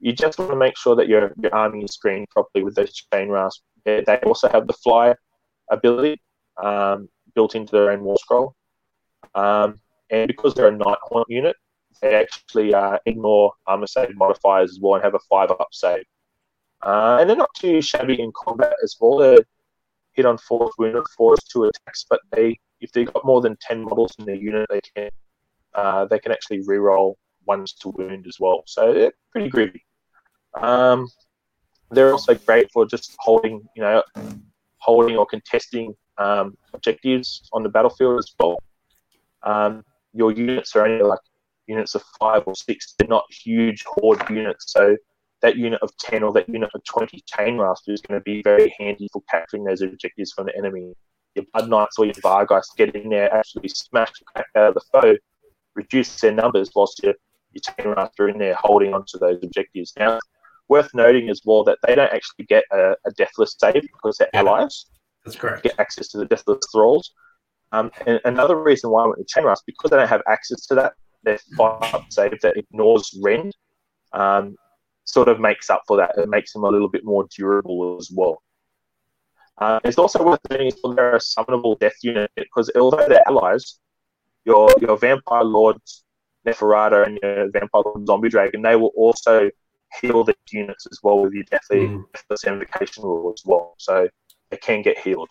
[0.00, 2.92] you just want to make sure that your, your army is screened properly with those
[2.92, 3.62] chain rasp.
[3.84, 5.14] They, also have the fly
[5.70, 6.20] ability
[6.62, 8.54] um, built into their own war scroll.
[9.34, 11.56] Um, and because they're a night haunt unit,
[12.02, 16.04] they actually uh, ignore armor save modifiers as well and have a five up save.
[16.82, 19.18] Uh, and they're not too shabby in combat as well.
[19.18, 19.38] They're
[20.12, 23.82] hit on force, wounded force, two attacks, but they if they've got more than ten
[23.82, 25.10] models in their unit, they can
[25.76, 27.16] uh, they can actually re-roll
[27.46, 28.64] ones to wound as well.
[28.66, 29.82] So they're pretty groovy.
[30.60, 31.06] Um,
[31.90, 34.02] they're also great for just holding, you know,
[34.78, 38.58] holding or contesting um, objectives on the battlefield as well.
[39.42, 41.20] Um, your units are only like
[41.66, 42.94] units of five or six.
[42.98, 44.72] They're not huge horde units.
[44.72, 44.96] So
[45.42, 48.42] that unit of 10 or that unit of 20 chain rasp is going to be
[48.42, 50.94] very handy for capturing those objectives from the enemy.
[51.34, 54.74] Your Blood Knights or your Vargheist get in there, actually smash the crap out of
[54.74, 55.16] the foe,
[55.76, 57.14] reduce their numbers whilst your,
[57.78, 59.92] your rasp are in there holding onto those objectives.
[59.98, 60.18] Now,
[60.68, 64.34] worth noting as well that they don't actually get a, a deathless save because they're
[64.34, 64.86] allies.
[65.24, 65.62] That's correct.
[65.62, 67.12] Get access to the deathless thralls.
[67.72, 70.66] Um, and another reason why I went with chain rasp because they don't have access
[70.66, 73.54] to that, their five save that ignores rend
[74.12, 74.56] um,
[75.04, 76.12] sort of makes up for that.
[76.16, 78.42] It makes them a little bit more durable as well.
[79.58, 83.78] Uh, it's also worth noting they're a summonable death unit because although they're allies,
[84.46, 86.04] your your vampire lords
[86.46, 89.50] Neferata and your vampire lord zombie dragon, they will also
[90.00, 92.04] heal the units as well with your deathly mm.
[92.14, 93.74] deathless invocation rule as well.
[93.78, 94.08] So
[94.50, 95.30] they can get healed.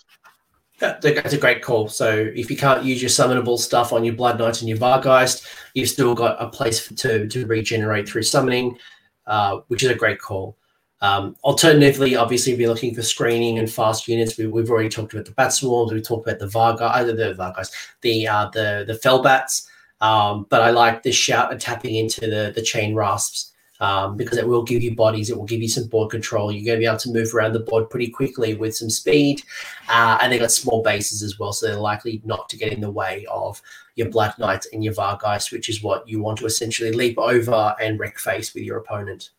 [0.79, 1.87] That's a great call.
[1.87, 5.47] So if you can't use your summonable stuff on your Blood Knights and your Vargheist,
[5.73, 8.77] you've still got a place to, to regenerate through summoning,
[9.25, 10.57] uh, which is a great call.
[11.01, 15.13] Um, alternatively, obviously, if you're looking for screening and fast units, we, have already talked
[15.13, 18.85] about the Bat Swarms, we talked about the Vargheist, uh, the Vargas, the uh, the
[18.87, 19.67] the Felbats.
[20.01, 24.37] Um, but I like the shout and tapping into the the chain rasps um, because
[24.37, 26.51] it will give you bodies, it will give you some board control.
[26.51, 29.41] You're going to be able to move around the board pretty quickly with some speed,
[29.89, 32.81] uh, and they've got small bases as well, so they're likely not to get in
[32.81, 33.61] the way of
[33.95, 37.75] your Black Knights and your Vargas, which is what you want to essentially leap over
[37.81, 39.31] and wreck face with your opponent.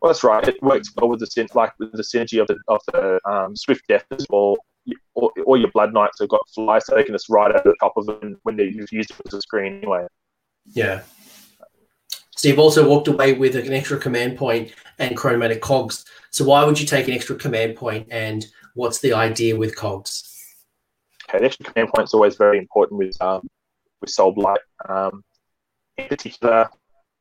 [0.00, 0.46] Well, that's right.
[0.48, 3.86] It works well with the like with the synergy of the of the um, Swift
[3.88, 4.56] Death as well.
[5.14, 7.92] All, your Blood Knights have got fly, so they can just ride over the top
[7.96, 10.06] of them when you've used it as a screen anyway.
[10.72, 11.02] Yeah,
[12.40, 16.06] so you've also walked away with an extra command point and chronomantic cogs.
[16.30, 20.42] So why would you take an extra command point and what's the idea with cogs?
[21.28, 23.46] Okay, the extra command point is always very important with um,
[24.00, 24.60] with Soul Blight.
[24.88, 25.22] Um,
[25.98, 26.70] in particular,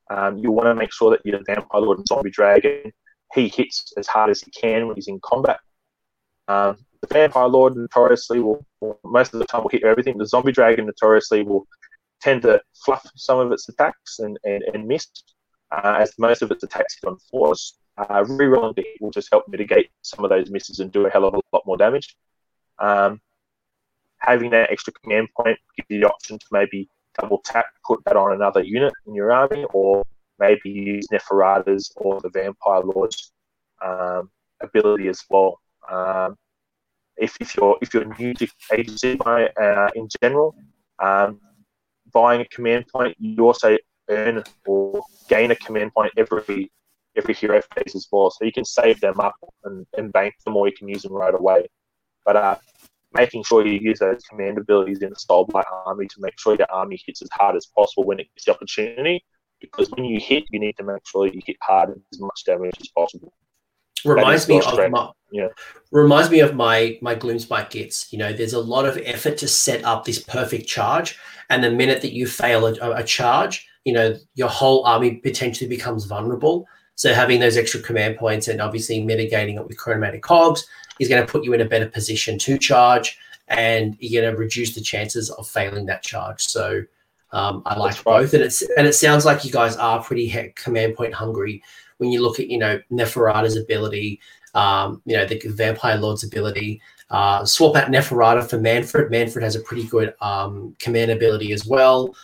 [0.10, 2.92] um, you want to make sure that your Vampire Lord and Zombie Dragon
[3.34, 5.60] he hits as hard as he can when he's in combat.
[6.48, 10.18] Um, the Vampire Lord notoriously will, will, most of the time will hit everything.
[10.18, 11.68] The Zombie Dragon notoriously will
[12.22, 15.08] tend to fluff some of its attacks and, and, and miss,
[15.72, 17.78] uh, as most of its attacks hit on force.
[17.98, 21.26] Uh, rerolling the will just help mitigate some of those misses and do a hell
[21.26, 22.16] of a lot more damage.
[22.80, 23.20] Um,
[24.18, 26.90] having that extra command point gives you the option to maybe
[27.20, 30.04] double tap, put that on another unit in your army, or
[30.40, 33.32] maybe use Neferata's or the Vampire Lord's
[33.84, 34.30] um,
[34.62, 35.60] ability as well.
[35.90, 36.36] Um,
[37.18, 39.22] if, if you're if you're new to Age of
[39.62, 40.56] uh, in general,
[41.00, 41.40] um,
[42.14, 43.78] buying a command point, you also
[44.10, 46.72] earn or gain a command point every
[47.18, 48.32] every hero phase as well.
[48.32, 51.14] So you can save them up and, and bank them, or you can use them
[51.14, 51.68] right away.
[52.26, 52.56] But uh,
[53.14, 56.56] making sure you use those command abilities in the Soul Blight army to make sure
[56.56, 59.24] your army hits as hard as possible when it gets the opportunity.
[59.60, 62.44] Because when you hit, you need to make sure you hit hard and as much
[62.46, 63.34] damage as possible
[64.06, 65.48] reminds me of my, yeah.
[65.92, 68.12] reminds me of my my Gloomspite Gitz.
[68.12, 71.18] You know, there's a lot of effort to set up this perfect charge,
[71.50, 75.70] and the minute that you fail a, a charge, you know, your whole army potentially
[75.70, 76.66] becomes vulnerable.
[77.00, 80.68] So having those extra command points and obviously mitigating it with chronomantic cogs
[81.00, 83.18] is going to put you in a better position to charge,
[83.48, 86.46] and you're going to reduce the chances of failing that charge.
[86.46, 86.84] So.
[87.32, 90.96] Um, I like both, and it's and it sounds like you guys are pretty command
[90.96, 91.62] point hungry
[92.00, 94.20] when you look at you know Neferata's ability,
[94.56, 96.82] um, you know the Vampire Lord's ability.
[97.12, 99.12] Uh, swap out Neferata for Mannfred.
[99.12, 102.16] Mannfred has a pretty good um, command ability as well.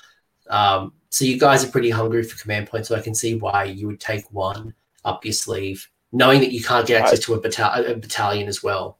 [0.50, 3.64] Um, so you guys are pretty hungry for command points, so I can see why
[3.64, 4.74] you would take one
[5.06, 8.98] up your sleeve, knowing that you can't get access to a, a battalion as well.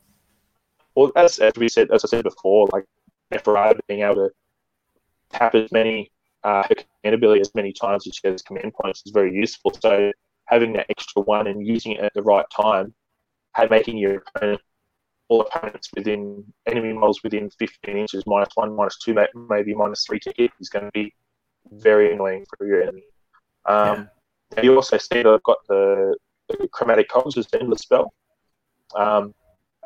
[0.96, 2.86] Well, as, as we said, as I said before, like
[3.34, 4.30] Neferata being able to
[5.34, 6.10] tap as many
[6.46, 9.74] uh, her command ability as many times as she has command points is very useful.
[9.82, 10.14] So
[10.46, 12.94] having that extra one and using it at the right time,
[13.70, 14.62] making your opponent,
[15.28, 19.18] all opponents within enemy models within 15 inches, minus one, minus two,
[19.50, 21.14] maybe minus three to hit is going to be
[21.72, 23.04] very annoying for your enemy.
[23.66, 24.10] Um,
[24.56, 24.64] yeah.
[24.64, 26.16] You also see that I've got the,
[26.50, 28.14] the chronomantic cogs as the endless spell.
[28.96, 29.34] Um,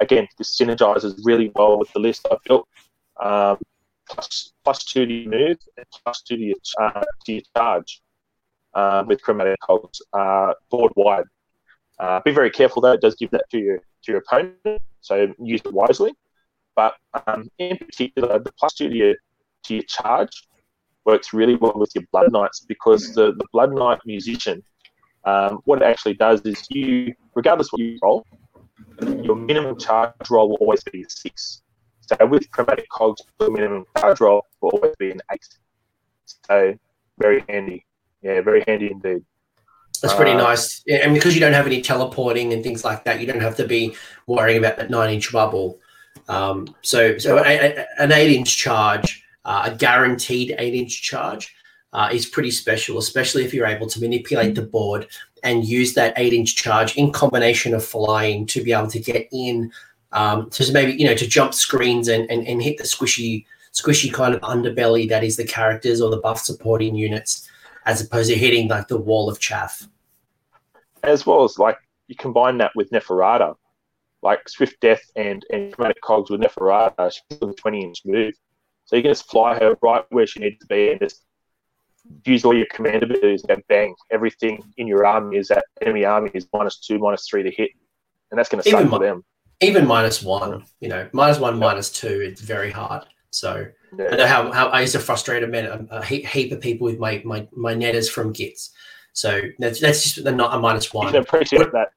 [0.02, 2.68] again, this synergizes really well with the list I've built.
[3.22, 3.58] Um,
[4.10, 8.02] plus, plus two to your move and plus two to your, uh, to your charge
[8.74, 11.26] uh, with chronomantic cogs uh, board wide.
[12.00, 15.34] Uh, be very careful though; it does give that to your to your opponent, so
[15.38, 16.14] use it wisely.
[16.76, 16.96] But
[17.28, 19.16] um, in particular, the plus two to your
[19.64, 20.48] to your charge
[21.06, 24.64] works really well with your Blood Knights because the, the Blood Knight musician,
[25.26, 28.26] um, what it actually does is you, regardless what you roll,
[29.02, 31.62] your minimum charge roll will always be a six.
[32.02, 35.48] So with chronomantic cogs, the minimum charge roll will always be an eight.
[36.48, 36.74] So
[37.18, 37.86] very handy
[38.22, 39.24] yeah, very handy indeed.
[40.02, 40.82] That's pretty uh, nice.
[40.88, 43.68] And because you don't have any teleporting and things like that, you don't have to
[43.68, 43.96] be
[44.28, 45.80] worrying about that nine inch bubble.
[46.28, 51.56] Um, so, so an eight inch charge, a guaranteed eight inch charge,
[51.94, 55.08] uh, is pretty special, especially if you're able to manipulate the board
[55.44, 59.28] and use that eight inch charge in combination of flying to be able to get
[59.32, 59.72] in,
[60.12, 64.12] um, to maybe you know to jump screens and, and and hit the squishy squishy
[64.12, 67.48] kind of underbelly that is the characters or the buff supporting units
[67.86, 69.88] as opposed to hitting like the wall of chaff.
[71.04, 71.78] As well as like
[72.08, 73.56] you combine that with Neferata,
[74.22, 78.34] like Swift Death and and Chronomantic Cogs with Neferata, she's a 20 inch move.
[78.90, 81.24] So you can just fly her right where she needs to be and just
[82.26, 86.32] use all your command abilities and bang, everything in your army is that enemy army
[86.34, 87.70] is minus two, minus three to hit,
[88.32, 89.24] and that's going to suck for them.
[89.62, 91.60] Even minus one, you know, minus one, yeah.
[91.60, 93.06] minus two, it's very hard.
[93.30, 94.08] So yeah.
[94.12, 96.86] I know how, how I used to frustrate a, man, a, a heap of people
[96.86, 98.72] with my my my netters from Gits.
[99.14, 101.14] So that's that's just not a minus one.
[101.14, 101.92] You appreciate that.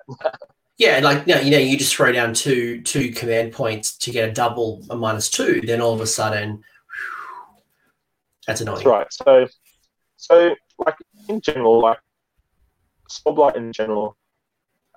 [0.77, 4.11] yeah, like you know, you know, you just throw down two two command points to
[4.11, 6.63] get a double a minus two, then all of a sudden,
[8.47, 8.77] that's annoying.
[8.77, 9.07] That's right.
[9.13, 9.47] So,
[10.17, 10.97] so like
[11.29, 11.99] in general, like
[13.11, 14.17] Soulblight in general,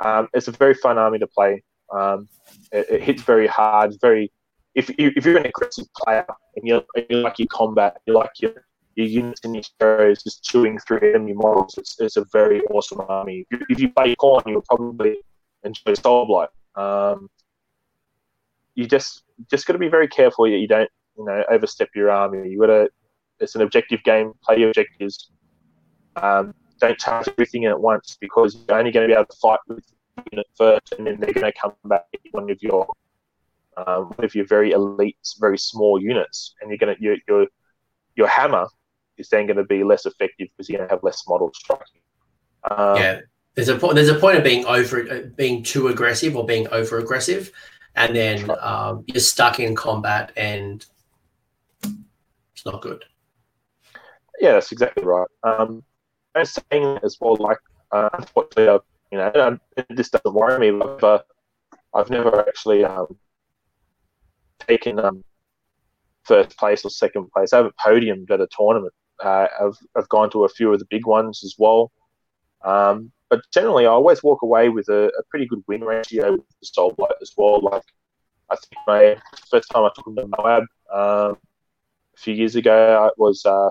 [0.04, 1.64] um, it's a very fun army to play.
[1.94, 2.28] Um,
[2.72, 3.96] it, it, hits very hard.
[4.02, 4.32] Very
[4.74, 8.32] if you if you're an aggressive player and you you like your combat, you like
[8.40, 8.54] your
[8.96, 11.76] your units and your heroes just chewing through enemy models.
[11.78, 13.46] It's, it's a very awesome army.
[13.52, 15.18] If you, if you play Khorne, you'll probably
[15.64, 16.48] enjoy Soulblight.
[16.76, 17.30] Um,
[18.76, 22.10] you just just got to be very careful that you don't you know overstep your
[22.10, 22.50] army.
[22.50, 22.90] You got to.
[23.40, 24.34] It's an objective game.
[24.44, 25.32] Play your objectives.
[26.16, 29.60] Um, don't charge everything at once because you're only going to be able to fight
[29.68, 29.84] with
[30.32, 32.88] unit first, and then they're going to come back one of your
[33.78, 37.48] um, one of your very elite, very small units, and you're going to your your
[38.16, 38.68] your hammer
[39.18, 42.02] is then going to be less effective because you're going to have less model striking.
[42.70, 43.20] Um, yeah,
[43.56, 43.96] there's a point.
[43.96, 47.52] There's a point of being over, uh, being too aggressive or being over aggressive,
[47.96, 50.86] and then um, you're stuck in combat, and
[51.84, 53.04] it's not good.
[54.40, 55.28] Yeah, that's exactly right.
[55.44, 55.84] Um,
[56.36, 57.60] and saying that as well, like
[57.92, 58.80] uh, unfortunately, uh,
[59.12, 59.60] you know,
[59.90, 60.80] this doesn't worry me.
[60.82, 61.20] I've, uh,
[61.94, 63.16] I've never actually um,
[64.60, 65.24] taken um,
[66.24, 67.54] first place or second place.
[67.54, 68.94] I haven't podiumed at a tournament.
[69.24, 71.92] Uh, I've, I've gone to a few of the big ones as well.
[72.64, 76.42] Um, but generally, I always walk away with a, a pretty good win ratio with
[76.62, 77.62] the Soulblight as well.
[77.62, 77.84] Like,
[78.50, 79.18] I think my
[79.50, 81.38] first time I took them to Moab um,
[82.16, 83.70] a few years ago, it was uh,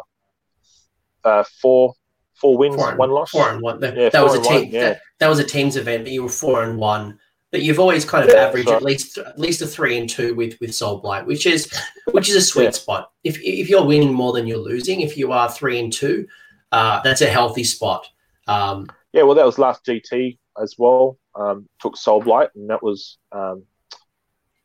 [1.24, 1.94] uh, four
[2.34, 3.30] four wins, four and, one loss.
[3.30, 3.80] Four and one.
[3.80, 4.62] That, yeah, that was a team.
[4.62, 4.80] One, yeah.
[4.80, 7.18] that, that, was a teams event, but you were four and one.
[7.50, 8.76] But you've always kind of yeah, averaged right.
[8.76, 11.72] at least at least a three and two with with Soulblight, which is
[12.10, 13.12] which is a sweet spot.
[13.22, 16.26] If if you're winning more than you're losing, if you are three and two,
[16.72, 18.06] uh, that's a healthy spot.
[18.48, 21.18] Um, yeah, well, that was last GT as well.
[21.36, 23.62] Um, took Soulblight, and that was um,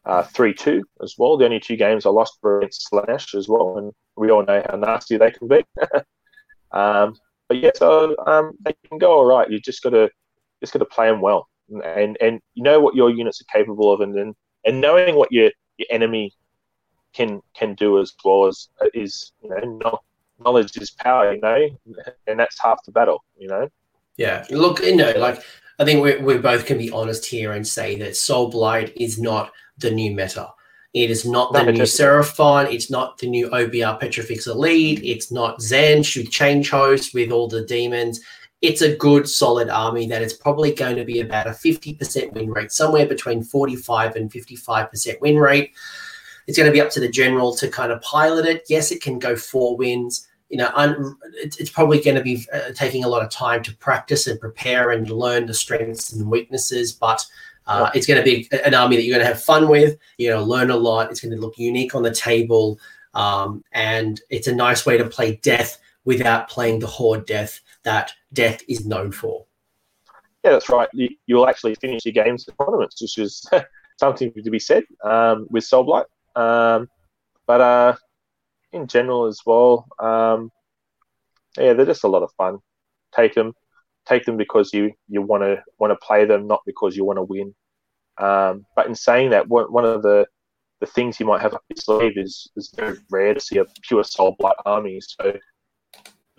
[0.05, 1.37] uh, three two as well.
[1.37, 4.63] The only two games I lost were against Slaanesh as well, and we all know
[4.67, 5.63] how nasty they can be.
[6.71, 7.15] um,
[7.47, 9.49] but yeah, so um, they can go all right.
[9.49, 10.09] You just got to
[10.61, 11.49] just got to play them well
[11.83, 14.35] and and you know what your units are capable of, and then
[14.65, 16.31] and knowing what your your enemy
[17.13, 19.99] can can do as well as is you know
[20.39, 21.67] knowledge is power, you know,
[22.27, 23.67] and that's half the battle, you know.
[24.17, 25.41] Yeah, look, you know, like
[25.79, 29.51] I think we we both can be honest here and say that Soulblight is not
[29.77, 30.49] the new meta.
[30.93, 32.73] It is not the new Seraphon.
[32.73, 35.01] It's not the new OBR Petrifex Elite.
[35.03, 38.19] It's not Tzeentch with Change Host with all the demons
[38.61, 42.49] it's a good solid army that is probably going to be about a 50% win
[42.49, 45.71] rate, somewhere between 45 and 55% win rate.
[46.47, 48.63] It's going to be up to the general to kind of pilot it.
[48.67, 50.27] Yes, it can go four wins.
[50.49, 53.75] You know, un- it's probably going to be uh, taking a lot of time to
[53.77, 57.25] practice and prepare and learn the strengths and weaknesses, but
[57.69, 59.95] uh, it's going to be an army that you're going to have fun with.
[60.17, 61.11] You're going to learn a lot.
[61.11, 62.79] It's going to look unique on the table.
[63.13, 68.11] Um, and it's a nice way to play death without playing the horde death that
[68.33, 69.45] death is known for.
[70.43, 70.89] Yeah, that's right.
[70.93, 73.47] You, will actually finish your games at tournaments, which is
[73.99, 76.05] something to be said um, with Soulblight.
[76.35, 76.89] Um,
[77.45, 77.95] but uh,
[78.71, 80.51] in general as well, um,
[81.55, 82.57] yeah, they're just a lot of fun.
[83.15, 83.53] Take them,
[84.07, 87.17] take them because you you want to want to play them, not because you want
[87.17, 87.53] to win.
[88.19, 90.25] Um, but in saying that, one, of the
[90.81, 93.65] the things you might have up your sleeve is is very rare to see a
[93.87, 94.99] pure Soulblight army.
[95.01, 95.37] So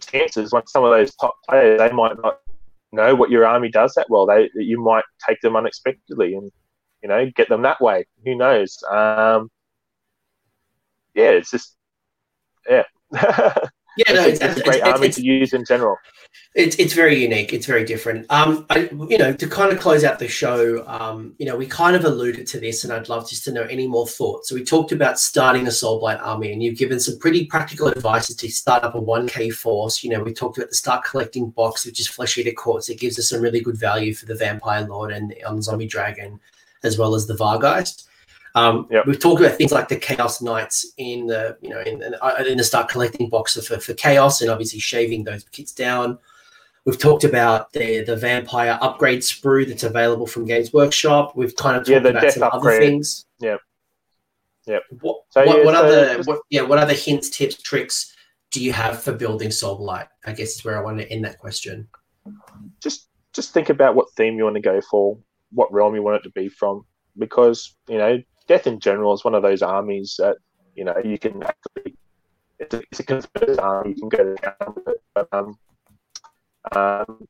[0.01, 2.41] chances when some of those top players they might not
[2.93, 4.27] know what your army does that well.
[4.27, 6.51] They you might take them unexpectedly and
[7.03, 8.07] you know get them that way.
[8.25, 8.83] Who knows?
[8.91, 9.51] Um,
[11.15, 11.77] yeah, it's just
[12.69, 12.85] yeah.
[13.97, 15.97] Yeah, no, it's, it's, it's a great it's, army to use in general.
[16.55, 17.53] It's it's very unique.
[17.53, 18.27] It's very different.
[18.31, 21.67] Um, I, you know, to kind of close out the show, um, you know, we
[21.67, 24.49] kind of alluded to this, and I'd love just to know any more thoughts.
[24.49, 28.35] So we talked about starting a Soulblight army, and you've given some pretty practical advice
[28.35, 30.03] to start up a one K force.
[30.03, 32.89] You know, we talked about the start collecting box, which is Flesh Eater Courts.
[32.89, 36.41] It gives us some really good value for the Vampire Lord and on Zombie Dragon,
[36.83, 38.07] as well as the Vargheist.
[38.55, 39.07] Um, yep.
[39.07, 42.45] We've talked about things like the Chaos Knights in the you know in, in, uh,
[42.47, 46.19] in the start collecting box for, for Chaos and obviously shaving those kits down.
[46.85, 51.37] We've talked about the the vampire upgrade sprue that's available from Games Workshop.
[51.37, 52.79] We've kind of talked yeah, about some upgrade.
[52.79, 53.27] other things.
[53.39, 53.57] Yeah.
[54.67, 54.79] Yeah.
[55.01, 56.29] What, so, what, yeah, what so other just...
[56.29, 58.15] what, yeah what other hints, tips, tricks
[58.51, 60.09] do you have for building Soul Blight?
[60.27, 61.89] I guess is where I want to end that question.
[62.81, 65.17] Just just think about what theme you want to go for,
[65.53, 66.85] what realm you want it to be from,
[67.17, 68.19] because you know
[68.51, 70.37] death in general is one of those armies that
[70.75, 71.97] you know you can actually
[72.59, 75.57] it's a, it's a converted army you can go down with it, but um,
[76.73, 77.29] um,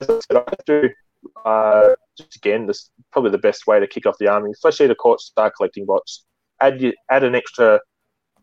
[0.00, 0.88] as I said, I do
[1.44, 4.52] uh, just again this probably the best way to kick off the army.
[4.62, 6.26] Flesh Eater Court, start collecting bots.
[6.60, 7.80] Add you, add an extra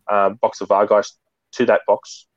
[0.10, 1.14] uh, box of Vargheist
[1.54, 2.28] to that box.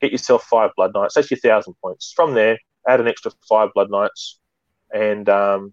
[0.00, 1.14] Get yourself five Blood Knights.
[1.14, 2.12] That's your thousand points.
[2.16, 2.58] From there,
[2.88, 4.40] add an extra five Blood Knights,
[4.92, 5.72] and um,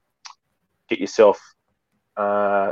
[0.90, 1.40] get yourself
[2.18, 2.72] uh,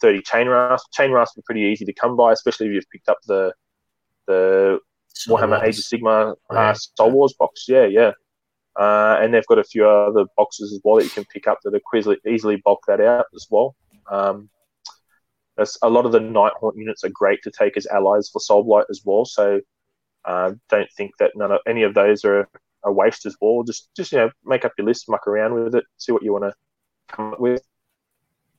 [0.00, 0.86] 30 chain rasp.
[0.92, 3.52] Chain rasp are pretty easy to come by, especially if you've picked up the
[4.26, 4.78] the
[5.14, 6.74] Soul Warhammer Age of Sigmar uh, yeah.
[6.96, 7.66] Soul Wars box.
[7.68, 8.12] Yeah, yeah.
[8.76, 11.58] Uh, and they've got a few other boxes as well that you can pick up
[11.62, 13.76] that are easily, easily bulk that out as well.
[14.10, 14.50] Um,
[15.82, 18.86] a lot of the Nighthaunt units are great to take as allies for Soul Blight
[18.90, 19.24] as well.
[19.24, 19.60] So
[20.24, 22.48] uh, don't think that none of any of those are
[22.84, 23.62] a waste as well.
[23.62, 26.32] Just just you know make up your list, muck around with it, see what you
[26.32, 26.54] want to
[27.08, 27.62] come up with.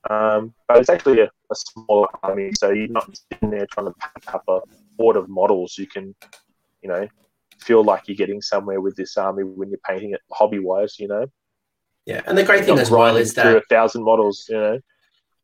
[0.08, 3.94] Um, but it's actually a, a smaller army, so you're not sitting there trying to
[3.98, 4.60] pack up a
[4.96, 5.76] board of models.
[5.78, 6.14] You can,
[6.82, 7.08] you know,
[7.60, 10.98] feel like you're getting somewhere with this army when you're painting it hobby wise.
[10.98, 11.26] You know.
[12.04, 14.46] Yeah, and the great thing as well is that a thousand models.
[14.48, 14.80] You know.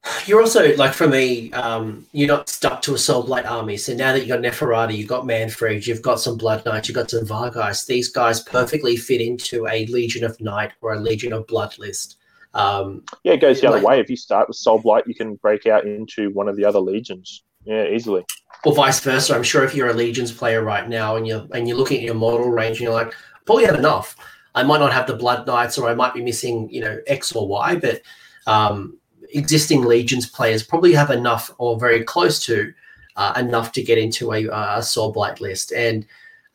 [0.27, 3.77] You're also like for me, um, you're not stuck to a Soul Blight army.
[3.77, 6.97] So now that you've got Neferata, you've got Mannfred, you've got some Blood Knights, you've
[6.97, 11.33] got some Vargheist, these guys perfectly fit into a Legion of Night or a Legion
[11.33, 12.17] of Blood list.
[12.55, 14.01] Um, yeah, it goes the like, other way.
[14.01, 16.81] If you start with Soul Blight, you can break out into one of the other
[16.81, 17.43] legions.
[17.65, 18.25] Yeah, easily.
[18.65, 19.35] Or vice versa.
[19.35, 22.05] I'm sure if you're a Legions player right now and you're and you're looking at
[22.05, 23.13] your model range and you're like,
[23.47, 24.17] probably have enough.
[24.55, 27.33] I might not have the Blood Knights, or I might be missing, you know, X
[27.33, 28.03] or Y, but
[28.47, 28.99] um,
[29.31, 32.73] existing Legions players probably have enough or very close to
[33.17, 35.73] uh, enough to get into a, a Soul Blight list.
[35.73, 36.07] And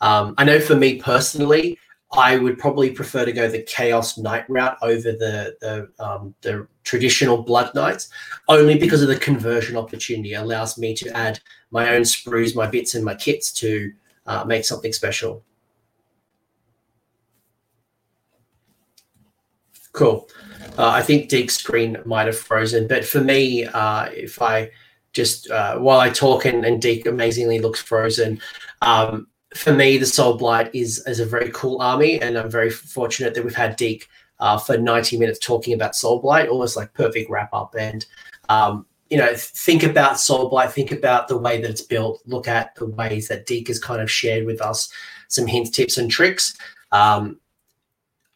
[0.01, 1.79] um, I know for me personally,
[2.13, 6.67] I would probably prefer to go the Chaos Knight route over the the, um, the
[6.83, 8.09] traditional Blood Knights,
[8.47, 10.33] only because of the conversion opportunity.
[10.33, 11.39] It allows me to add
[11.71, 13.91] my own sprues, my bits, and my kits to
[14.25, 15.43] uh, make something special.
[19.91, 20.29] Cool.
[20.77, 24.69] Uh, I think Deke's screen might have frozen, but for me, uh, if I
[25.11, 28.39] just uh, while I talk and, and Deek amazingly looks frozen,
[28.81, 32.69] um, for me, the Soul Blight is is a very cool army, and I'm very
[32.69, 34.07] fortunate that we've had Deke
[34.39, 37.75] uh, for 90 minutes talking about Soul Blight, almost like perfect wrap up.
[37.77, 38.05] And
[38.49, 42.47] um, you know, think about Soul Blight, think about the way that it's built, look
[42.47, 44.91] at the ways that Deke has kind of shared with us
[45.29, 46.57] some hints, tips, and tricks.
[46.91, 47.39] Um,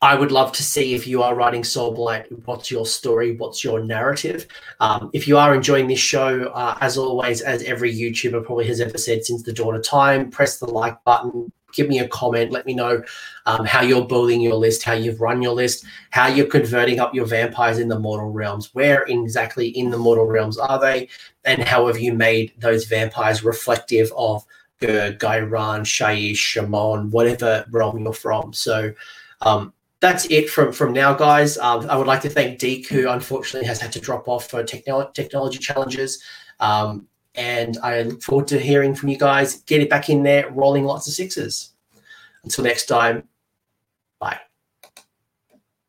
[0.04, 3.36] I would love to see if you are writing Soul Blight, what's your story?
[3.36, 4.48] What's your narrative?
[4.80, 8.82] Um, if you are enjoying this show, uh, as always, as every YouTuber probably has
[8.82, 12.52] ever said since the dawn of time, press the like button, give me a comment,
[12.52, 13.04] let me know
[13.46, 17.14] um, how you're building your list, how you've run your list, how you're converting up
[17.14, 21.10] your vampires in the mortal realms, where exactly in the mortal realms are they,
[21.46, 24.44] and how have you made those vampires reflective of
[24.82, 28.52] Ghur, Ghyran, Shyish, Chamon, whatever realm you're from.
[28.52, 28.94] So,
[29.42, 31.58] um, that's it from from now, guys.
[31.58, 34.64] Um, I would like to thank Deke, who unfortunately has had to drop off for
[34.64, 36.22] techno- technology challenges.
[36.60, 39.62] Um, and I look forward to hearing from you guys.
[39.62, 41.74] Get it back in there, rolling lots of sixes.
[42.44, 43.30] Until next time,
[44.20, 44.40] bye.